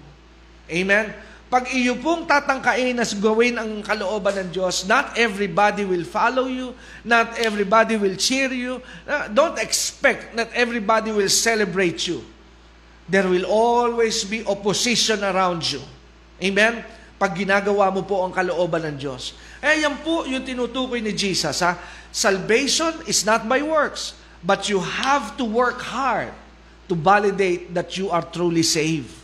amen 0.69 1.09
pag 1.55 1.71
iyo 1.71 1.95
pong 1.95 2.27
tatangkain 2.27 2.99
na 2.99 3.07
gawin 3.15 3.55
ang 3.55 3.79
kalooban 3.79 4.35
ng 4.43 4.51
Diyos, 4.51 4.83
not 4.91 5.15
everybody 5.15 5.87
will 5.87 6.03
follow 6.03 6.51
you, 6.51 6.75
not 7.07 7.31
everybody 7.39 7.95
will 7.95 8.19
cheer 8.19 8.51
you. 8.51 8.83
Uh, 9.07 9.31
don't 9.31 9.55
expect 9.63 10.35
that 10.35 10.51
everybody 10.51 11.15
will 11.15 11.31
celebrate 11.31 12.11
you. 12.11 12.19
There 13.07 13.23
will 13.23 13.47
always 13.47 14.27
be 14.27 14.43
opposition 14.43 15.23
around 15.23 15.63
you. 15.63 15.79
Amen? 16.43 16.83
Pag 17.15 17.39
ginagawa 17.39 17.87
mo 17.87 18.03
po 18.03 18.27
ang 18.27 18.35
kalooban 18.35 18.91
ng 18.91 18.99
Diyos. 18.99 19.31
Eh, 19.63 19.79
yan 19.87 20.03
po 20.03 20.27
yung 20.27 20.43
tinutukoy 20.43 20.99
ni 20.99 21.15
Jesus. 21.15 21.63
Ha? 21.63 21.79
Salvation 22.11 22.91
is 23.07 23.23
not 23.23 23.47
by 23.47 23.63
works, 23.63 24.11
but 24.43 24.67
you 24.67 24.83
have 24.83 25.39
to 25.39 25.47
work 25.47 25.79
hard 25.79 26.35
to 26.91 26.99
validate 26.99 27.71
that 27.71 27.95
you 27.95 28.11
are 28.11 28.27
truly 28.27 28.59
saved. 28.59 29.23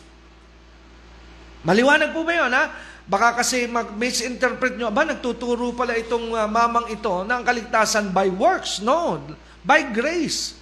Maliwanag 1.62 2.10
po 2.10 2.26
ba 2.26 2.34
yun, 2.34 2.52
ha? 2.54 2.74
Baka 3.06 3.44
kasi 3.44 3.66
mag-misinterpret 3.70 4.78
nyo, 4.78 4.90
ba, 4.90 5.06
nagtuturo 5.06 5.74
pala 5.74 5.98
itong 5.98 6.34
uh, 6.34 6.46
mamang 6.50 6.90
ito 6.90 7.26
ng 7.26 7.42
kaligtasan 7.42 8.10
by 8.14 8.30
works. 8.34 8.82
No, 8.82 9.22
by 9.62 9.90
grace. 9.94 10.58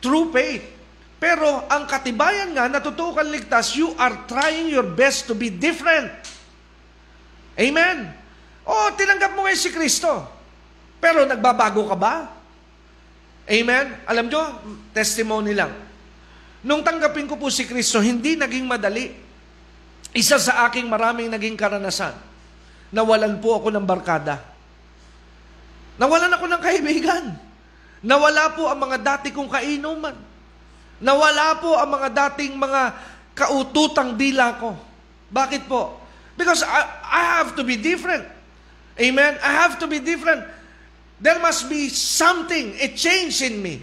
True 0.00 0.32
faith. 0.32 0.64
Pero 1.22 1.66
ang 1.70 1.86
katibayan 1.86 2.50
nga, 2.50 2.66
natutukan 2.66 3.26
ligtas, 3.28 3.78
you 3.78 3.94
are 3.94 4.26
trying 4.26 4.66
your 4.66 4.82
best 4.82 5.30
to 5.30 5.38
be 5.38 5.52
different. 5.52 6.10
Amen? 7.54 8.10
O, 8.66 8.90
tinanggap 8.94 9.34
mo 9.36 9.46
ngayon 9.46 9.60
si 9.60 9.70
Kristo. 9.70 10.10
Pero 10.98 11.22
nagbabago 11.26 11.86
ka 11.86 11.96
ba? 11.98 12.14
Amen? 13.46 13.86
Alam 14.06 14.26
nyo, 14.30 14.42
testimony 14.94 15.54
lang. 15.54 15.70
Nung 16.62 16.82
tanggapin 16.86 17.26
ko 17.26 17.34
po 17.34 17.50
si 17.50 17.66
Kristo, 17.66 17.98
hindi 17.98 18.38
naging 18.38 18.66
madali. 18.66 19.10
Isa 20.12 20.36
sa 20.36 20.68
aking 20.68 20.92
maraming 20.92 21.32
naging 21.32 21.56
karanasan, 21.56 22.12
nawalan 22.92 23.40
po 23.40 23.56
ako 23.56 23.72
ng 23.72 23.84
barkada. 23.88 24.44
Nawalan 25.96 26.32
ako 26.36 26.44
ng 26.48 26.62
kaibigan. 26.62 27.24
Nawala 28.04 28.52
po 28.52 28.68
ang 28.68 28.80
mga 28.82 28.98
dati 29.00 29.32
kong 29.32 29.48
kainuman. 29.48 30.16
Nawala 31.00 31.58
po 31.58 31.78
ang 31.78 31.88
mga 31.98 32.08
dating 32.12 32.58
mga 32.58 32.82
kaututang 33.32 34.14
dila 34.18 34.58
ko. 34.58 34.76
Bakit 35.32 35.64
po? 35.64 35.96
Because 36.36 36.60
I, 36.66 36.80
I 37.02 37.22
have 37.40 37.56
to 37.56 37.64
be 37.64 37.78
different. 37.78 38.26
Amen? 39.00 39.38
I 39.40 39.52
have 39.64 39.80
to 39.80 39.86
be 39.88 39.98
different. 39.98 40.44
There 41.22 41.38
must 41.38 41.70
be 41.70 41.88
something, 41.88 42.74
a 42.82 42.90
change 42.92 43.40
in 43.40 43.62
me. 43.62 43.80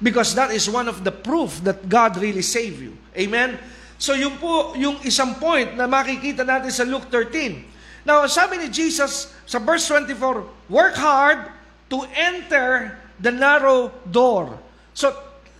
Because 0.00 0.34
that 0.34 0.50
is 0.50 0.64
one 0.64 0.88
of 0.88 1.04
the 1.04 1.12
proof 1.12 1.60
that 1.62 1.84
God 1.86 2.16
really 2.16 2.42
saved 2.42 2.80
you. 2.80 2.96
Amen? 3.12 3.60
So 4.00 4.16
yung 4.16 4.40
po, 4.40 4.72
yung 4.80 4.96
isang 5.04 5.36
point 5.36 5.76
na 5.76 5.84
makikita 5.84 6.40
natin 6.40 6.72
sa 6.72 6.88
Luke 6.88 7.12
13. 7.12 8.08
Now, 8.08 8.24
sabi 8.24 8.56
ni 8.56 8.72
Jesus 8.72 9.28
sa 9.44 9.60
verse 9.60 9.84
24, 9.84 10.72
work 10.72 10.96
hard 10.96 11.52
to 11.92 12.08
enter 12.16 12.96
the 13.20 13.28
narrow 13.28 13.92
door. 14.08 14.56
So, 14.96 15.12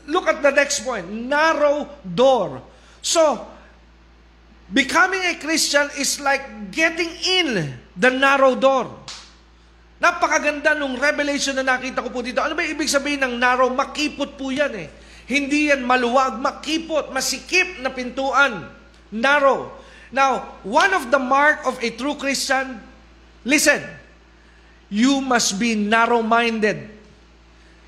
look 0.08 0.24
at 0.24 0.40
the 0.40 0.48
next 0.56 0.88
point, 0.88 1.04
narrow 1.04 1.84
door. 2.00 2.64
So, 3.04 3.44
becoming 4.72 5.20
a 5.20 5.36
Christian 5.36 5.92
is 6.00 6.16
like 6.16 6.72
getting 6.72 7.12
in 7.20 7.76
the 7.92 8.08
narrow 8.08 8.56
door. 8.56 8.88
Napakaganda 10.00 10.80
nung 10.80 10.96
revelation 10.96 11.60
na 11.60 11.76
nakita 11.76 12.00
ko 12.00 12.08
po 12.08 12.24
dito. 12.24 12.40
Ano 12.40 12.56
ba 12.56 12.64
ibig 12.64 12.88
sabihin 12.88 13.20
ng 13.20 13.36
narrow? 13.36 13.68
Makipot 13.68 14.40
po 14.40 14.48
yan 14.48 14.72
eh. 14.80 14.88
Hindi 15.30 15.70
yan 15.70 15.86
maluwag, 15.86 16.42
makipot, 16.42 17.14
masikip 17.14 17.78
na 17.78 17.94
pintuan. 17.94 18.66
Narrow. 19.14 19.70
Now, 20.10 20.58
one 20.66 20.90
of 20.90 21.14
the 21.14 21.22
mark 21.22 21.62
of 21.70 21.78
a 21.78 21.94
true 21.94 22.18
Christian, 22.18 22.82
listen, 23.46 23.78
you 24.90 25.22
must 25.22 25.54
be 25.54 25.78
narrow-minded. 25.78 26.90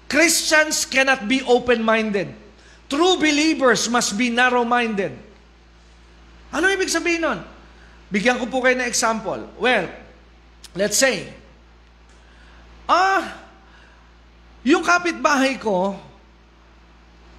Christians 0.06 0.86
cannot 0.86 1.26
be 1.26 1.42
open-minded. 1.42 2.30
True 2.86 3.18
believers 3.18 3.90
must 3.90 4.14
be 4.14 4.30
narrow-minded. 4.30 5.10
Ano 6.54 6.70
ibig 6.70 6.94
sabihin 6.94 7.26
nun? 7.26 7.40
Bigyan 8.12 8.38
ko 8.38 8.46
po 8.46 8.62
kayo 8.62 8.78
ng 8.78 8.86
example. 8.86 9.50
Well, 9.58 9.90
let's 10.78 11.00
say, 11.00 11.26
ah, 12.86 13.34
yung 14.62 14.86
kapitbahay 14.86 15.58
ko, 15.58 15.98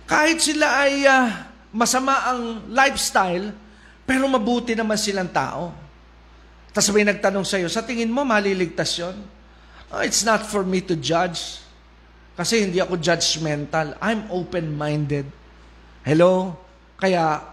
kahit 0.06 0.40
sila 0.44 0.68
ay 0.84 1.08
uh, 1.08 1.28
masama 1.74 2.14
ang 2.30 2.70
lifestyle, 2.70 3.56
pero 4.04 4.28
mabuti 4.28 4.76
naman 4.76 5.00
silang 5.00 5.32
tao. 5.32 5.74
Tapos 6.74 6.90
may 6.92 7.06
nagtanong 7.06 7.46
sa'yo, 7.46 7.70
sa 7.70 7.86
tingin 7.86 8.10
mo 8.10 8.26
maliligtas 8.26 8.98
yon? 8.98 9.14
Oh, 9.94 10.02
it's 10.02 10.26
not 10.26 10.42
for 10.42 10.66
me 10.66 10.82
to 10.82 10.98
judge. 10.98 11.62
Kasi 12.34 12.66
hindi 12.66 12.82
ako 12.82 12.98
judgmental. 12.98 13.94
I'm 14.02 14.26
open-minded. 14.34 15.30
Hello? 16.02 16.58
Kaya, 16.98 17.46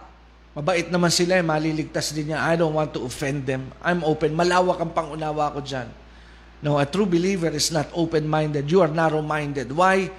mabait 0.57 0.89
naman 0.89 1.13
sila, 1.13 1.37
eh, 1.37 1.45
maliligtas 1.45 2.17
din 2.17 2.33
niya. 2.33 2.41
I 2.41 2.57
don't 2.57 2.73
want 2.73 2.89
to 2.97 3.05
offend 3.05 3.45
them. 3.45 3.69
I'm 3.85 4.01
open. 4.01 4.33
Malawak 4.33 4.81
ang 4.81 4.89
pangunawa 4.89 5.53
ko 5.53 5.61
dyan. 5.61 5.85
No, 6.65 6.81
a 6.81 6.85
true 6.89 7.05
believer 7.05 7.53
is 7.53 7.69
not 7.69 7.93
open-minded. 7.93 8.65
You 8.69 8.81
are 8.81 8.89
narrow-minded. 8.89 9.69
Why? 9.69 10.09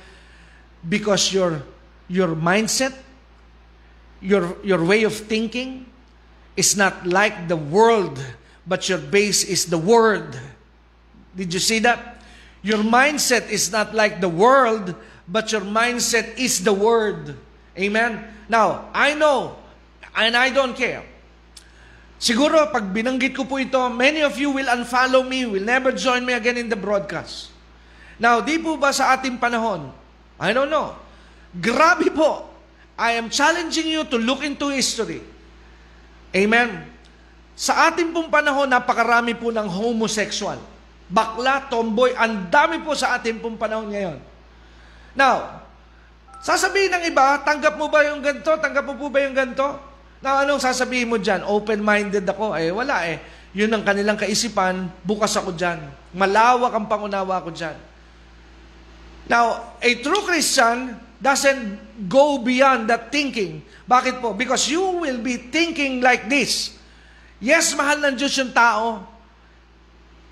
Because 0.78 1.34
your, 1.34 1.58
your 2.12 2.36
mindset, 2.36 2.92
your, 4.20 4.60
your 4.60 4.84
way 4.84 5.08
of 5.08 5.16
thinking 5.16 5.88
is 6.60 6.76
not 6.76 7.08
like 7.08 7.48
the 7.48 7.56
world, 7.56 8.20
but 8.68 8.86
your 8.92 9.00
base 9.00 9.42
is 9.48 9.64
the 9.72 9.80
Word. 9.80 10.36
Did 11.34 11.56
you 11.56 11.60
see 11.60 11.80
that? 11.80 12.20
Your 12.60 12.84
mindset 12.84 13.48
is 13.48 13.72
not 13.72 13.96
like 13.96 14.20
the 14.20 14.28
world, 14.28 14.94
but 15.26 15.50
your 15.50 15.62
mindset 15.64 16.36
is 16.36 16.62
the 16.62 16.76
Word. 16.76 17.34
Amen? 17.80 18.28
Now, 18.46 18.92
I 18.92 19.16
know, 19.16 19.56
and 20.14 20.36
I 20.36 20.52
don't 20.52 20.76
care. 20.76 21.02
Siguro, 22.20 22.68
pag 22.68 22.92
binanggit 22.92 23.32
ko 23.34 23.48
po 23.48 23.56
ito, 23.56 23.88
many 23.88 24.20
of 24.20 24.36
you 24.36 24.52
will 24.52 24.68
unfollow 24.68 25.24
me, 25.26 25.48
will 25.48 25.64
never 25.64 25.90
join 25.90 26.28
me 26.28 26.36
again 26.36 26.60
in 26.60 26.68
the 26.68 26.76
broadcast. 26.76 27.48
Now, 28.20 28.44
di 28.44 28.60
po 28.60 28.76
ba 28.76 28.92
sa 28.92 29.16
ating 29.16 29.40
panahon? 29.40 29.90
I 30.36 30.52
don't 30.52 30.68
know. 30.68 31.01
Grabe 31.52 32.08
po. 32.08 32.48
I 32.96 33.20
am 33.20 33.28
challenging 33.28 33.88
you 33.88 34.04
to 34.08 34.16
look 34.16 34.40
into 34.40 34.72
history. 34.72 35.20
Amen? 36.32 36.88
Sa 37.52 37.92
ating 37.92 38.12
pong 38.16 38.32
panahon, 38.32 38.68
napakarami 38.68 39.36
po 39.36 39.52
ng 39.52 39.68
homosexual. 39.68 40.56
Bakla, 41.12 41.68
tomboy, 41.68 42.16
ang 42.16 42.48
dami 42.48 42.80
po 42.80 42.96
sa 42.96 43.20
ating 43.20 43.36
pong 43.36 43.60
panahon 43.60 43.92
ngayon. 43.92 44.16
Now, 45.12 45.60
sasabihin 46.40 46.88
ng 46.96 47.04
iba, 47.12 47.36
tanggap 47.44 47.76
mo 47.76 47.92
ba 47.92 48.00
yung 48.08 48.24
ganito? 48.24 48.48
Tanggap 48.56 48.84
mo 48.88 48.96
po 48.96 49.12
ba 49.12 49.20
yung 49.20 49.36
ganito? 49.36 49.76
Na 50.24 50.40
anong 50.40 50.64
sasabihin 50.64 51.12
mo 51.12 51.20
dyan? 51.20 51.44
Open-minded 51.44 52.24
ako. 52.24 52.56
Eh, 52.56 52.72
wala 52.72 53.04
eh. 53.04 53.20
Yun 53.52 53.68
ang 53.68 53.84
kanilang 53.84 54.16
kaisipan, 54.16 54.88
bukas 55.04 55.36
ako 55.36 55.52
dyan. 55.52 55.84
Malawak 56.16 56.72
ang 56.72 56.88
pangunawa 56.88 57.44
ko 57.44 57.52
dyan. 57.52 57.76
Now, 59.28 59.76
a 59.76 59.90
true 60.00 60.24
Christian 60.24 60.96
doesn't 61.22 62.10
go 62.10 62.42
beyond 62.42 62.90
that 62.90 63.14
thinking. 63.14 63.62
Bakit 63.86 64.18
po? 64.18 64.34
Because 64.34 64.66
you 64.66 64.82
will 64.82 65.22
be 65.22 65.38
thinking 65.38 66.02
like 66.02 66.26
this. 66.26 66.74
Yes, 67.38 67.70
mahal 67.78 68.02
ng 68.02 68.18
Diyos 68.18 68.34
yung 68.34 68.50
tao. 68.50 69.06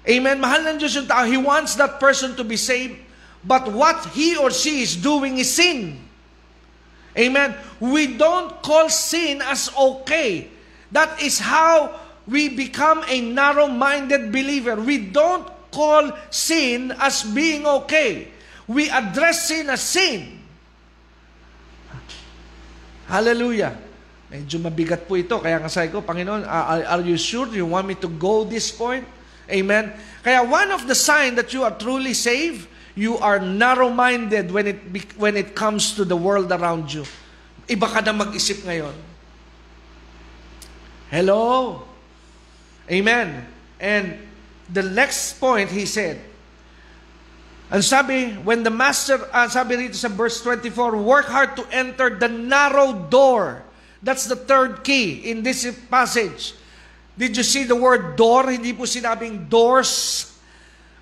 Amen? 0.03 0.43
Mahal 0.43 0.66
ng 0.66 0.76
Diyos 0.82 0.99
yung 0.99 1.07
tao. 1.07 1.22
He 1.22 1.38
wants 1.38 1.78
that 1.78 2.03
person 2.03 2.34
to 2.34 2.43
be 2.43 2.59
saved. 2.59 2.99
But 3.47 3.70
what 3.70 4.11
he 4.12 4.34
or 4.34 4.51
she 4.51 4.82
is 4.82 4.99
doing 4.99 5.38
is 5.38 5.55
sin. 5.55 5.97
Amen. 7.14 7.55
We 7.78 8.18
don't 8.18 8.59
call 8.62 8.91
sin 8.91 9.43
as 9.43 9.70
okay. 9.70 10.51
That 10.91 11.22
is 11.22 11.38
how 11.38 11.95
we 12.26 12.51
become 12.51 13.07
a 13.07 13.20
narrow-minded 13.22 14.30
believer. 14.34 14.74
We 14.74 14.99
don't 14.99 15.47
call 15.70 16.11
sin 16.30 16.95
as 16.99 17.22
being 17.22 17.66
okay. 17.86 18.28
We 18.66 18.91
address 18.91 19.49
sin 19.49 19.70
as 19.70 19.82
sin. 19.82 20.39
Hallelujah. 23.11 23.75
Medyo 24.31 24.63
mabigat 24.63 25.11
po 25.11 25.19
ito. 25.19 25.43
Kaya 25.43 25.59
nga 25.59 25.67
sabi 25.67 25.91
ko, 25.91 25.99
Panginoon, 26.07 26.47
are, 26.47 26.87
are 26.87 27.03
you 27.03 27.19
sure 27.19 27.51
you 27.51 27.67
want 27.67 27.83
me 27.91 27.99
to 27.99 28.07
go 28.07 28.47
this 28.47 28.71
point? 28.71 29.03
Amen. 29.51 29.91
Kaya 30.23 30.47
one 30.47 30.71
of 30.71 30.87
the 30.87 30.95
sign 30.95 31.35
that 31.35 31.51
you 31.51 31.67
are 31.67 31.75
truly 31.75 32.15
saved 32.15 32.71
you 32.95 33.19
are 33.19 33.39
narrow-minded 33.39 34.51
when 34.51 34.67
it 34.67 34.79
when 35.17 35.37
it 35.37 35.55
comes 35.55 35.95
to 35.95 36.05
the 36.05 36.17
world 36.17 36.51
around 36.51 36.93
you. 36.93 37.05
Iba 37.71 37.87
ka 37.87 38.01
na 38.03 38.13
mag-isip 38.13 38.67
ngayon. 38.67 38.95
Hello? 41.11 41.83
Amen. 42.91 43.47
And 43.79 44.19
the 44.69 44.83
next 44.83 45.39
point, 45.39 45.71
he 45.71 45.87
said, 45.87 46.19
and 47.71 47.85
sabi, 47.85 48.35
when 48.43 48.62
the 48.62 48.71
master, 48.71 49.23
uh, 49.33 49.47
sabi 49.47 49.77
rito 49.77 49.95
sa 49.95 50.09
verse 50.09 50.43
24, 50.43 50.99
work 50.99 51.27
hard 51.27 51.55
to 51.55 51.62
enter 51.71 52.11
the 52.11 52.27
narrow 52.27 52.93
door. 52.93 53.62
That's 54.03 54.27
the 54.27 54.35
third 54.35 54.83
key 54.83 55.31
in 55.31 55.43
this 55.43 55.62
passage. 55.87 56.55
Did 57.16 57.37
you 57.37 57.45
see 57.45 57.62
the 57.62 57.77
word 57.77 58.16
door? 58.16 58.51
Hindi 58.51 58.73
po 58.73 58.91
sinabing 58.91 59.47
doors. 59.47 60.27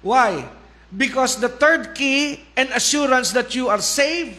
Why? 0.02 0.44
Because 0.92 1.40
the 1.40 1.48
third 1.48 1.94
key 1.94 2.44
and 2.56 2.68
assurance 2.76 3.32
that 3.32 3.54
you 3.54 3.68
are 3.68 3.80
saved 3.80 4.36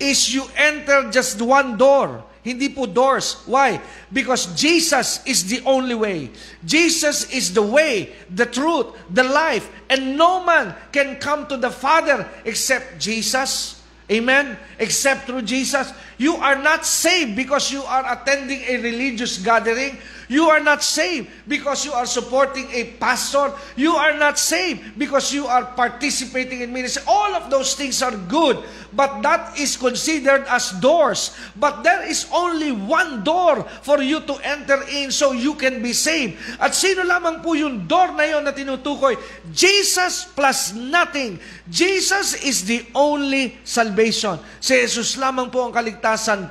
is 0.00 0.34
you 0.34 0.50
enter 0.56 1.10
just 1.10 1.40
one 1.40 1.76
door. 1.76 2.24
Hindi 2.44 2.68
po 2.68 2.84
doors. 2.84 3.40
Why? 3.48 3.80
Because 4.12 4.52
Jesus 4.52 5.24
is 5.24 5.48
the 5.48 5.64
only 5.64 5.96
way. 5.96 6.28
Jesus 6.60 7.32
is 7.32 7.56
the 7.56 7.64
way, 7.64 8.12
the 8.28 8.44
truth, 8.44 8.92
the 9.08 9.24
life. 9.24 9.64
And 9.88 10.20
no 10.20 10.44
man 10.44 10.76
can 10.92 11.16
come 11.16 11.48
to 11.48 11.56
the 11.56 11.72
Father 11.72 12.28
except 12.44 13.00
Jesus. 13.00 13.80
Amen? 14.12 14.58
Except 14.78 15.24
through 15.24 15.48
Jesus. 15.48 15.88
You 16.18 16.36
are 16.38 16.56
not 16.56 16.86
saved 16.86 17.34
because 17.34 17.72
you 17.72 17.82
are 17.82 18.04
attending 18.06 18.62
a 18.68 18.78
religious 18.78 19.38
gathering. 19.38 19.98
You 20.28 20.48
are 20.48 20.60
not 20.60 20.80
saved 20.80 21.28
because 21.44 21.84
you 21.84 21.92
are 21.92 22.06
supporting 22.06 22.70
a 22.72 22.96
pastor. 22.96 23.52
You 23.76 23.92
are 23.92 24.16
not 24.16 24.38
saved 24.38 24.96
because 24.96 25.34
you 25.34 25.44
are 25.46 25.64
participating 25.76 26.64
in 26.64 26.72
ministry. 26.72 27.04
All 27.06 27.34
of 27.36 27.50
those 27.50 27.74
things 27.74 28.00
are 28.00 28.16
good, 28.16 28.62
but 28.96 29.20
that 29.20 29.58
is 29.60 29.76
considered 29.76 30.48
as 30.48 30.72
doors. 30.80 31.36
But 31.60 31.84
there 31.84 32.08
is 32.08 32.24
only 32.32 32.72
one 32.72 33.20
door 33.22 33.68
for 33.84 34.00
you 34.00 34.24
to 34.24 34.34
enter 34.40 34.80
in 34.88 35.12
so 35.12 35.32
you 35.32 35.54
can 35.60 35.82
be 35.84 35.92
saved. 35.92 36.40
At 36.56 36.72
sino 36.72 37.04
lamang 37.04 37.44
po 37.44 37.52
yung 37.52 37.84
door 37.84 38.16
na 38.16 38.24
yon 38.24 38.48
na 38.48 38.56
tinutukoy? 38.56 39.20
Jesus 39.52 40.24
plus 40.32 40.72
nothing. 40.72 41.36
Jesus 41.68 42.40
is 42.40 42.64
the 42.64 42.80
only 42.96 43.60
salvation. 43.60 44.40
Si 44.56 44.72
Jesus 44.72 45.20
lamang 45.20 45.52
po 45.52 45.68
ang 45.68 45.72
kaligtasan. 45.72 46.03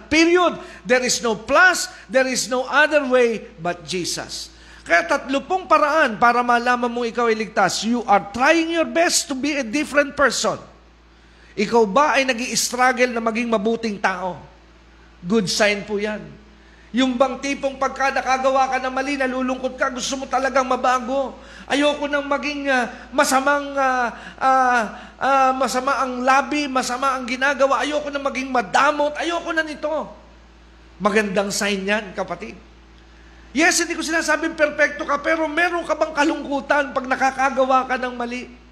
Period. 0.10 0.58
There 0.82 1.06
is 1.06 1.22
no 1.22 1.38
plus, 1.38 1.86
there 2.10 2.26
is 2.26 2.50
no 2.50 2.66
other 2.66 3.06
way 3.06 3.46
but 3.62 3.86
Jesus. 3.86 4.50
Kaya 4.84 5.08
tatlo 5.08 5.40
pong 5.48 5.64
paraan 5.64 6.20
para 6.20 6.44
malaman 6.44 6.92
mo 6.92 7.08
ikaw 7.08 7.32
ay 7.32 7.40
ligtas. 7.40 7.88
You 7.88 8.04
are 8.04 8.28
trying 8.36 8.74
your 8.74 8.90
best 8.90 9.32
to 9.32 9.36
be 9.38 9.56
a 9.56 9.64
different 9.64 10.18
person. 10.18 10.60
Ikaw 11.56 11.84
ba 11.88 12.20
ay 12.20 12.28
nag 12.28 12.42
struggle 12.60 13.14
na 13.14 13.24
maging 13.24 13.48
mabuting 13.48 13.96
tao? 14.02 14.42
Good 15.24 15.48
sign 15.48 15.88
po 15.88 15.96
yan. 16.02 16.43
Yung 16.94 17.18
bang 17.18 17.42
tipong 17.42 17.82
pagka 17.82 18.14
nakagawa 18.14 18.70
ka 18.70 18.78
na 18.78 18.94
mali, 18.94 19.18
nalulungkot 19.18 19.74
ka, 19.82 19.90
gusto 19.90 20.14
mo 20.14 20.30
talagang 20.30 20.70
mabago. 20.70 21.34
Ayoko 21.66 22.06
nang 22.06 22.30
maging 22.30 22.70
uh, 22.70 22.86
masamang 23.10 23.74
uh, 23.74 24.14
uh, 24.38 24.82
uh, 25.18 25.52
masama 25.58 26.06
ang 26.06 26.22
labi, 26.22 26.70
masama 26.70 27.18
ang 27.18 27.26
ginagawa. 27.26 27.82
Ayoko 27.82 28.14
nang 28.14 28.22
maging 28.22 28.54
madamot. 28.54 29.18
Ayoko 29.18 29.50
na 29.50 29.66
nito. 29.66 29.90
Magandang 31.02 31.50
sign 31.50 31.82
yan, 31.82 32.14
kapatid. 32.14 32.54
Yes, 33.58 33.82
hindi 33.82 33.98
ko 33.98 34.06
sinasabing 34.06 34.54
perfecto 34.54 35.02
ka, 35.02 35.18
pero 35.18 35.50
meron 35.50 35.90
ka 35.90 35.98
bang 35.98 36.14
kalungkutan 36.14 36.94
pag 36.94 37.10
nakakagawa 37.10 37.90
ka 37.90 37.98
ng 37.98 38.14
mali? 38.14 38.63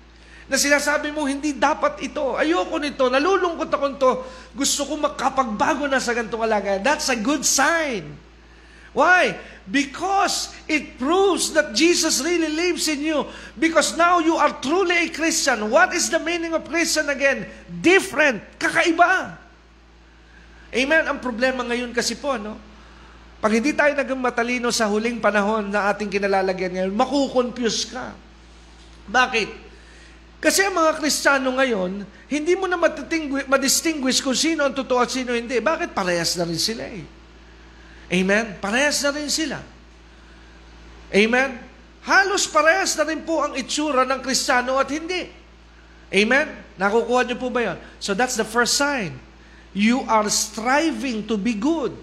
Na 0.49 0.57
sinasabi 0.57 1.13
mo, 1.13 1.25
hindi 1.29 1.53
dapat 1.53 2.01
ito. 2.05 2.37
Ayoko 2.37 2.81
nito. 2.81 3.09
Nalulungkot 3.09 3.69
ako 3.69 3.85
nito. 3.91 4.11
Gusto 4.55 4.85
ko 4.89 4.93
makapagbago 4.97 5.85
na 5.85 6.01
sa 6.01 6.13
ganitong 6.13 6.45
kalagayan. 6.45 6.81
That's 6.81 7.09
a 7.09 7.17
good 7.17 7.45
sign. 7.45 8.31
Why? 8.91 9.39
Because 9.63 10.51
it 10.67 10.99
proves 10.99 11.55
that 11.55 11.71
Jesus 11.71 12.19
really 12.19 12.51
lives 12.51 12.91
in 12.91 12.99
you. 12.99 13.23
Because 13.55 13.95
now 13.95 14.19
you 14.19 14.35
are 14.35 14.51
truly 14.59 15.07
a 15.07 15.07
Christian. 15.07 15.71
What 15.71 15.95
is 15.95 16.11
the 16.11 16.19
meaning 16.19 16.51
of 16.51 16.67
Christian 16.67 17.07
again? 17.07 17.47
Different. 17.71 18.43
Kakaiba. 18.59 19.39
Amen? 20.75 21.03
Ang 21.07 21.19
problema 21.23 21.63
ngayon 21.63 21.95
kasi 21.95 22.19
po, 22.19 22.35
no? 22.35 22.59
Pag 23.41 23.57
hindi 23.57 23.71
tayo 23.73 23.95
naging 23.95 24.21
matalino 24.21 24.69
sa 24.69 24.85
huling 24.91 25.23
panahon 25.23 25.71
na 25.71 25.89
ating 25.89 26.11
kinalalagyan 26.11 26.77
ngayon, 26.77 26.93
makukonfuse 26.93 27.89
ka. 27.89 28.13
Bakit? 29.07 29.70
Kasi 30.41 30.65
ang 30.65 30.73
mga 30.73 30.97
Kristiyano 30.97 31.53
ngayon, 31.53 32.01
hindi 32.25 32.57
mo 32.57 32.65
na 32.65 32.73
madistinguish 33.45 34.25
kung 34.25 34.33
sino 34.33 34.65
ang 34.65 34.73
totoo 34.73 35.05
at 35.05 35.13
sino 35.13 35.37
hindi. 35.37 35.61
Bakit? 35.61 35.93
Parehas 35.93 36.33
na 36.33 36.49
rin 36.49 36.57
sila 36.57 36.89
eh. 36.89 37.05
Amen? 38.09 38.57
Parehas 38.57 39.05
na 39.05 39.13
rin 39.13 39.29
sila. 39.29 39.61
Amen? 41.13 41.61
Halos 42.01 42.49
parehas 42.49 42.97
na 42.97 43.05
rin 43.05 43.21
po 43.21 43.45
ang 43.45 43.53
itsura 43.53 44.01
ng 44.01 44.17
Kristiyano 44.25 44.81
at 44.81 44.89
hindi. 44.89 45.29
Amen? 46.09 46.49
Nakukuha 46.81 47.21
niyo 47.29 47.37
po 47.37 47.53
ba 47.53 47.61
yun? 47.61 47.77
So 48.01 48.17
that's 48.17 48.33
the 48.33 48.47
first 48.47 48.73
sign. 48.81 49.21
You 49.77 50.01
are 50.09 50.25
striving 50.33 51.29
to 51.29 51.37
be 51.37 51.53
good. 51.53 51.93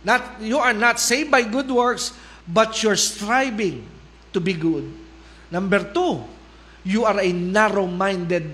Not, 0.00 0.40
you 0.40 0.56
are 0.56 0.72
not 0.72 0.96
saved 0.96 1.28
by 1.28 1.44
good 1.44 1.68
works, 1.68 2.16
but 2.48 2.80
you're 2.80 2.96
striving 2.96 3.84
to 4.32 4.40
be 4.40 4.56
good. 4.56 4.88
Number 5.52 5.84
two, 5.84 6.24
you 6.86 7.02
are 7.02 7.18
a 7.18 7.30
narrow-minded 7.34 8.46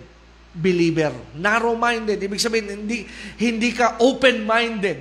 believer. 0.57 1.12
Narrow-minded, 1.37 2.16
ibig 2.16 2.41
sabihin, 2.41 2.85
hindi, 2.85 3.05
hindi 3.37 3.70
ka 3.76 4.01
open-minded. 4.01 4.99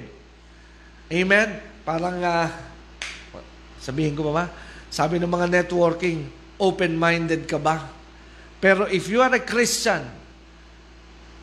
Amen? 1.07 1.49
Parang, 1.88 2.19
uh, 2.19 2.47
sabihin 3.79 4.11
ko 4.11 4.27
ba 4.32 4.43
ba? 4.43 4.45
Sabi 4.91 5.15
ng 5.23 5.32
mga 5.32 5.47
networking, 5.47 6.27
open-minded 6.59 7.47
ka 7.47 7.55
ba? 7.55 7.88
Pero 8.59 8.86
if 8.91 9.07
you 9.07 9.23
are 9.23 9.32
a 9.32 9.43
Christian, 9.43 10.03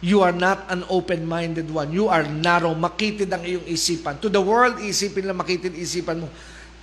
you 0.04 0.22
are 0.22 0.36
not 0.36 0.68
an 0.70 0.84
open-minded 0.86 1.66
one. 1.72 1.90
You 1.90 2.06
are 2.06 2.22
narrow. 2.22 2.76
Makitid 2.76 3.32
ang 3.32 3.42
iyong 3.42 3.66
isipan. 3.66 4.20
To 4.22 4.30
the 4.30 4.38
world, 4.38 4.78
isipin 4.78 5.26
lang 5.26 5.40
makitid 5.40 5.74
isipan 5.74 6.22
mo. 6.22 6.28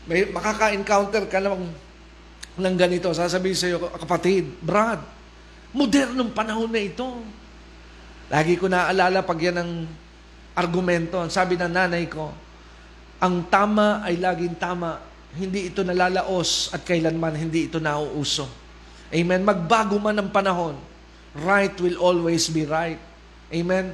May 0.10 0.28
makaka-encounter 0.28 1.30
ka 1.32 1.40
lang 1.40 1.72
ng 2.56 2.76
ganito. 2.76 3.12
Sasabihin 3.12 3.58
sa 3.58 3.68
iyo, 3.68 3.78
kapatid, 3.80 4.48
Brad, 4.64 5.04
modernong 5.76 6.32
panahon 6.32 6.72
na 6.72 6.82
ito. 6.82 7.06
Lagi 8.32 8.58
ko 8.58 8.72
naaalala 8.72 9.22
pag 9.22 9.40
yan 9.40 9.58
ang 9.60 9.72
argumento. 10.56 11.20
Sabi 11.28 11.60
ng 11.60 11.70
nanay 11.70 12.08
ko, 12.08 12.32
ang 13.20 13.46
tama 13.52 14.02
ay 14.04 14.18
laging 14.18 14.56
tama. 14.56 15.00
Hindi 15.36 15.68
ito 15.68 15.84
nalalaos 15.84 16.72
at 16.72 16.88
kailanman 16.88 17.36
hindi 17.36 17.68
ito 17.68 17.78
nauuso. 17.78 18.48
Amen. 19.12 19.44
Magbago 19.44 20.00
man 20.00 20.16
ang 20.18 20.32
panahon, 20.32 20.80
right 21.44 21.76
will 21.84 22.00
always 22.00 22.48
be 22.50 22.64
right. 22.64 23.00
Amen. 23.52 23.94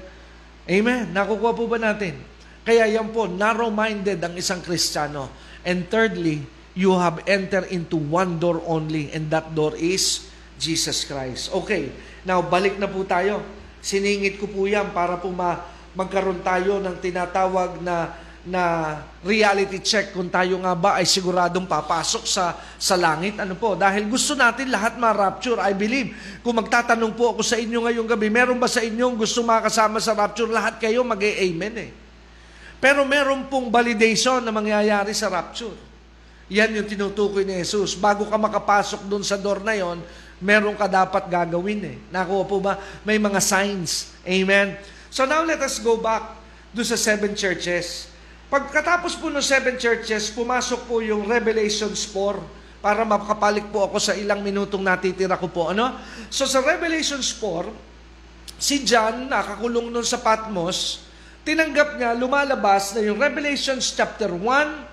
Amen. 0.70 1.10
Nakukuha 1.12 1.52
po 1.58 1.66
ba 1.66 1.82
natin? 1.82 2.16
Kaya 2.62 2.86
yan 2.86 3.10
po, 3.10 3.26
narrow-minded 3.26 4.22
ang 4.22 4.38
isang 4.38 4.62
Kristiyano. 4.62 5.34
And 5.66 5.90
thirdly, 5.90 6.46
you 6.78 6.96
have 6.96 7.20
entered 7.28 7.68
into 7.72 8.00
one 8.00 8.40
door 8.40 8.64
only, 8.64 9.12
and 9.12 9.28
that 9.32 9.52
door 9.52 9.76
is 9.76 10.28
Jesus 10.62 11.04
Christ. 11.04 11.52
Okay, 11.52 11.92
now 12.24 12.40
balik 12.40 12.80
na 12.80 12.88
po 12.88 13.04
tayo. 13.04 13.44
Siningit 13.82 14.38
ko 14.38 14.46
po 14.46 14.70
yan 14.70 14.94
para 14.94 15.18
po 15.18 15.34
ma- 15.34 15.66
magkaroon 15.98 16.40
tayo 16.46 16.78
ng 16.80 16.96
tinatawag 17.02 17.82
na 17.82 18.14
na 18.42 18.98
reality 19.22 19.78
check 19.78 20.18
kung 20.18 20.26
tayo 20.26 20.58
nga 20.66 20.74
ba 20.74 20.98
ay 20.98 21.06
siguradong 21.06 21.70
papasok 21.70 22.26
sa 22.26 22.58
sa 22.82 22.98
langit. 22.98 23.38
Ano 23.38 23.54
po? 23.54 23.78
Dahil 23.78 24.10
gusto 24.10 24.34
natin 24.34 24.74
lahat 24.74 24.98
ma-rapture. 24.98 25.62
I 25.62 25.78
believe. 25.78 26.18
Kung 26.42 26.58
magtatanong 26.58 27.14
po 27.14 27.38
ako 27.38 27.46
sa 27.46 27.62
inyo 27.62 27.86
ngayong 27.86 28.10
gabi, 28.10 28.34
meron 28.34 28.58
ba 28.58 28.66
sa 28.66 28.82
inyong 28.82 29.14
gusto 29.14 29.46
makasama 29.46 30.02
sa 30.02 30.18
rapture? 30.18 30.50
Lahat 30.50 30.82
kayo 30.82 31.06
mag-amen 31.06 31.74
eh. 31.78 31.92
Pero 32.82 33.06
meron 33.06 33.46
pong 33.46 33.70
validation 33.70 34.42
na 34.42 34.50
mangyayari 34.50 35.14
sa 35.14 35.30
rapture. 35.30 35.91
Yan 36.52 36.76
yung 36.76 36.84
tinutukoy 36.84 37.48
ni 37.48 37.64
Jesus. 37.64 37.96
Bago 37.96 38.28
ka 38.28 38.36
makapasok 38.36 39.08
dun 39.08 39.24
sa 39.24 39.40
door 39.40 39.64
na 39.64 39.72
yon, 39.72 40.04
meron 40.44 40.76
ka 40.76 40.84
dapat 40.84 41.32
gagawin 41.32 41.96
eh. 41.96 41.98
Nakuha 42.12 42.44
po 42.44 42.60
ba? 42.60 42.76
May 43.08 43.16
mga 43.16 43.40
signs. 43.40 44.12
Amen? 44.28 44.76
So 45.08 45.24
now 45.24 45.48
let 45.48 45.64
us 45.64 45.80
go 45.80 45.96
back 45.96 46.44
do 46.76 46.84
sa 46.84 47.00
seven 47.00 47.32
churches. 47.40 48.12
Pagkatapos 48.52 49.16
po 49.16 49.32
ng 49.32 49.40
seven 49.40 49.80
churches, 49.80 50.28
pumasok 50.36 50.92
po 50.92 51.00
yung 51.00 51.24
Revelations 51.24 52.04
4 52.04 52.84
para 52.84 53.08
makapalik 53.08 53.72
po 53.72 53.88
ako 53.88 53.96
sa 54.04 54.12
ilang 54.12 54.44
minutong 54.44 54.84
natitira 54.84 55.40
ko 55.40 55.48
po. 55.48 55.72
Ano? 55.72 55.96
So 56.28 56.44
sa 56.44 56.60
Revelations 56.60 57.32
4, 57.40 58.60
si 58.60 58.84
John, 58.84 59.32
nakakulong 59.32 59.88
nun 59.88 60.04
sa 60.04 60.20
Patmos, 60.20 61.08
tinanggap 61.48 61.96
niya, 61.96 62.12
lumalabas 62.12 62.92
na 62.92 63.08
yung 63.08 63.16
Revelations 63.24 63.96
chapter 63.96 64.36
1, 64.36 64.91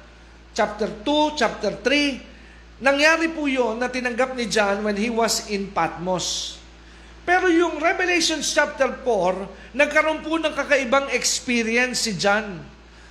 chapter 0.58 0.90
2, 1.06 1.38
chapter 1.38 1.70
3. 1.86 2.82
Nangyari 2.82 3.30
po 3.30 3.46
yon 3.46 3.78
na 3.78 3.86
tinanggap 3.86 4.34
ni 4.34 4.50
John 4.50 4.82
when 4.82 4.98
he 4.98 5.06
was 5.06 5.46
in 5.54 5.70
Patmos. 5.70 6.58
Pero 7.22 7.46
yung 7.46 7.78
Revelations 7.78 8.50
chapter 8.50 8.90
4, 9.06 9.78
nagkaroon 9.78 10.18
po 10.26 10.34
ng 10.34 10.50
kakaibang 10.50 11.14
experience 11.14 12.10
si 12.10 12.18
John. 12.18 12.58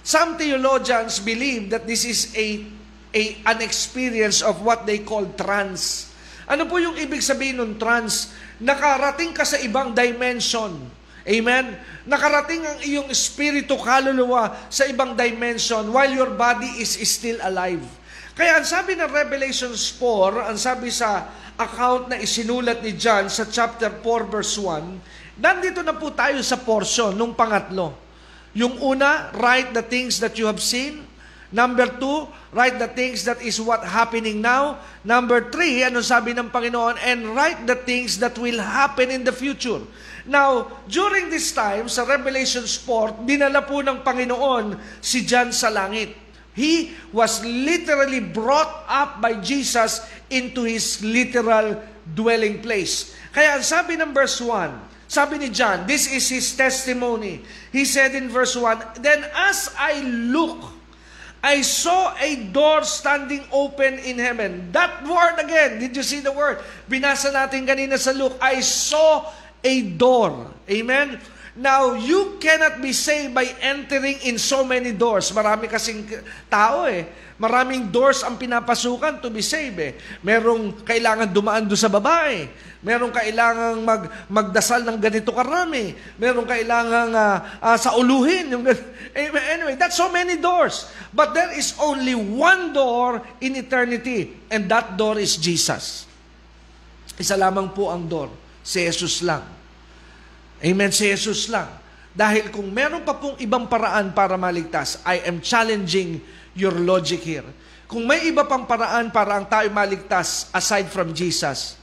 Some 0.04 0.36
theologians 0.36 1.24
believe 1.24 1.72
that 1.72 1.88
this 1.88 2.04
is 2.04 2.36
a, 2.36 2.68
a 3.16 3.24
an 3.48 3.64
experience 3.64 4.44
of 4.44 4.60
what 4.60 4.84
they 4.84 5.00
call 5.00 5.24
trance. 5.40 6.12
Ano 6.52 6.68
po 6.68 6.84
yung 6.84 7.00
ibig 7.00 7.24
sabihin 7.24 7.64
ng 7.64 7.76
trance? 7.80 8.36
Nakarating 8.60 9.32
ka 9.32 9.48
sa 9.48 9.60
ibang 9.64 9.96
dimension. 9.96 10.97
Amen? 11.28 11.76
Nakarating 12.08 12.64
ang 12.64 12.80
iyong 12.80 13.12
spirito, 13.12 13.76
kaluluwa 13.76 14.56
sa 14.72 14.88
ibang 14.88 15.12
dimension 15.12 15.84
while 15.92 16.08
your 16.08 16.32
body 16.32 16.80
is 16.80 16.96
still 17.04 17.36
alive. 17.44 17.84
Kaya 18.32 18.64
ang 18.64 18.66
sabi 18.66 18.96
ng 18.96 19.12
Revelations 19.12 19.92
4, 20.00 20.48
ang 20.48 20.56
sabi 20.56 20.88
sa 20.88 21.28
account 21.60 22.08
na 22.08 22.22
isinulat 22.22 22.80
ni 22.80 22.96
John 22.96 23.28
sa 23.28 23.44
chapter 23.44 23.92
4 24.00 24.32
verse 24.32 24.56
1, 24.56 25.42
nandito 25.42 25.84
na 25.84 25.92
po 25.92 26.16
tayo 26.16 26.40
sa 26.40 26.56
portion 26.56 27.12
nung 27.12 27.36
pangatlo. 27.36 27.92
Yung 28.56 28.80
una, 28.80 29.30
write 29.36 29.76
the 29.76 29.84
things 29.84 30.24
that 30.24 30.40
you 30.40 30.48
have 30.48 30.64
seen. 30.64 31.04
Number 31.48 31.88
two, 31.88 32.28
write 32.52 32.76
the 32.76 32.92
things 32.92 33.24
that 33.24 33.40
is 33.40 33.56
what 33.62 33.80
happening 33.80 34.44
now. 34.44 34.84
Number 35.06 35.48
three, 35.48 35.80
ano 35.80 36.04
sabi 36.04 36.36
ng 36.36 36.52
Panginoon? 36.52 37.00
And 37.00 37.32
write 37.32 37.64
the 37.64 37.78
things 37.78 38.20
that 38.20 38.36
will 38.36 38.60
happen 38.60 39.08
in 39.14 39.24
the 39.24 39.32
future. 39.32 39.80
Now, 40.28 40.68
during 40.92 41.32
this 41.32 41.56
time, 41.56 41.88
sa 41.88 42.04
Revelation 42.04 42.68
4, 42.68 43.24
dinala 43.24 43.64
po 43.64 43.80
ng 43.80 44.04
Panginoon 44.04 44.76
si 45.00 45.24
John 45.24 45.56
sa 45.56 45.72
langit. 45.72 46.14
He 46.52 46.92
was 47.16 47.40
literally 47.46 48.20
brought 48.20 48.84
up 48.92 49.24
by 49.24 49.40
Jesus 49.40 50.04
into 50.28 50.68
his 50.68 51.00
literal 51.00 51.80
dwelling 52.04 52.60
place. 52.60 53.16
Kaya 53.32 53.62
sabi 53.64 53.96
ng 53.96 54.12
verse 54.12 54.42
1, 54.44 55.08
sabi 55.08 55.40
ni 55.40 55.50
John, 55.54 55.88
this 55.88 56.12
is 56.12 56.28
his 56.28 56.48
testimony. 56.58 57.40
He 57.72 57.88
said 57.88 58.12
in 58.12 58.28
verse 58.28 58.58
1, 58.58 59.00
Then 59.00 59.24
as 59.32 59.72
I 59.80 60.04
look, 60.04 60.76
I 61.40 61.62
saw 61.62 62.12
a 62.20 62.50
door 62.50 62.84
standing 62.84 63.46
open 63.54 64.02
in 64.04 64.20
heaven. 64.20 64.74
That 64.74 65.06
word 65.08 65.40
again, 65.40 65.80
did 65.80 65.96
you 65.96 66.04
see 66.04 66.20
the 66.20 66.34
word? 66.34 66.60
Binasa 66.90 67.32
natin 67.32 67.64
kanina 67.64 67.96
sa 67.96 68.12
Luke, 68.12 68.36
I 68.42 68.60
saw 68.60 69.30
a 69.64 69.76
door. 69.96 70.52
Amen? 70.70 71.20
Now, 71.58 71.98
you 71.98 72.38
cannot 72.38 72.82
be 72.82 72.94
saved 72.94 73.34
by 73.34 73.50
entering 73.62 74.22
in 74.22 74.38
so 74.38 74.62
many 74.62 74.94
doors. 74.94 75.34
Marami 75.34 75.66
kasing 75.66 76.06
tao 76.50 76.86
eh 76.86 77.10
Maraming 77.38 77.94
doors 77.94 78.26
ang 78.26 78.34
pinapasukan 78.34 79.22
to 79.22 79.30
be 79.30 79.46
saved 79.46 79.78
eh. 79.78 79.94
Merong 80.26 80.82
kailangan 80.82 81.30
dumaan 81.30 81.70
do 81.70 81.78
sa 81.78 81.86
babae. 81.86 82.50
Merong 82.82 83.14
kailangan 83.14 83.78
mag, 83.78 84.10
magdasal 84.26 84.82
ng 84.82 84.98
ganito 84.98 85.30
karami. 85.30 85.94
Merong 86.18 86.50
kailangan 86.50 87.14
uh, 87.14 87.38
uh, 87.62 87.78
sa 87.78 87.94
uluhin. 87.94 88.58
Yung, 88.58 88.66
anyway, 89.54 89.78
that's 89.78 89.94
so 89.94 90.10
many 90.10 90.42
doors. 90.42 90.90
But 91.14 91.38
there 91.38 91.54
is 91.54 91.78
only 91.78 92.18
one 92.18 92.74
door 92.74 93.22
in 93.38 93.54
eternity. 93.54 94.34
And 94.50 94.66
that 94.74 94.98
door 94.98 95.22
is 95.22 95.38
Jesus. 95.38 96.10
Isa 97.22 97.38
lamang 97.38 97.70
po 97.70 97.94
ang 97.94 98.10
door. 98.10 98.34
Si 98.68 98.84
Jesus 98.84 99.24
lang. 99.24 99.48
Amen, 100.60 100.92
si 100.92 101.08
Jesus 101.08 101.48
lang. 101.48 101.72
Dahil 102.12 102.52
kung 102.52 102.68
meron 102.68 103.08
pa 103.08 103.16
pong 103.16 103.40
ibang 103.40 103.64
paraan 103.72 104.12
para 104.12 104.36
maligtas, 104.36 105.00
I 105.08 105.24
am 105.24 105.40
challenging 105.40 106.20
your 106.52 106.76
logic 106.76 107.24
here. 107.24 107.48
Kung 107.88 108.04
may 108.04 108.28
iba 108.28 108.44
pang 108.44 108.68
paraan 108.68 109.08
para 109.16 109.40
ang 109.40 109.48
tayo 109.48 109.72
maligtas 109.72 110.52
aside 110.52 110.92
from 110.92 111.16
Jesus, 111.16 111.80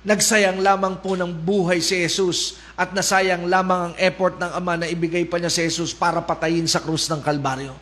nagsayang 0.00 0.64
lamang 0.64 1.04
po 1.04 1.12
ng 1.12 1.28
buhay 1.28 1.84
si 1.84 2.00
Jesus 2.00 2.56
at 2.72 2.96
nasayang 2.96 3.44
lamang 3.44 3.92
ang 3.92 3.94
effort 4.00 4.40
ng 4.40 4.48
Ama 4.56 4.80
na 4.80 4.86
ibigay 4.88 5.28
pa 5.28 5.36
niya 5.36 5.52
si 5.52 5.60
Jesus 5.60 5.92
para 5.92 6.24
patayin 6.24 6.64
sa 6.64 6.80
krus 6.80 7.04
ng 7.12 7.20
Kalbaryo. 7.20 7.76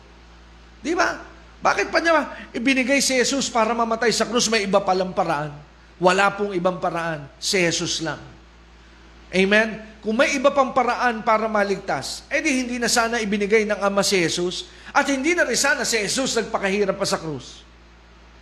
Di 0.83 0.91
ba? 0.91 1.15
Bakit 1.63 1.87
pa 1.87 2.03
niya 2.03 2.27
ibinigay 2.51 2.99
si 2.99 3.15
Jesus 3.15 3.47
para 3.47 3.71
mamatay 3.71 4.11
sa 4.11 4.27
krus? 4.27 4.51
May 4.51 4.67
iba 4.67 4.83
palang 4.83 5.15
paraan. 5.15 5.55
Wala 6.01 6.35
pong 6.35 6.51
ibang 6.57 6.81
paraan. 6.83 7.29
Si 7.39 7.55
Jesus 7.55 8.03
lang. 8.03 8.32
Amen? 9.33 9.81
Kung 10.05 10.13
may 10.13 10.37
iba 10.37 10.53
pang 10.53 10.69
paraan 10.69 11.25
para 11.25 11.49
maligtas, 11.49 12.21
edi 12.29 12.61
hindi 12.61 12.77
na 12.77 12.85
sana 12.85 13.17
ibinigay 13.17 13.65
ng 13.65 13.81
Ama 13.81 14.05
si 14.05 14.21
Jesus 14.21 14.69
at 14.93 15.09
hindi 15.09 15.33
na 15.33 15.41
rin 15.41 15.57
sana 15.57 15.81
si 15.81 15.97
Jesus 15.97 16.37
nagpakahirap 16.37 16.93
pa 16.93 17.07
sa 17.07 17.17
krus. 17.17 17.65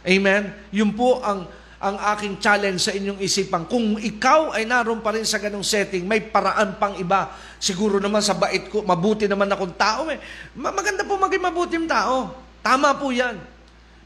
Amen? 0.03 0.51
Yun 0.73 0.91
po 0.91 1.23
ang, 1.23 1.47
ang 1.79 1.95
aking 2.17 2.43
challenge 2.43 2.81
sa 2.83 2.91
inyong 2.91 3.23
isipan. 3.23 3.69
Kung 3.71 3.95
ikaw 4.01 4.51
ay 4.51 4.67
naroon 4.67 4.99
pa 4.99 5.15
rin 5.15 5.23
sa 5.23 5.39
ganong 5.39 5.63
setting, 5.63 6.03
may 6.03 6.19
paraan 6.19 6.75
pang 6.75 6.97
iba. 6.99 7.31
Siguro 7.61 8.01
naman 8.01 8.19
sa 8.19 8.35
bait 8.35 8.67
ko, 8.67 8.83
mabuti 8.83 9.29
naman 9.29 9.47
akong 9.47 9.77
tao. 9.77 10.09
Eh. 10.11 10.19
Maganda 10.57 11.07
po 11.07 11.15
maging 11.15 11.45
mabuting 11.45 11.85
tao. 11.87 12.35
Tama 12.59 12.97
po 12.99 13.13
yan. 13.15 13.39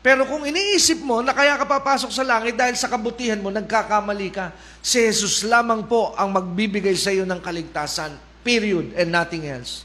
Pero 0.06 0.30
kung 0.30 0.46
iniisip 0.46 1.02
mo 1.02 1.26
na 1.26 1.34
kaya 1.34 1.58
ka 1.58 1.66
papasok 1.66 2.14
sa 2.14 2.22
langit 2.22 2.54
dahil 2.54 2.78
sa 2.78 2.86
kabutihan 2.86 3.42
mo, 3.42 3.50
nagkakamali 3.50 4.30
ka, 4.30 4.54
si 4.78 5.02
Jesus 5.02 5.42
lamang 5.50 5.90
po 5.90 6.14
ang 6.14 6.30
magbibigay 6.30 6.94
sa 6.94 7.10
iyo 7.10 7.26
ng 7.26 7.42
kaligtasan. 7.42 8.14
Period 8.46 8.94
and 8.94 9.10
nothing 9.10 9.50
else. 9.50 9.82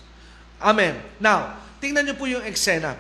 Amen. 0.61 1.01
Now, 1.17 1.61
Tingnan 1.81 2.05
niyo 2.05 2.15
po 2.21 2.29
yung 2.29 2.45
eksena. 2.45 2.93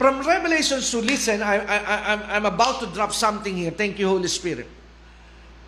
From 0.00 0.24
Revelations 0.24 0.88
to 0.90 1.04
listen, 1.04 1.44
I, 1.44 1.60
I, 1.60 1.78
I, 1.78 2.12
I'm 2.34 2.48
about 2.48 2.82
to 2.82 2.88
drop 2.90 3.12
something 3.14 3.54
here. 3.54 3.70
Thank 3.70 4.00
you, 4.00 4.08
Holy 4.08 4.26
Spirit. 4.26 4.66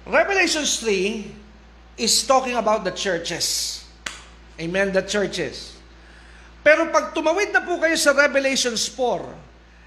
Revelations 0.08 0.80
3 0.80 2.00
is 2.00 2.24
talking 2.26 2.56
about 2.56 2.82
the 2.82 2.90
churches. 2.90 3.84
Amen, 4.56 4.90
the 4.90 5.04
churches. 5.04 5.76
Pero 6.64 6.88
pag 6.90 7.14
tumawid 7.14 7.54
na 7.54 7.62
po 7.62 7.78
kayo 7.78 7.94
sa 7.94 8.16
Revelations 8.16 8.88
4, 8.90 9.45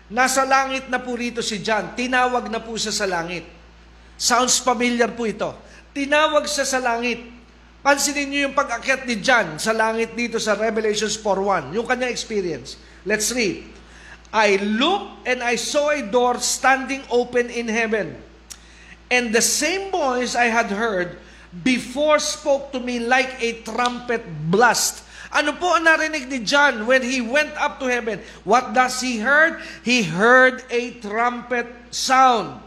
nasa 0.09 0.43
langit 0.43 0.89
na 0.89 0.97
po 0.99 1.13
rito 1.15 1.39
si 1.39 1.61
John. 1.61 1.93
Tinawag 1.93 2.49
na 2.49 2.59
po 2.59 2.75
siya 2.75 2.93
sa 2.93 3.05
langit. 3.05 3.45
Sounds 4.19 4.59
familiar 4.59 5.13
po 5.13 5.29
ito. 5.29 5.53
Tinawag 5.95 6.49
siya 6.49 6.65
sa 6.67 6.81
langit. 6.81 7.23
Pansinin 7.79 8.27
niyo 8.27 8.39
yung 8.51 8.57
pag-akyat 8.57 9.07
ni 9.07 9.23
John 9.23 9.55
sa 9.55 9.71
langit 9.71 10.11
dito 10.11 10.35
sa 10.35 10.59
Revelations 10.59 11.15
4.1. 11.15 11.71
Yung 11.71 11.87
kanyang 11.87 12.11
experience. 12.11 12.75
Let's 13.07 13.31
read. 13.31 13.63
I 14.29 14.59
looked 14.61 15.25
and 15.25 15.41
I 15.41 15.55
saw 15.55 15.89
a 15.89 16.03
door 16.03 16.37
standing 16.43 17.01
open 17.09 17.49
in 17.49 17.71
heaven. 17.71 18.19
And 19.09 19.33
the 19.33 19.41
same 19.41 19.89
voice 19.89 20.37
I 20.37 20.53
had 20.53 20.69
heard 20.69 21.17
before 21.49 22.21
spoke 22.21 22.69
to 22.77 22.79
me 22.79 23.01
like 23.01 23.41
a 23.41 23.65
trumpet 23.65 24.21
blast 24.53 25.01
ano 25.29 25.53
po 25.61 25.77
ang 25.77 25.85
narinig 25.85 26.25
ni 26.25 26.41
John 26.41 26.89
when 26.89 27.05
he 27.05 27.21
went 27.21 27.53
up 27.61 27.77
to 27.77 27.85
heaven? 27.85 28.17
What 28.41 28.73
does 28.73 28.97
he 28.97 29.21
heard? 29.21 29.61
He 29.85 30.01
heard 30.01 30.65
a 30.73 30.97
trumpet 30.97 31.69
sound. 31.93 32.65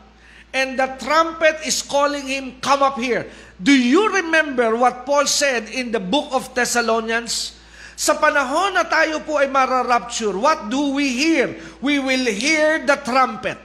And 0.54 0.78
the 0.78 0.94
trumpet 1.02 1.64
is 1.66 1.82
calling 1.82 2.28
him, 2.28 2.60
come 2.62 2.84
up 2.84 3.00
here. 3.00 3.26
Do 3.58 3.72
you 3.74 4.14
remember 4.14 4.76
what 4.76 5.06
Paul 5.06 5.26
said 5.26 5.70
in 5.74 5.90
the 5.90 5.98
book 5.98 6.30
of 6.30 6.54
Thessalonians? 6.54 7.58
Sa 7.98 8.14
panahon 8.14 8.78
na 8.78 8.86
tayo 8.86 9.22
po 9.26 9.42
ay 9.42 9.50
mararapture, 9.50 10.34
what 10.34 10.70
do 10.70 10.94
we 10.94 11.10
hear? 11.10 11.58
We 11.82 11.98
will 11.98 12.26
hear 12.30 12.82
the 12.82 12.98
trumpet. 13.02 13.58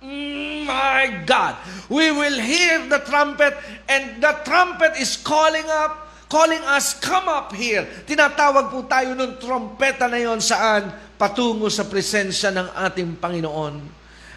Mm, 0.00 0.64
my 0.64 1.22
God! 1.28 1.60
We 1.92 2.08
will 2.08 2.40
hear 2.40 2.88
the 2.88 3.04
trumpet 3.04 3.52
and 3.84 4.22
the 4.22 4.32
trumpet 4.48 4.96
is 4.96 5.20
calling 5.20 5.68
up 5.68 6.09
calling 6.30 6.62
us, 6.70 6.94
come 6.94 7.26
up 7.26 7.50
here. 7.50 7.82
Tinatawag 8.06 8.70
po 8.70 8.86
tayo 8.86 9.18
ng 9.18 9.36
trompeta 9.42 10.06
na 10.06 10.22
yon 10.22 10.38
saan? 10.38 10.94
Patungo 11.18 11.66
sa 11.66 11.84
presensya 11.84 12.54
ng 12.54 12.70
ating 12.86 13.18
Panginoon. 13.18 13.82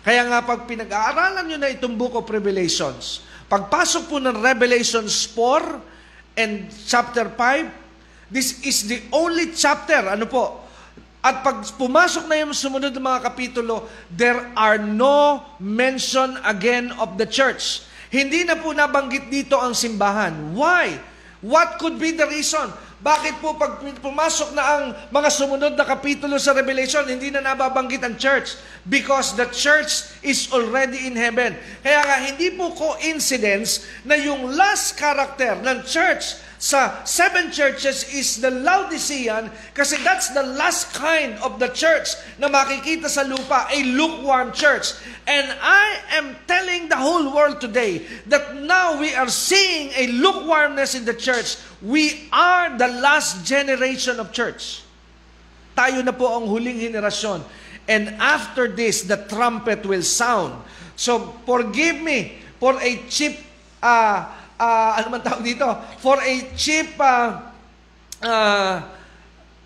Kaya 0.03 0.27
nga 0.27 0.43
pag 0.43 0.67
pinag-aaralan 0.67 1.45
nyo 1.47 1.57
na 1.61 1.71
itong 1.71 1.95
Book 1.95 2.17
of 2.17 2.27
Revelations, 2.27 3.23
pagpasok 3.47 4.11
po 4.11 4.17
ng 4.19 4.35
Revelations 4.41 5.29
4 5.31 6.35
and 6.35 6.67
chapter 6.89 7.29
5, 7.29 8.27
this 8.27 8.59
is 8.67 8.89
the 8.89 8.99
only 9.13 9.53
chapter, 9.55 10.03
ano 10.11 10.27
po, 10.27 10.59
at 11.23 11.39
pag 11.39 11.63
pumasok 11.79 12.27
na 12.27 12.43
yung 12.43 12.51
sumunod 12.51 12.91
ng 12.91 12.99
mga 12.99 13.31
kapitulo, 13.31 13.87
there 14.11 14.51
are 14.59 14.75
no 14.75 15.39
mention 15.55 16.35
again 16.43 16.91
of 16.99 17.15
the 17.15 17.23
church. 17.23 17.87
Hindi 18.11 18.43
na 18.43 18.59
po 18.59 18.75
nabanggit 18.75 19.31
dito 19.31 19.55
ang 19.55 19.71
simbahan. 19.71 20.51
Why? 20.51 21.12
What 21.43 21.75
could 21.75 21.99
be 21.99 22.15
the 22.15 22.23
reason? 22.31 22.71
Bakit 23.03 23.43
po 23.43 23.59
pag 23.59 23.83
pumasok 23.99 24.55
na 24.55 24.63
ang 24.63 24.83
mga 25.11 25.27
sumunod 25.27 25.75
na 25.75 25.83
kapitulo 25.83 26.39
sa 26.39 26.55
Revelation, 26.55 27.03
hindi 27.03 27.27
na 27.27 27.43
nababanggit 27.43 27.99
ang 27.99 28.15
church? 28.15 28.55
Because 28.87 29.35
the 29.35 29.51
church 29.51 30.07
is 30.23 30.47
already 30.55 31.03
in 31.03 31.19
heaven. 31.19 31.59
Kaya 31.83 31.99
nga, 31.99 32.17
hindi 32.23 32.55
po 32.55 32.71
coincidence 32.71 33.83
na 34.07 34.15
yung 34.15 34.55
last 34.55 34.95
character 34.95 35.59
ng 35.59 35.83
church 35.83 36.39
sa 36.63 37.03
seven 37.03 37.51
churches 37.51 38.07
is 38.15 38.39
the 38.39 38.47
Laodicean 38.47 39.51
kasi 39.75 39.99
that's 39.99 40.31
the 40.31 40.47
last 40.55 40.95
kind 40.95 41.35
of 41.43 41.59
the 41.59 41.67
church 41.75 42.15
na 42.39 42.47
makikita 42.47 43.11
sa 43.11 43.27
lupa, 43.27 43.67
a 43.67 43.83
lukewarm 43.83 44.55
church. 44.55 44.95
And 45.27 45.51
I 45.59 45.99
am 46.15 46.39
telling 46.47 46.87
the 46.87 46.95
whole 46.95 47.35
world 47.35 47.59
today 47.59 48.07
that 48.31 48.55
now 48.63 48.95
we 48.95 49.11
are 49.11 49.27
seeing 49.27 49.91
a 49.91 50.15
lukewarmness 50.15 50.95
in 50.95 51.03
the 51.03 51.11
church. 51.11 51.59
We 51.83 52.31
are 52.31 52.71
the 52.79 52.87
last 52.87 53.43
generation 53.43 54.23
of 54.23 54.31
church. 54.31 54.87
Tayo 55.75 55.99
na 55.99 56.15
po 56.15 56.31
ang 56.31 56.47
huling 56.47 56.79
henerasyon. 56.79 57.43
And 57.91 58.15
after 58.23 58.71
this, 58.71 59.03
the 59.03 59.19
trumpet 59.27 59.83
will 59.83 60.07
sound. 60.07 60.55
So 60.95 61.35
forgive 61.43 61.99
me 61.99 62.39
for 62.63 62.79
a 62.79 63.03
cheap 63.11 63.43
uh, 63.83 64.31
uh, 64.59 64.91
ano 64.97 65.07
man 65.13 65.21
tawag 65.21 65.43
dito, 65.45 65.65
for 66.01 66.19
a 66.21 66.33
cheap 66.57 66.97
uh, 66.99 67.53
uh, 68.23 68.75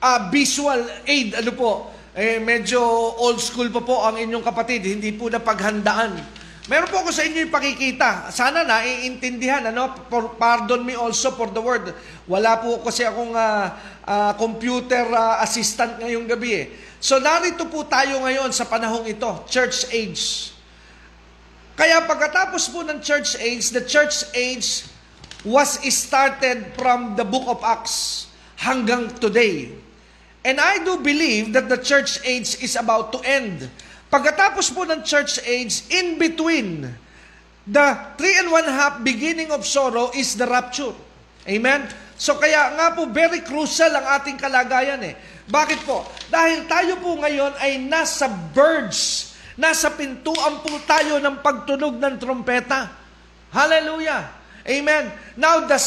uh, 0.02 0.20
visual 0.30 0.82
aid, 1.06 1.38
ano 1.38 1.52
po, 1.54 1.72
eh, 2.18 2.42
medyo 2.42 2.82
old 3.22 3.38
school 3.38 3.70
pa 3.70 3.82
po 3.86 4.02
ang 4.02 4.18
inyong 4.18 4.42
kapatid, 4.42 4.82
hindi 4.82 5.14
po 5.14 5.30
na 5.30 5.38
paghandaan. 5.38 6.18
Meron 6.68 6.92
po 6.92 7.00
ako 7.00 7.16
sa 7.16 7.24
inyo 7.24 7.48
yung 7.48 7.54
pakikita. 7.54 8.28
Sana 8.28 8.68
na 8.68 8.84
iintindihan. 8.84 9.64
Ano? 9.72 9.88
For, 10.12 10.36
pardon 10.36 10.84
me 10.84 11.00
also 11.00 11.32
for 11.32 11.48
the 11.48 11.64
word. 11.64 11.96
Wala 12.28 12.60
po 12.60 12.84
kasi 12.84 13.08
akong 13.08 13.32
uh, 13.32 13.72
uh, 14.04 14.36
computer 14.36 15.08
uh, 15.08 15.40
assistant 15.40 15.96
ngayong 16.04 16.28
gabi 16.28 16.50
eh. 16.60 16.66
So 17.00 17.24
narito 17.24 17.72
po 17.72 17.88
tayo 17.88 18.20
ngayon 18.20 18.52
sa 18.52 18.68
panahong 18.68 19.08
ito, 19.08 19.30
church 19.48 19.88
age. 19.96 20.57
Kaya 21.78 22.10
pagkatapos 22.10 22.74
po 22.74 22.82
ng 22.82 22.98
church 23.06 23.38
age, 23.38 23.70
the 23.70 23.86
church 23.86 24.26
age 24.34 24.90
was 25.46 25.78
started 25.94 26.74
from 26.74 27.14
the 27.14 27.22
book 27.22 27.46
of 27.46 27.62
Acts 27.62 28.26
hanggang 28.58 29.14
today. 29.22 29.78
And 30.42 30.58
I 30.58 30.82
do 30.82 30.98
believe 30.98 31.54
that 31.54 31.70
the 31.70 31.78
church 31.78 32.18
age 32.26 32.58
is 32.66 32.74
about 32.74 33.14
to 33.14 33.22
end. 33.22 33.70
Pagkatapos 34.10 34.74
po 34.74 34.90
ng 34.90 35.06
church 35.06 35.38
age, 35.46 35.86
in 35.94 36.18
between, 36.18 36.90
the 37.70 37.88
three 38.18 38.34
and 38.42 38.50
one 38.50 38.66
half 38.66 39.06
beginning 39.06 39.54
of 39.54 39.62
sorrow 39.62 40.10
is 40.18 40.34
the 40.34 40.50
rapture. 40.50 40.98
Amen? 41.46 41.86
So 42.18 42.42
kaya 42.42 42.74
nga 42.74 42.98
po, 42.98 43.06
very 43.06 43.46
crucial 43.46 43.94
ang 43.94 44.18
ating 44.18 44.42
kalagayan 44.42 45.04
eh. 45.06 45.14
Bakit 45.46 45.86
po? 45.86 46.10
Dahil 46.34 46.66
tayo 46.66 46.98
po 47.06 47.22
ngayon 47.22 47.54
ay 47.62 47.78
nasa 47.86 48.26
verge 48.50 49.27
Nasa 49.58 49.90
pintuan 49.90 50.62
po 50.62 50.78
tayo 50.86 51.18
ng 51.18 51.42
pagtunog 51.42 51.98
ng 51.98 52.16
trompeta. 52.22 52.94
Hallelujah. 53.50 54.30
Amen. 54.70 55.10
Now, 55.34 55.66
the, 55.66 55.80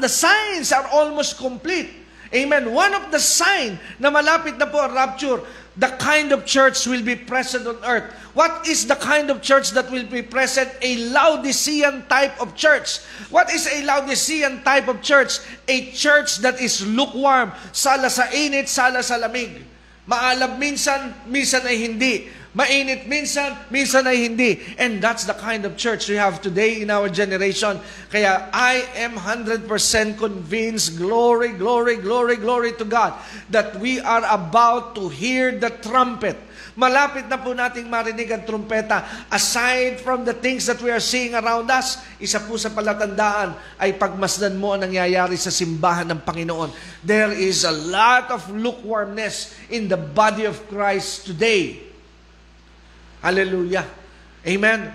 the 0.00 0.08
signs 0.08 0.72
are 0.72 0.88
almost 0.88 1.36
complete. 1.36 1.92
Amen. 2.32 2.72
One 2.72 2.96
of 2.96 3.12
the 3.12 3.20
sign 3.20 3.78
na 4.00 4.10
malapit 4.10 4.56
na 4.56 4.66
po 4.66 4.80
ang 4.80 4.96
rapture, 4.96 5.38
the 5.76 5.90
kind 6.00 6.32
of 6.32 6.42
church 6.48 6.86
will 6.86 7.02
be 7.02 7.14
present 7.14 7.66
on 7.66 7.78
earth. 7.86 8.10
What 8.34 8.66
is 8.66 8.86
the 8.86 8.98
kind 8.98 9.30
of 9.30 9.38
church 9.42 9.70
that 9.78 9.86
will 9.90 10.06
be 10.06 10.22
present? 10.22 10.70
A 10.82 11.10
Laodicean 11.14 12.06
type 12.10 12.34
of 12.42 12.58
church. 12.58 12.98
What 13.30 13.52
is 13.54 13.70
a 13.70 13.86
Laodicean 13.86 14.66
type 14.66 14.88
of 14.88 15.02
church? 15.02 15.38
A 15.68 15.92
church 15.94 16.42
that 16.42 16.58
is 16.58 16.82
lukewarm. 16.82 17.54
Sala 17.70 18.10
sa 18.10 18.26
init, 18.34 18.66
sala 18.66 19.02
sa 19.02 19.14
lamig. 19.20 19.62
Maalab 20.10 20.58
minsan, 20.58 21.14
minsan 21.30 21.62
ay 21.62 21.86
hindi. 21.86 22.26
Mainit 22.54 23.10
minsan, 23.10 23.50
minsan 23.66 24.06
ay 24.06 24.30
hindi. 24.30 24.62
And 24.78 25.02
that's 25.02 25.26
the 25.26 25.34
kind 25.34 25.66
of 25.66 25.74
church 25.74 26.06
we 26.06 26.14
have 26.14 26.38
today 26.38 26.86
in 26.86 26.88
our 26.88 27.10
generation. 27.10 27.82
Kaya 28.14 28.46
I 28.54 28.86
am 28.94 29.18
100% 29.18 29.66
convinced, 30.14 30.94
glory, 30.94 31.58
glory, 31.58 31.98
glory, 31.98 32.38
glory 32.38 32.70
to 32.78 32.86
God, 32.86 33.18
that 33.50 33.74
we 33.82 33.98
are 33.98 34.22
about 34.30 34.94
to 34.94 35.10
hear 35.10 35.50
the 35.58 35.74
trumpet. 35.82 36.38
Malapit 36.78 37.26
na 37.26 37.38
po 37.38 37.54
nating 37.54 37.90
marinig 37.90 38.30
ang 38.30 38.46
trumpeta. 38.46 39.02
Aside 39.34 39.98
from 39.98 40.22
the 40.22 40.34
things 40.34 40.66
that 40.70 40.78
we 40.78 40.94
are 40.94 41.02
seeing 41.02 41.34
around 41.34 41.66
us, 41.74 42.02
isa 42.22 42.38
po 42.38 42.54
sa 42.54 42.70
palatandaan 42.70 43.54
ay 43.82 43.98
pagmasdan 43.98 44.54
mo 44.54 44.74
ang 44.74 44.86
nangyayari 44.86 45.34
sa 45.34 45.50
simbahan 45.50 46.06
ng 46.06 46.22
Panginoon. 46.22 46.70
There 47.02 47.34
is 47.34 47.66
a 47.66 47.74
lot 47.74 48.30
of 48.30 48.46
lukewarmness 48.50 49.58
in 49.74 49.90
the 49.90 49.98
body 49.98 50.46
of 50.46 50.58
Christ 50.70 51.26
today. 51.26 51.83
Hallelujah. 53.24 53.88
Amen. 54.44 54.92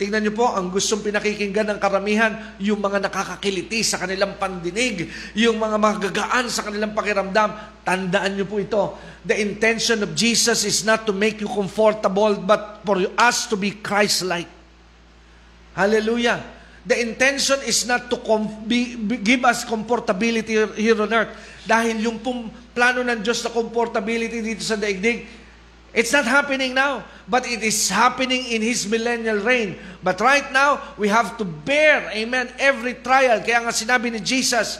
Tingnan 0.00 0.24
niyo 0.24 0.32
po, 0.32 0.48
ang 0.48 0.72
gustong 0.72 1.04
pinakikinggan 1.04 1.76
ng 1.76 1.78
karamihan, 1.80 2.56
yung 2.56 2.80
mga 2.80 3.04
nakakakiliti 3.04 3.84
sa 3.84 4.00
kanilang 4.00 4.36
pandinig, 4.40 5.08
yung 5.36 5.60
mga 5.60 5.76
magagaan 5.76 6.48
sa 6.48 6.64
kanilang 6.64 6.96
pakiramdam. 6.96 7.52
Tandaan 7.84 8.32
niyo 8.36 8.48
po 8.48 8.60
ito. 8.60 8.96
The 9.28 9.36
intention 9.36 10.00
of 10.00 10.16
Jesus 10.16 10.64
is 10.64 10.84
not 10.88 11.04
to 11.04 11.12
make 11.12 11.40
you 11.44 11.48
comfortable, 11.48 12.36
but 12.40 12.80
for 12.84 12.96
us 13.16 13.44
to 13.48 13.60
be 13.60 13.76
Christ-like. 13.76 14.48
Hallelujah. 15.76 16.40
The 16.80 16.96
intention 16.96 17.60
is 17.68 17.84
not 17.84 18.08
to 18.08 18.16
com- 18.24 18.64
be, 18.64 18.96
be, 18.96 19.20
give 19.20 19.44
us 19.44 19.68
comfortability 19.68 20.56
here 20.80 20.96
on 20.96 21.12
earth. 21.12 21.36
Dahil 21.68 22.00
yung 22.00 22.24
pong 22.24 22.48
plano 22.72 23.04
ng 23.04 23.20
Diyos 23.20 23.44
na 23.44 23.52
comfortability 23.52 24.40
dito 24.40 24.64
sa 24.64 24.80
daigdig, 24.80 25.28
It's 25.90 26.12
not 26.14 26.24
happening 26.24 26.74
now, 26.74 27.02
but 27.26 27.46
it 27.46 27.62
is 27.62 27.90
happening 27.90 28.46
in 28.46 28.62
His 28.62 28.86
millennial 28.86 29.42
reign. 29.42 29.74
But 30.02 30.20
right 30.20 30.46
now, 30.52 30.80
we 30.96 31.08
have 31.08 31.36
to 31.38 31.44
bear, 31.44 32.10
amen, 32.14 32.54
every 32.58 32.94
trial. 32.94 33.42
Kaya 33.42 33.66
nga 33.66 33.74
sinabi 33.74 34.14
ni 34.14 34.22
Jesus, 34.22 34.78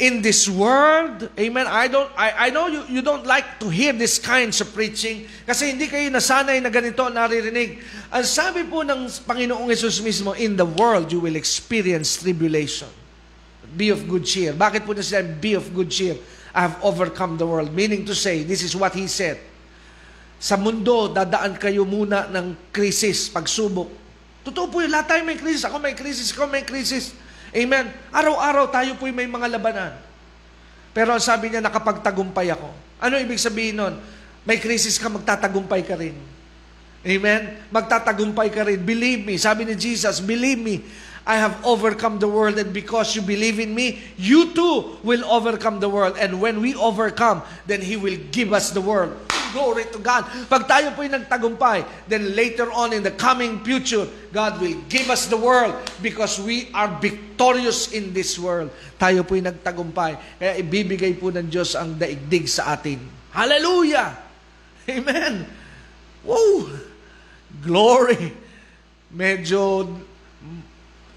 in 0.00 0.24
this 0.24 0.48
world, 0.48 1.28
amen, 1.36 1.68
I 1.68 1.86
don't, 1.86 2.08
I, 2.16 2.48
I 2.48 2.50
know 2.50 2.72
you, 2.72 2.82
you 2.88 3.02
don't 3.04 3.28
like 3.28 3.60
to 3.60 3.68
hear 3.68 3.92
this 3.92 4.16
kinds 4.16 4.64
of 4.64 4.72
preaching 4.72 5.28
kasi 5.44 5.76
hindi 5.76 5.92
kayo 5.92 6.08
nasanay 6.08 6.56
na 6.64 6.72
ganito 6.72 7.04
naririnig. 7.12 7.84
Ang 8.08 8.24
sabi 8.24 8.64
po 8.64 8.80
ng 8.80 9.12
Panginoong 9.28 9.68
Yesus 9.68 10.00
mismo, 10.00 10.32
in 10.32 10.56
the 10.56 10.64
world 10.64 11.12
you 11.12 11.20
will 11.20 11.36
experience 11.36 12.16
tribulation. 12.16 12.88
Be 13.76 13.92
of 13.92 14.08
good 14.08 14.24
cheer. 14.24 14.56
Bakit 14.56 14.88
po 14.88 14.96
na 14.96 15.04
sila 15.04 15.20
be 15.20 15.52
of 15.52 15.68
good 15.76 15.92
cheer? 15.92 16.16
I 16.56 16.64
have 16.64 16.80
overcome 16.80 17.36
the 17.36 17.46
world. 17.46 17.70
Meaning 17.76 18.08
to 18.08 18.16
say, 18.16 18.42
this 18.42 18.64
is 18.64 18.74
what 18.74 18.96
He 18.96 19.06
said. 19.06 19.38
Sa 20.40 20.56
mundo, 20.56 21.12
dadaan 21.12 21.60
kayo 21.60 21.84
muna 21.84 22.24
ng 22.32 22.72
krisis, 22.72 23.28
pagsubok. 23.28 23.92
Totoo 24.40 24.72
po 24.72 24.80
yun, 24.80 24.88
lahat 24.88 25.12
tayo 25.12 25.22
may 25.28 25.36
krisis. 25.36 25.68
Ako 25.68 25.76
may 25.76 25.92
krisis, 25.92 26.32
ako 26.32 26.48
may 26.48 26.64
krisis. 26.64 27.12
Amen. 27.52 27.92
Araw-araw 28.08 28.72
tayo 28.72 28.96
po 28.96 29.04
may 29.12 29.28
mga 29.28 29.52
labanan. 29.52 29.92
Pero 30.96 31.12
sabi 31.20 31.52
niya, 31.52 31.60
nakapagtagumpay 31.60 32.48
ako. 32.56 32.72
Ano 33.04 33.20
ibig 33.20 33.36
sabihin 33.36 33.84
nun? 33.84 33.94
May 34.48 34.56
krisis 34.56 34.96
ka, 34.96 35.12
magtatagumpay 35.12 35.84
ka 35.84 36.00
rin. 36.00 36.16
Amen? 37.04 37.60
Magtatagumpay 37.68 38.48
ka 38.48 38.64
rin. 38.64 38.80
Believe 38.80 39.28
me. 39.28 39.36
Sabi 39.36 39.68
ni 39.68 39.76
Jesus, 39.76 40.24
believe 40.24 40.56
me. 40.56 40.80
I 41.28 41.36
have 41.36 41.60
overcome 41.68 42.16
the 42.16 42.26
world 42.26 42.56
and 42.56 42.72
because 42.72 43.12
you 43.12 43.20
believe 43.20 43.60
in 43.60 43.76
me, 43.76 44.00
you 44.16 44.56
too 44.56 44.96
will 45.04 45.20
overcome 45.28 45.78
the 45.84 45.88
world. 45.88 46.16
And 46.16 46.40
when 46.40 46.64
we 46.64 46.72
overcome, 46.72 47.44
then 47.68 47.84
He 47.84 48.00
will 48.00 48.16
give 48.32 48.56
us 48.56 48.72
the 48.72 48.80
world. 48.80 49.12
Glory 49.50 49.86
to 49.90 49.98
God. 49.98 50.26
Pag 50.46 50.66
tayo 50.66 50.94
po'y 50.94 51.10
nagtagumpay, 51.10 52.06
then 52.06 52.34
later 52.34 52.70
on 52.70 52.94
in 52.94 53.02
the 53.02 53.14
coming 53.14 53.62
future, 53.66 54.06
God 54.30 54.58
will 54.62 54.78
give 54.86 55.10
us 55.10 55.26
the 55.26 55.38
world 55.38 55.74
because 55.98 56.38
we 56.38 56.70
are 56.74 56.90
victorious 56.98 57.90
in 57.90 58.14
this 58.14 58.38
world. 58.38 58.70
Tayo 58.98 59.26
po'y 59.26 59.42
nagtagumpay. 59.42 60.18
Kaya 60.38 60.52
ibibigay 60.58 61.18
po 61.18 61.30
ng 61.30 61.46
Diyos 61.50 61.74
ang 61.74 61.98
daigdig 61.98 62.46
sa 62.46 62.74
atin. 62.78 62.98
Hallelujah! 63.30 64.18
Amen! 64.90 65.46
Woo! 66.26 66.66
Glory! 67.62 68.34
Medyo 69.10 69.86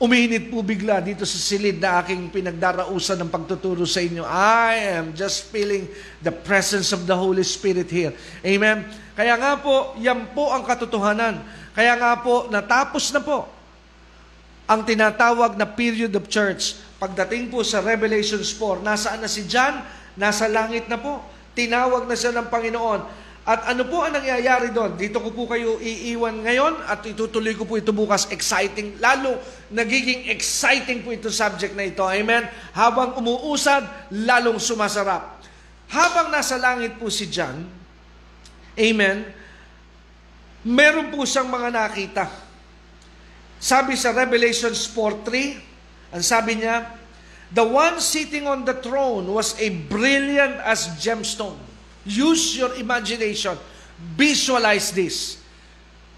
uminit 0.03 0.51
po 0.51 0.59
bigla 0.59 0.99
dito 0.99 1.23
sa 1.23 1.39
silid 1.39 1.79
na 1.79 2.03
aking 2.03 2.27
pinagdarausan 2.27 3.23
ng 3.23 3.31
pagtuturo 3.31 3.87
sa 3.87 4.03
inyo. 4.03 4.27
I 4.27 4.99
am 4.99 5.15
just 5.15 5.47
feeling 5.47 5.87
the 6.19 6.35
presence 6.35 6.91
of 6.91 7.07
the 7.07 7.15
Holy 7.15 7.47
Spirit 7.47 7.87
here. 7.87 8.11
Amen? 8.43 8.83
Kaya 9.15 9.39
nga 9.39 9.55
po, 9.55 9.95
yan 9.95 10.27
po 10.35 10.51
ang 10.51 10.67
katotohanan. 10.67 11.39
Kaya 11.71 11.95
nga 11.95 12.19
po, 12.19 12.51
natapos 12.51 13.15
na 13.15 13.23
po 13.23 13.47
ang 14.67 14.83
tinatawag 14.83 15.55
na 15.55 15.63
period 15.63 16.11
of 16.19 16.27
church. 16.27 16.75
Pagdating 16.99 17.47
po 17.47 17.63
sa 17.63 17.79
Revelations 17.79 18.51
4, 18.59 18.83
nasaan 18.83 19.23
na 19.23 19.31
si 19.31 19.47
John? 19.47 19.79
Nasa 20.19 20.51
langit 20.51 20.91
na 20.91 20.99
po. 20.99 21.23
Tinawag 21.55 22.11
na 22.11 22.15
siya 22.19 22.35
ng 22.35 22.51
Panginoon 22.51 23.22
at 23.43 23.75
ano 23.75 23.83
po 23.91 23.99
ang 23.99 24.15
nangyayari 24.15 24.71
doon? 24.71 24.95
Dito 24.95 25.19
ko 25.19 25.35
po 25.35 25.43
kayo 25.51 25.75
iiwan 25.83 26.47
ngayon 26.47 26.87
at 26.87 27.03
itutuloy 27.03 27.51
ko 27.59 27.67
po 27.67 27.75
ito 27.75 27.91
bukas. 27.91 28.31
Exciting, 28.31 29.03
lalo 29.03 29.35
nagiging 29.67 30.31
exciting 30.31 31.03
po 31.03 31.11
ito 31.11 31.27
subject 31.27 31.75
na 31.75 31.83
ito. 31.83 32.07
Amen? 32.07 32.47
Habang 32.71 33.19
umuusad, 33.19 33.83
lalong 34.15 34.63
sumasarap. 34.63 35.43
Habang 35.91 36.31
nasa 36.31 36.55
langit 36.55 36.95
po 36.95 37.11
si 37.11 37.27
John, 37.27 37.67
Amen, 38.79 39.27
meron 40.63 41.11
po 41.11 41.27
siyang 41.27 41.51
mga 41.51 41.69
nakita. 41.69 42.25
Sabi 43.59 43.99
sa 43.99 44.15
Revelations 44.15 44.87
4.3, 44.87 46.15
ang 46.15 46.23
sabi 46.23 46.63
niya, 46.63 46.95
The 47.51 47.61
one 47.61 47.99
sitting 47.99 48.47
on 48.47 48.63
the 48.63 48.73
throne 48.79 49.27
was 49.29 49.53
a 49.59 49.67
brilliant 49.91 50.63
as 50.63 50.95
gemstone 50.97 51.72
Use 52.03 52.59
your 52.59 52.75
imagination. 52.75 53.55
Visualize 54.17 54.91
this. 54.91 55.39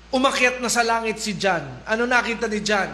Umakyat 0.09 0.63
na 0.63 0.69
sa 0.71 0.81
langit 0.81 1.21
si 1.21 1.37
John. 1.37 1.61
Ano 1.85 2.09
nakita 2.09 2.49
ni 2.49 2.63
John? 2.63 2.89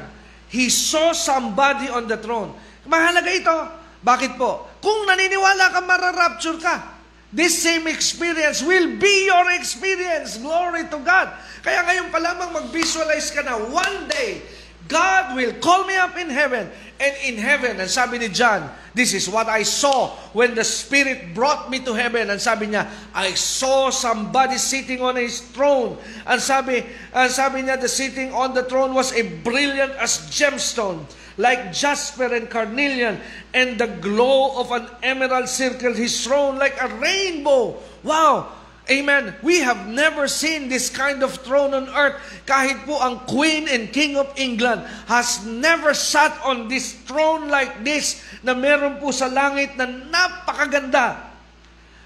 He 0.51 0.67
saw 0.67 1.15
somebody 1.15 1.87
on 1.87 2.09
the 2.09 2.19
throne. 2.19 2.51
Mahalaga 2.83 3.31
ito. 3.31 3.57
Bakit 4.01 4.35
po? 4.35 4.67
Kung 4.81 5.05
naniniwala 5.05 5.71
ka, 5.71 5.79
mararapture 5.85 6.59
ka. 6.59 6.99
This 7.31 7.63
same 7.63 7.87
experience 7.87 8.59
will 8.59 8.99
be 8.99 9.31
your 9.31 9.55
experience. 9.55 10.35
Glory 10.35 10.83
to 10.91 10.99
God. 10.99 11.31
Kaya 11.63 11.87
ngayon 11.87 12.11
pa 12.11 12.19
lamang 12.19 12.51
mag-visualize 12.51 13.31
ka 13.31 13.39
na 13.39 13.55
one 13.55 14.11
day, 14.11 14.43
God 14.87 15.35
will 15.35 15.53
call 15.53 15.85
me 15.85 15.95
up 15.95 16.17
in 16.17 16.29
heaven. 16.29 16.69
And 17.01 17.15
in 17.25 17.41
heaven, 17.41 17.79
and 17.79 17.89
sabi 17.89 18.19
ni 18.19 18.27
John, 18.27 18.69
this 18.93 19.13
is 19.15 19.27
what 19.27 19.49
I 19.49 19.63
saw 19.63 20.09
when 20.37 20.53
the 20.53 20.63
Spirit 20.63 21.33
brought 21.33 21.71
me 21.71 21.79
to 21.79 21.93
heaven. 21.93 22.29
And 22.29 22.39
sabi 22.39 22.67
niya, 22.67 22.87
I 23.15 23.33
saw 23.33 23.89
somebody 23.89 24.57
sitting 24.57 25.01
on 25.01 25.15
his 25.15 25.41
throne. 25.41 25.97
And 26.27 26.39
sabi, 26.39 26.85
and 27.13 27.31
sabi 27.31 27.63
niya, 27.63 27.81
the 27.81 27.89
sitting 27.89 28.31
on 28.33 28.53
the 28.53 28.63
throne 28.63 28.93
was 28.93 29.13
a 29.13 29.23
brilliant 29.41 29.93
as 29.93 30.29
gemstone, 30.29 31.05
like 31.37 31.73
jasper 31.73 32.29
and 32.29 32.47
carnelian, 32.49 33.19
and 33.53 33.79
the 33.79 33.87
glow 33.87 34.61
of 34.61 34.69
an 34.71 34.85
emerald 35.01 35.49
circled 35.49 35.97
his 35.97 36.23
throne 36.23 36.59
like 36.59 36.77
a 36.79 36.87
rainbow. 37.01 37.81
Wow! 38.03 38.60
Amen. 38.89 39.37
We 39.45 39.61
have 39.61 39.85
never 39.87 40.27
seen 40.27 40.65
this 40.67 40.89
kind 40.89 41.21
of 41.21 41.37
throne 41.45 41.77
on 41.77 41.85
earth. 41.93 42.17
Kahit 42.49 42.81
po 42.89 42.97
ang 42.97 43.21
Queen 43.29 43.69
and 43.69 43.93
King 43.93 44.17
of 44.17 44.33
England 44.33 44.81
has 45.05 45.45
never 45.45 45.93
sat 45.93 46.33
on 46.41 46.65
this 46.65 46.97
throne 47.05 47.45
like 47.45 47.85
this 47.85 48.25
na 48.41 48.57
meron 48.57 48.97
po 48.97 49.13
sa 49.13 49.29
langit 49.29 49.77
na 49.77 49.85
napakaganda. 49.85 51.29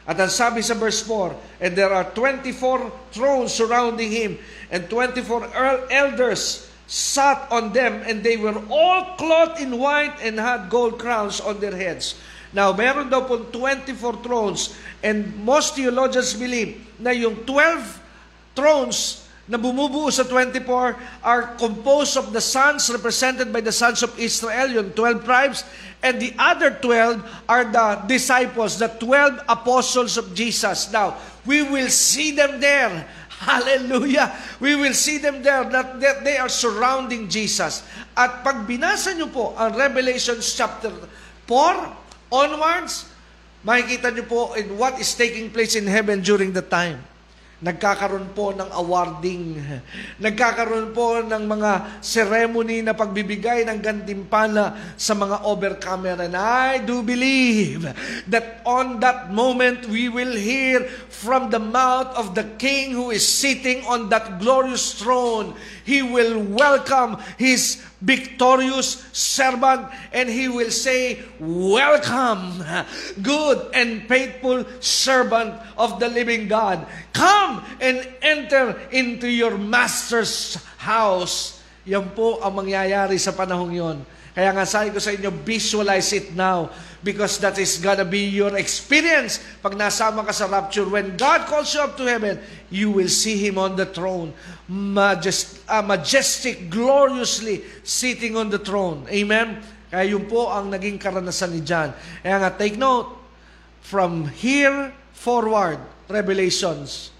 At 0.05 0.19
ang 0.21 0.30
sabi 0.30 0.61
sa 0.61 0.78
verse 0.78 1.01
4, 1.01 1.63
And 1.65 1.73
there 1.73 1.89
are 1.89 2.05
24 2.13 3.09
thrones 3.09 3.55
surrounding 3.55 4.11
him, 4.11 4.38
and 4.69 4.86
24 4.86 5.49
elders 5.89 6.69
sat 6.86 7.49
on 7.49 7.73
them, 7.73 8.05
and 8.05 8.21
they 8.21 8.38
were 8.38 8.53
all 8.69 9.17
clothed 9.17 9.57
in 9.57 9.82
white 9.82 10.13
and 10.21 10.38
had 10.38 10.69
gold 10.69 11.01
crowns 11.01 11.41
on 11.41 11.57
their 11.57 11.73
heads. 11.73 12.13
Now, 12.56 12.72
meron 12.72 13.12
daw 13.12 13.28
pong 13.28 13.51
24 13.51 14.24
thrones 14.24 14.72
and 15.03 15.28
most 15.43 15.76
theologians 15.76 16.32
believe 16.32 16.80
na 16.95 17.12
yung 17.12 17.43
12 17.43 18.56
thrones 18.56 19.28
na 19.45 19.60
bumubuo 19.60 20.08
sa 20.08 20.24
24 20.24 20.64
are 21.20 21.53
composed 21.60 22.16
of 22.16 22.32
the 22.32 22.39
sons 22.39 22.88
represented 22.88 23.51
by 23.51 23.60
the 23.60 23.76
sons 23.76 24.01
of 24.01 24.16
Israel, 24.16 24.72
yung 24.72 24.89
12 24.95 25.28
tribes, 25.28 25.68
and 25.99 26.18
the 26.18 26.32
other 26.39 26.74
12 26.80 27.20
are 27.45 27.68
the 27.68 27.88
disciples, 28.08 28.80
the 28.80 28.89
12 29.03 29.45
apostles 29.51 30.16
of 30.16 30.32
Jesus. 30.34 30.89
Now, 30.95 31.20
we 31.43 31.62
will 31.62 31.91
see 31.91 32.34
them 32.34 32.64
there. 32.64 33.06
Hallelujah! 33.36 34.32
We 34.64 34.80
will 34.80 34.95
see 34.95 35.20
them 35.20 35.43
there 35.43 35.68
that, 35.68 35.99
that 35.99 36.24
they 36.24 36.39
are 36.39 36.49
surrounding 36.49 37.28
Jesus. 37.28 37.84
At 38.16 38.47
pag 38.47 38.64
binasa 38.64 39.12
nyo 39.12 39.28
po 39.28 39.51
ang 39.60 39.76
Revelation 39.76 40.39
chapter 40.39 40.89
4, 41.51 42.05
onwards, 42.36 43.08
makikita 43.64 44.12
niyo 44.12 44.28
po 44.28 44.52
in 44.60 44.76
what 44.76 45.00
is 45.00 45.16
taking 45.16 45.48
place 45.48 45.80
in 45.80 45.88
heaven 45.88 46.20
during 46.20 46.52
the 46.52 46.64
time. 46.64 47.00
Nagkakaroon 47.56 48.36
po 48.36 48.52
ng 48.52 48.68
awarding. 48.68 49.64
Nagkakaroon 50.26 50.92
po 50.92 51.24
ng 51.24 51.40
mga 51.48 52.04
ceremony 52.04 52.84
na 52.84 52.92
pagbibigay 52.92 53.64
ng 53.64 53.80
gantimpala 53.80 54.94
sa 55.00 55.16
mga 55.16 55.40
overcomer. 55.48 56.20
And 56.20 56.36
I 56.36 56.84
do 56.84 57.00
believe 57.00 57.88
that 58.28 58.60
on 58.68 59.00
that 59.00 59.32
moment 59.32 59.88
we 59.88 60.12
will 60.12 60.36
hear 60.36 60.84
from 61.08 61.48
the 61.48 61.64
mouth 61.64 62.12
of 62.20 62.36
the 62.36 62.44
King 62.60 62.92
who 62.92 63.16
is 63.16 63.24
sitting 63.24 63.88
on 63.88 64.12
that 64.12 64.38
glorious 64.44 64.92
throne. 64.92 65.56
He 65.88 66.04
will 66.04 66.44
welcome 66.44 67.24
His 67.40 67.80
victorious 68.06 69.01
servant 69.10 69.89
and 70.14 70.30
he 70.30 70.45
will 70.47 70.70
say, 70.70 71.26
Welcome, 71.41 72.62
good 73.26 73.74
and 73.74 74.06
faithful 74.06 74.64
servant 74.80 75.58
of 75.76 75.97
the 75.99 76.08
living 76.08 76.47
God. 76.47 76.86
Come 77.12 77.66
and 77.82 78.06
enter 78.22 78.78
into 78.93 79.26
your 79.26 79.58
master's 79.58 80.62
house. 80.78 81.60
Yan 81.89 82.14
po 82.14 82.38
ang 82.45 82.62
mangyayari 82.62 83.18
sa 83.18 83.34
panahong 83.34 83.74
yon. 83.74 83.97
Kaya 84.36 84.52
nga 84.52 84.68
sabi 84.68 84.92
ko 84.92 85.00
sa 85.00 85.16
inyo, 85.16 85.32
visualize 85.48 86.12
it 86.12 86.36
now 86.36 86.68
because 87.00 87.40
that 87.40 87.56
is 87.56 87.80
gonna 87.80 88.04
be 88.04 88.28
your 88.28 88.52
experience 88.60 89.40
pag 89.64 89.80
nasama 89.80 90.28
ka 90.28 90.36
sa 90.36 90.52
rapture. 90.52 90.84
When 90.84 91.16
God 91.16 91.48
calls 91.48 91.72
you 91.72 91.80
up 91.80 91.96
to 91.96 92.04
heaven, 92.04 92.44
you 92.68 92.92
will 92.92 93.08
see 93.08 93.40
Him 93.40 93.56
on 93.56 93.80
the 93.80 93.88
throne, 93.88 94.36
majest, 94.68 95.64
uh, 95.72 95.80
majestic, 95.80 96.68
gloriously 96.68 97.64
sitting 97.88 98.36
on 98.36 98.52
the 98.52 98.60
throne. 98.60 99.08
Amen? 99.08 99.64
Kaya 99.88 100.04
yun 100.12 100.28
po 100.28 100.52
ang 100.52 100.68
naging 100.68 101.00
karanasan 101.00 101.56
ni 101.56 101.64
John. 101.64 101.96
Kaya 102.20 102.36
nga, 102.44 102.52
take 102.52 102.76
note, 102.76 103.16
from 103.80 104.28
here 104.28 104.92
forward, 105.16 105.80
Revelations, 106.12 107.16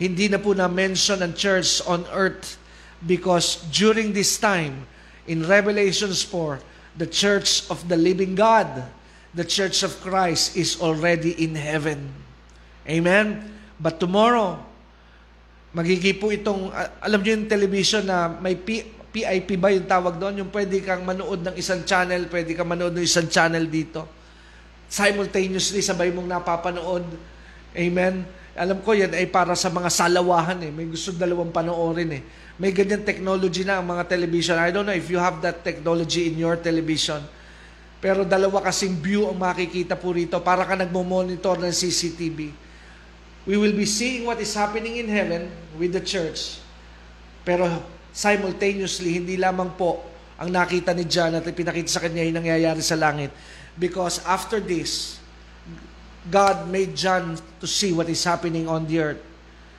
hindi 0.00 0.32
na 0.32 0.40
po 0.40 0.56
na-mention 0.56 1.20
ang 1.20 1.36
church 1.36 1.84
on 1.84 2.08
earth 2.10 2.56
because 3.04 3.60
during 3.68 4.16
this 4.16 4.40
time, 4.40 4.88
in 5.26 5.44
Revelations 5.44 6.22
4, 6.26 6.60
the 6.96 7.08
church 7.08 7.66
of 7.70 7.86
the 7.88 7.96
living 7.96 8.34
God, 8.34 8.84
the 9.34 9.44
church 9.44 9.82
of 9.82 9.96
Christ 10.04 10.54
is 10.54 10.78
already 10.78 11.34
in 11.42 11.58
heaven. 11.58 12.12
Amen? 12.86 13.42
But 13.80 13.98
tomorrow, 13.98 14.60
magiging 15.74 16.20
po 16.22 16.30
itong, 16.30 16.70
alam 17.02 17.18
niyo 17.24 17.40
yung 17.40 17.48
television 17.50 18.06
na 18.06 18.30
may 18.30 18.54
P, 18.54 18.86
PIP 19.14 19.58
ba 19.62 19.70
yung 19.70 19.86
tawag 19.86 20.18
doon? 20.18 20.42
Yung 20.42 20.50
pwede 20.50 20.82
kang 20.82 21.06
manood 21.06 21.42
ng 21.46 21.54
isang 21.54 21.86
channel, 21.86 22.26
pwede 22.30 22.50
kang 22.54 22.66
manood 22.66 22.94
ng 22.94 23.06
isang 23.06 23.30
channel 23.30 23.66
dito. 23.66 24.06
simultaneously 24.90 25.82
sabay 25.82 26.14
mong 26.14 26.28
napapanood. 26.28 27.02
Amen? 27.74 28.22
Alam 28.54 28.78
ko 28.86 28.94
yan 28.94 29.10
ay 29.10 29.26
para 29.26 29.58
sa 29.58 29.66
mga 29.66 29.90
salawahan 29.90 30.62
eh. 30.62 30.70
May 30.70 30.86
gusto 30.86 31.10
dalawang 31.10 31.50
panoorin 31.50 32.10
eh. 32.14 32.22
May 32.54 32.70
ganyan 32.70 33.02
technology 33.02 33.66
na 33.66 33.82
ang 33.82 33.86
mga 33.90 34.06
television. 34.06 34.54
I 34.54 34.70
don't 34.70 34.86
know 34.86 34.94
if 34.94 35.10
you 35.10 35.18
have 35.18 35.42
that 35.42 35.66
technology 35.66 36.30
in 36.30 36.38
your 36.38 36.54
television. 36.54 37.18
Pero 37.98 38.22
dalawa 38.22 38.62
kasing 38.62 39.00
view 39.02 39.26
ang 39.26 39.40
makikita 39.40 39.98
po 39.98 40.14
rito 40.14 40.38
para 40.38 40.62
ka 40.62 40.78
nagmo-monitor 40.78 41.58
ng 41.58 41.72
CCTV. 41.74 42.54
We 43.48 43.56
will 43.58 43.74
be 43.74 43.88
seeing 43.88 44.22
what 44.22 44.38
is 44.38 44.54
happening 44.54 45.02
in 45.02 45.10
heaven 45.10 45.50
with 45.74 45.98
the 45.98 46.04
church. 46.04 46.62
Pero 47.42 47.66
simultaneously, 48.14 49.18
hindi 49.18 49.34
lamang 49.34 49.74
po 49.74 50.04
ang 50.38 50.52
nakita 50.52 50.94
ni 50.94 51.10
John 51.10 51.34
at 51.34 51.42
pinakita 51.42 51.90
sa 51.90 52.00
kanya 52.06 52.22
yung 52.22 52.38
nangyayari 52.38 52.80
sa 52.84 52.94
langit. 52.94 53.34
Because 53.74 54.22
after 54.22 54.62
this, 54.62 55.18
God 56.30 56.70
made 56.70 56.94
John 56.94 57.34
to 57.58 57.66
see 57.66 57.90
what 57.90 58.06
is 58.06 58.22
happening 58.22 58.70
on 58.70 58.86
the 58.86 58.96
earth. 59.02 59.33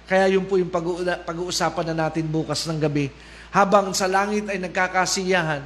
Kaya 0.06 0.38
yun 0.38 0.45
po 0.45 0.62
yung 0.62 0.70
pag-uusapan 0.70 1.91
na 1.91 2.06
natin 2.06 2.30
bukas 2.30 2.70
ng 2.70 2.78
gabi. 2.78 3.10
Habang 3.49 3.89
sa 3.97 4.06
langit 4.06 4.45
ay 4.45 4.62
nagkakasiyahan, 4.62 5.66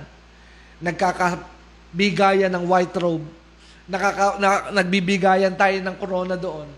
nagkakabigayan 0.79 2.51
ng 2.55 2.63
white 2.63 2.95
robe, 2.95 3.27
nakaka, 3.89 4.39
na, 4.39 4.71
nagbibigayan 4.79 5.51
tayo 5.59 5.75
ng 5.83 5.95
corona 5.99 6.39
doon, 6.39 6.71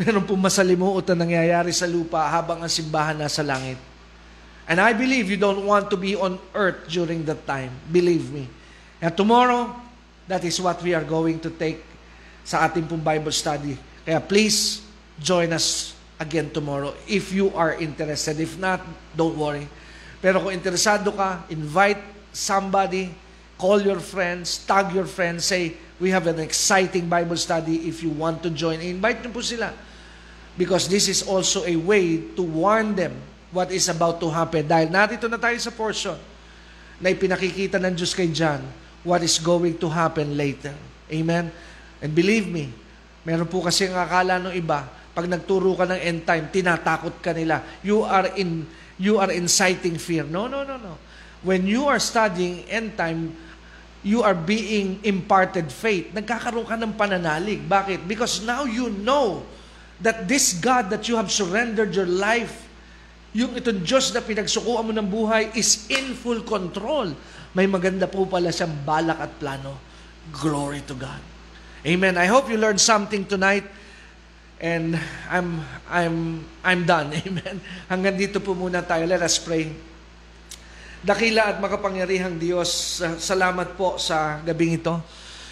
meron 0.00 0.26
po 0.26 0.34
masalimuot 0.34 1.06
na 1.14 1.22
nangyayari 1.22 1.70
sa 1.70 1.86
lupa 1.86 2.26
habang 2.26 2.58
ang 2.58 2.72
simbahan 2.72 3.14
nasa 3.14 3.46
langit. 3.46 3.78
And 4.66 4.82
I 4.82 4.90
believe 4.90 5.30
you 5.30 5.38
don't 5.38 5.62
want 5.62 5.94
to 5.94 5.96
be 5.96 6.18
on 6.18 6.42
earth 6.50 6.90
during 6.90 7.22
that 7.30 7.46
time. 7.46 7.70
Believe 7.86 8.34
me. 8.34 8.50
And 8.98 9.14
tomorrow, 9.14 9.70
that 10.26 10.42
is 10.42 10.58
what 10.58 10.82
we 10.82 10.90
are 10.90 11.06
going 11.06 11.38
to 11.46 11.54
take 11.54 11.78
sa 12.42 12.66
ating 12.66 12.90
pong 12.90 12.98
Bible 12.98 13.30
study. 13.30 13.78
Kaya 14.02 14.18
please, 14.18 14.82
join 15.22 15.54
us 15.54 15.95
again 16.16 16.48
tomorrow 16.48 16.96
if 17.08 17.32
you 17.32 17.52
are 17.52 17.76
interested. 17.76 18.40
If 18.40 18.56
not, 18.56 18.80
don't 19.12 19.36
worry. 19.36 19.68
Pero 20.20 20.40
kung 20.40 20.52
interesado 20.52 21.12
ka, 21.12 21.44
invite 21.52 22.00
somebody, 22.32 23.12
call 23.60 23.80
your 23.84 24.00
friends, 24.00 24.64
tag 24.64 24.92
your 24.92 25.08
friends, 25.08 25.44
say, 25.44 25.76
we 25.96 26.12
have 26.12 26.28
an 26.28 26.40
exciting 26.40 27.08
Bible 27.08 27.36
study 27.36 27.88
if 27.88 28.04
you 28.04 28.12
want 28.12 28.42
to 28.44 28.50
join. 28.52 28.80
Invite 28.80 29.24
nyo 29.24 29.32
po 29.32 29.40
sila. 29.40 29.72
Because 30.56 30.88
this 30.88 31.08
is 31.08 31.20
also 31.24 31.68
a 31.68 31.76
way 31.76 32.32
to 32.32 32.42
warn 32.42 32.96
them 32.96 33.12
what 33.52 33.68
is 33.68 33.88
about 33.92 34.20
to 34.24 34.28
happen. 34.32 34.64
Dahil 34.64 34.88
narito 34.88 35.28
na 35.28 35.36
tayo 35.36 35.56
sa 35.60 35.72
portion 35.72 36.16
na 36.96 37.12
ipinakikita 37.12 37.76
ng 37.76 37.92
Diyos 37.92 38.16
kay 38.16 38.32
John 38.32 38.64
what 39.04 39.20
is 39.20 39.36
going 39.36 39.76
to 39.78 39.88
happen 39.92 40.32
later. 40.34 40.72
Amen? 41.12 41.52
And 42.00 42.10
believe 42.12 42.48
me, 42.48 42.72
meron 43.22 43.46
po 43.46 43.62
kasi 43.62 43.86
ang 43.86 44.00
akala 44.00 44.42
ng 44.42 44.52
iba, 44.56 44.88
pag 45.16 45.24
nagturo 45.24 45.72
ka 45.72 45.88
ng 45.88 45.96
end 45.96 46.20
time, 46.28 46.44
tinatakot 46.52 47.24
ka 47.24 47.32
nila. 47.32 47.64
You 47.80 48.04
are 48.04 48.36
in 48.36 48.68
you 49.00 49.16
are 49.16 49.32
inciting 49.32 49.96
fear. 49.96 50.28
No, 50.28 50.44
no, 50.44 50.60
no, 50.60 50.76
no. 50.76 51.00
When 51.40 51.64
you 51.64 51.88
are 51.88 51.96
studying 51.96 52.68
end 52.68 53.00
time, 53.00 53.32
you 54.04 54.20
are 54.20 54.36
being 54.36 55.00
imparted 55.08 55.72
faith. 55.72 56.12
Nagkakaroon 56.12 56.68
ka 56.68 56.76
ng 56.76 56.92
pananalig. 57.00 57.64
Bakit? 57.64 58.04
Because 58.04 58.44
now 58.44 58.68
you 58.68 58.92
know 58.92 59.40
that 60.04 60.28
this 60.28 60.52
God 60.52 60.92
that 60.92 61.08
you 61.08 61.16
have 61.16 61.32
surrendered 61.32 61.96
your 61.96 62.08
life, 62.08 62.68
yung 63.32 63.56
itong 63.56 63.88
Diyos 63.88 64.12
na 64.12 64.20
pinagsukuan 64.20 64.84
mo 64.84 64.92
ng 64.92 65.08
buhay 65.08 65.48
is 65.56 65.88
in 65.88 66.12
full 66.12 66.44
control. 66.44 67.12
May 67.56 67.64
maganda 67.64 68.04
po 68.04 68.28
pala 68.28 68.52
siyang 68.52 68.84
balak 68.84 69.16
at 69.16 69.32
plano. 69.40 69.80
Glory 70.28 70.84
to 70.84 70.92
God. 70.92 71.20
Amen. 71.88 72.20
I 72.20 72.28
hope 72.28 72.52
you 72.52 72.60
learned 72.60 72.80
something 72.80 73.24
tonight. 73.24 73.64
And 74.56 74.96
I'm 75.28 75.60
I'm 75.84 76.40
I'm 76.64 76.80
done. 76.88 77.12
Amen. 77.28 77.60
Hanggang 77.92 78.16
dito 78.16 78.40
po 78.40 78.56
muna 78.56 78.80
tayo. 78.80 79.04
Let 79.04 79.20
us 79.20 79.36
pray. 79.36 79.68
Dakila 81.04 81.52
at 81.54 81.60
makapangyarihang 81.60 82.40
Diyos, 82.40 82.98
salamat 83.20 83.76
po 83.76 84.00
sa 84.00 84.40
gabing 84.42 84.80
ito. 84.80 84.96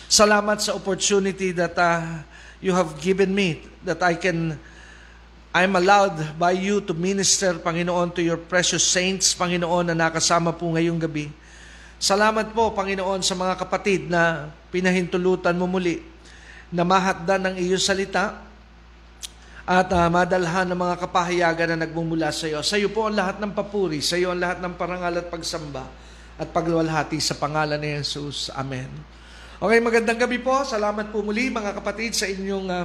Salamat 0.09 0.59
sa 0.65 0.73
opportunity 0.73 1.53
that 1.53 1.77
uh, 1.77 2.25
you 2.65 2.73
have 2.73 2.97
given 2.99 3.31
me 3.31 3.61
that 3.85 4.01
I 4.01 4.17
can 4.17 4.57
I'm 5.55 5.79
allowed 5.79 6.35
by 6.35 6.59
you 6.59 6.83
to 6.83 6.91
minister, 6.91 7.55
Panginoon, 7.55 8.11
to 8.19 8.23
your 8.27 8.41
precious 8.41 8.83
saints, 8.83 9.39
Panginoon, 9.39 9.87
na 9.87 9.95
nakasama 9.95 10.51
po 10.51 10.67
ngayong 10.75 10.99
gabi. 10.99 11.31
Salamat 12.03 12.51
po, 12.51 12.75
Panginoon, 12.75 13.23
sa 13.23 13.39
mga 13.39 13.55
kapatid 13.63 14.11
na 14.11 14.51
pinahintulutan 14.75 15.55
mo 15.55 15.71
muli 15.71 16.03
na 16.75 16.83
mahatdan 16.83 17.47
ng 17.47 17.55
iyong 17.63 17.79
salita, 17.79 18.43
at 19.65 19.89
uh, 19.97 20.13
madalhan 20.13 20.69
ng 20.69 20.77
mga 20.77 20.97
kapahayagan 21.09 21.69
na 21.73 21.89
nagmumula 21.89 22.29
sa 22.29 22.45
iyo. 22.45 22.61
Sa 22.61 22.77
iyo 22.77 22.93
po 22.93 23.09
ang 23.09 23.17
lahat 23.17 23.41
ng 23.41 23.57
papuri, 23.57 24.05
sa 24.05 24.21
iyo 24.21 24.29
ang 24.29 24.41
lahat 24.41 24.61
ng 24.61 24.77
parangal 24.77 25.25
at 25.25 25.33
pagsamba 25.33 25.89
at 26.37 26.53
pagluwalhati 26.53 27.17
sa 27.17 27.41
pangalan 27.41 27.81
ni 27.81 27.97
Jesus. 27.97 28.53
Amen. 28.53 28.93
Okay, 29.57 29.81
magandang 29.81 30.21
gabi 30.21 30.37
po. 30.37 30.53
Salamat 30.69 31.09
po 31.09 31.25
muli 31.25 31.49
mga 31.49 31.81
kapatid 31.81 32.13
sa 32.13 32.29
inyong 32.29 32.69
uh, 32.69 32.85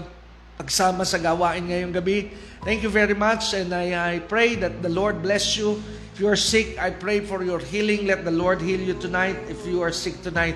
pagsama 0.56 1.04
sa 1.04 1.20
gawain 1.20 1.68
ngayong 1.68 1.92
gabi. 1.92 2.32
Thank 2.64 2.88
you 2.88 2.92
very 2.92 3.16
much 3.16 3.52
and 3.52 3.76
I, 3.76 4.16
I 4.16 4.24
pray 4.24 4.56
that 4.64 4.80
the 4.80 4.92
Lord 4.92 5.20
bless 5.20 5.60
you. 5.60 5.76
If 6.16 6.24
you 6.24 6.32
are 6.32 6.40
sick, 6.40 6.80
I 6.80 6.96
pray 6.96 7.20
for 7.24 7.44
your 7.44 7.60
healing. 7.60 8.08
Let 8.08 8.24
the 8.24 8.32
Lord 8.32 8.64
heal 8.64 8.80
you 8.80 8.96
tonight. 8.96 9.36
If 9.52 9.68
you 9.68 9.84
are 9.84 9.92
sick 9.92 10.24
tonight, 10.24 10.56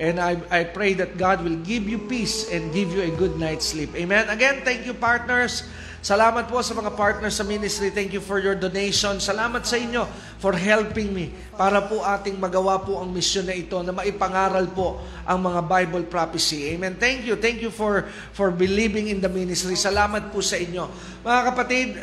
And 0.00 0.20
I, 0.20 0.40
I 0.50 0.64
pray 0.64 0.94
that 0.94 1.18
God 1.18 1.44
will 1.44 1.60
give 1.60 1.88
you 1.88 1.98
peace 1.98 2.48
and 2.48 2.72
give 2.72 2.92
you 2.92 3.02
a 3.04 3.12
good 3.12 3.38
night's 3.38 3.66
sleep. 3.68 3.92
Amen. 3.94 4.28
Again, 4.28 4.64
thank 4.64 4.86
you 4.86 4.94
partners. 4.94 5.68
Salamat 6.02 6.50
po 6.50 6.58
sa 6.66 6.74
mga 6.74 6.98
partners 6.98 7.38
sa 7.38 7.46
ministry. 7.46 7.86
Thank 7.94 8.10
you 8.10 8.18
for 8.18 8.42
your 8.42 8.58
donation. 8.58 9.22
Salamat 9.22 9.62
sa 9.62 9.78
inyo 9.78 10.02
for 10.42 10.50
helping 10.50 11.14
me 11.14 11.30
para 11.54 11.78
po 11.78 12.02
ating 12.02 12.42
magawa 12.42 12.82
po 12.82 12.98
ang 12.98 13.14
misyon 13.14 13.46
na 13.46 13.54
ito 13.54 13.78
na 13.86 13.94
maipangaral 13.94 14.66
po 14.74 14.98
ang 15.22 15.38
mga 15.38 15.62
Bible 15.62 16.02
prophecy. 16.10 16.74
Amen. 16.74 16.98
Thank 16.98 17.22
you. 17.22 17.38
Thank 17.38 17.62
you 17.62 17.70
for 17.70 18.10
for 18.34 18.50
believing 18.50 19.14
in 19.14 19.22
the 19.22 19.30
ministry. 19.30 19.78
Salamat 19.78 20.34
po 20.34 20.42
sa 20.42 20.58
inyo. 20.58 20.90
Mga 21.22 21.40
kapatid, 21.54 22.02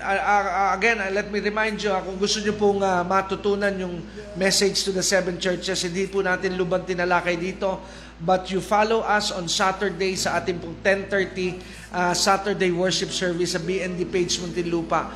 again, 0.79 1.03
let 1.11 1.27
me 1.27 1.43
remind 1.43 1.83
you, 1.83 1.91
uh, 1.91 1.99
kung 1.99 2.15
gusto 2.15 2.39
niyo 2.39 2.55
pong 2.55 2.79
uh, 2.79 3.03
matutunan 3.03 3.75
yung 3.75 3.99
message 4.39 4.87
to 4.87 4.95
the 4.95 5.03
seven 5.03 5.35
churches, 5.35 5.83
hindi 5.83 6.07
po 6.07 6.23
natin 6.23 6.55
lubang 6.55 6.87
tinalakay 6.87 7.35
dito 7.35 7.83
but 8.19 8.51
you 8.51 8.59
follow 8.59 8.99
us 8.99 9.31
on 9.31 9.47
Saturday 9.47 10.19
sa 10.19 10.39
ating 10.39 10.59
pong 10.59 10.75
10.30 10.83 11.59
uh, 11.95 12.13
Saturday 12.13 12.71
worship 12.71 13.09
service 13.09 13.55
sa 13.55 13.61
BND 13.63 14.03
page 14.11 14.37
Muntinlupa. 14.43 15.07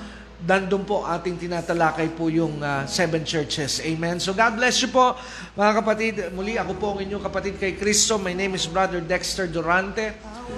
Dandun 0.44 0.84
po 0.84 1.08
ating 1.08 1.40
tinatalakay 1.40 2.12
po 2.20 2.28
yung 2.28 2.60
uh, 2.60 2.84
seven 2.84 3.24
churches. 3.24 3.80
Amen. 3.80 4.20
So 4.20 4.36
God 4.36 4.60
bless 4.60 4.84
you 4.84 4.92
po 4.92 5.16
mga 5.56 5.72
kapatid. 5.80 6.14
Muli 6.36 6.60
ako 6.60 6.76
po 6.76 6.86
ang 6.96 7.00
inyong 7.00 7.24
kapatid 7.24 7.56
kay 7.56 7.80
Kristo. 7.80 8.20
My 8.20 8.36
name 8.36 8.52
is 8.52 8.68
Brother 8.68 9.00
Dexter 9.00 9.48
Durante 9.48 10.12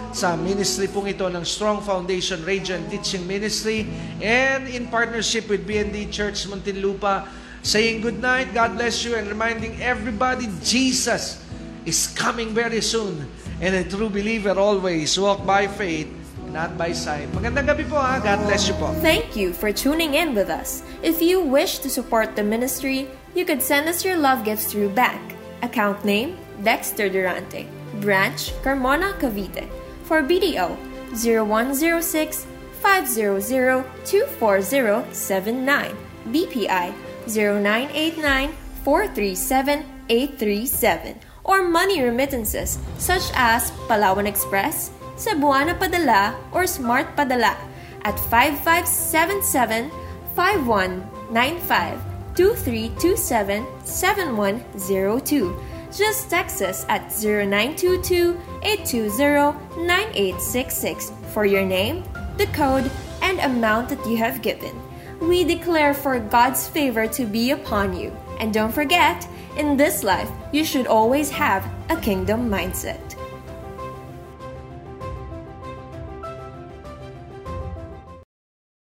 sa 0.09 0.33
ministry 0.33 0.89
pong 0.89 1.13
ito 1.13 1.29
ng 1.29 1.45
Strong 1.45 1.85
Foundation 1.85 2.41
Radio 2.41 2.73
and 2.73 2.89
Teaching 2.89 3.29
Ministry 3.29 3.85
and 4.25 4.65
in 4.65 4.89
partnership 4.89 5.45
with 5.45 5.61
BND 5.69 6.09
Church 6.09 6.49
Muntinlupa 6.49 7.29
saying 7.61 8.01
good 8.01 8.17
night, 8.17 8.53
God 8.57 8.77
bless 8.77 9.05
you 9.05 9.13
and 9.13 9.29
reminding 9.29 9.77
everybody 9.85 10.49
Jesus 10.65 11.44
is 11.86 12.07
coming 12.17 12.49
very 12.49 12.81
soon. 12.81 13.29
And 13.61 13.75
a 13.75 13.83
true 13.86 14.09
believer 14.09 14.57
always 14.59 15.17
walk 15.17 15.45
by 15.45 15.67
faith, 15.67 16.09
not 16.51 16.77
by 16.77 16.91
sight. 16.91 17.31
Magandang 17.31 17.71
gabi 17.71 17.88
po 17.88 17.95
ha. 17.95 18.19
God 18.19 18.43
bless 18.43 18.67
you 18.67 18.75
po. 18.75 18.91
Thank 18.99 19.38
you 19.38 19.53
for 19.53 19.71
tuning 19.71 20.19
in 20.19 20.36
with 20.36 20.49
us. 20.49 20.83
If 21.01 21.21
you 21.21 21.39
wish 21.39 21.79
to 21.86 21.89
support 21.89 22.36
the 22.36 22.43
ministry, 22.43 23.07
you 23.33 23.45
could 23.45 23.61
send 23.61 23.88
us 23.88 24.03
your 24.03 24.17
love 24.17 24.43
gifts 24.43 24.67
through 24.67 24.91
bank. 24.91 25.21
Account 25.63 26.03
name, 26.03 26.36
Dexter 26.63 27.07
Durante. 27.07 27.67
Branch, 28.03 28.51
Carmona, 28.59 29.15
Cavite. 29.21 29.69
For 30.03 30.21
BDO, 30.21 30.75
0106 31.15 32.45
500 32.83 33.86
24079. 34.03 35.95
BPI, 36.25 36.93
0989 37.29 38.51
437 38.83 39.86
837 40.09 41.34
or 41.45 41.63
money 41.63 42.01
remittances 42.01 42.77
such 42.97 43.31
as 43.33 43.71
Palawan 43.87 44.25
Express, 44.25 44.91
Cebuana 45.15 45.77
Padala, 45.77 46.35
or 46.51 46.67
Smart 46.67 47.15
Padala 47.15 47.55
at 48.03 48.19
5577 48.27 49.89
5195 50.35 52.01
2327 52.35 53.65
7102. 53.85 55.55
Just 55.95 56.29
text 56.29 56.61
us 56.61 56.85
at 56.89 57.07
0922 57.13 58.35
820 58.63 59.85
9866 59.87 61.11
for 61.31 61.45
your 61.45 61.63
name, 61.63 62.03
the 62.37 62.47
code, 62.47 62.91
and 63.21 63.39
amount 63.39 63.89
that 63.89 64.05
you 64.05 64.17
have 64.17 64.41
given. 64.41 64.75
We 65.21 65.45
declare 65.45 65.93
for 65.93 66.19
God's 66.19 66.67
favor 66.67 67.07
to 67.07 67.25
be 67.25 67.51
upon 67.51 67.95
you. 67.95 68.11
And 68.39 68.53
don't 68.53 68.73
forget, 68.73 69.25
in 69.57 69.77
this 69.77 70.03
life, 70.03 70.29
you 70.51 70.65
should 70.65 70.87
always 70.87 71.29
have 71.29 71.65
a 71.89 71.95
kingdom 71.95 72.49
mindset. 72.49 73.04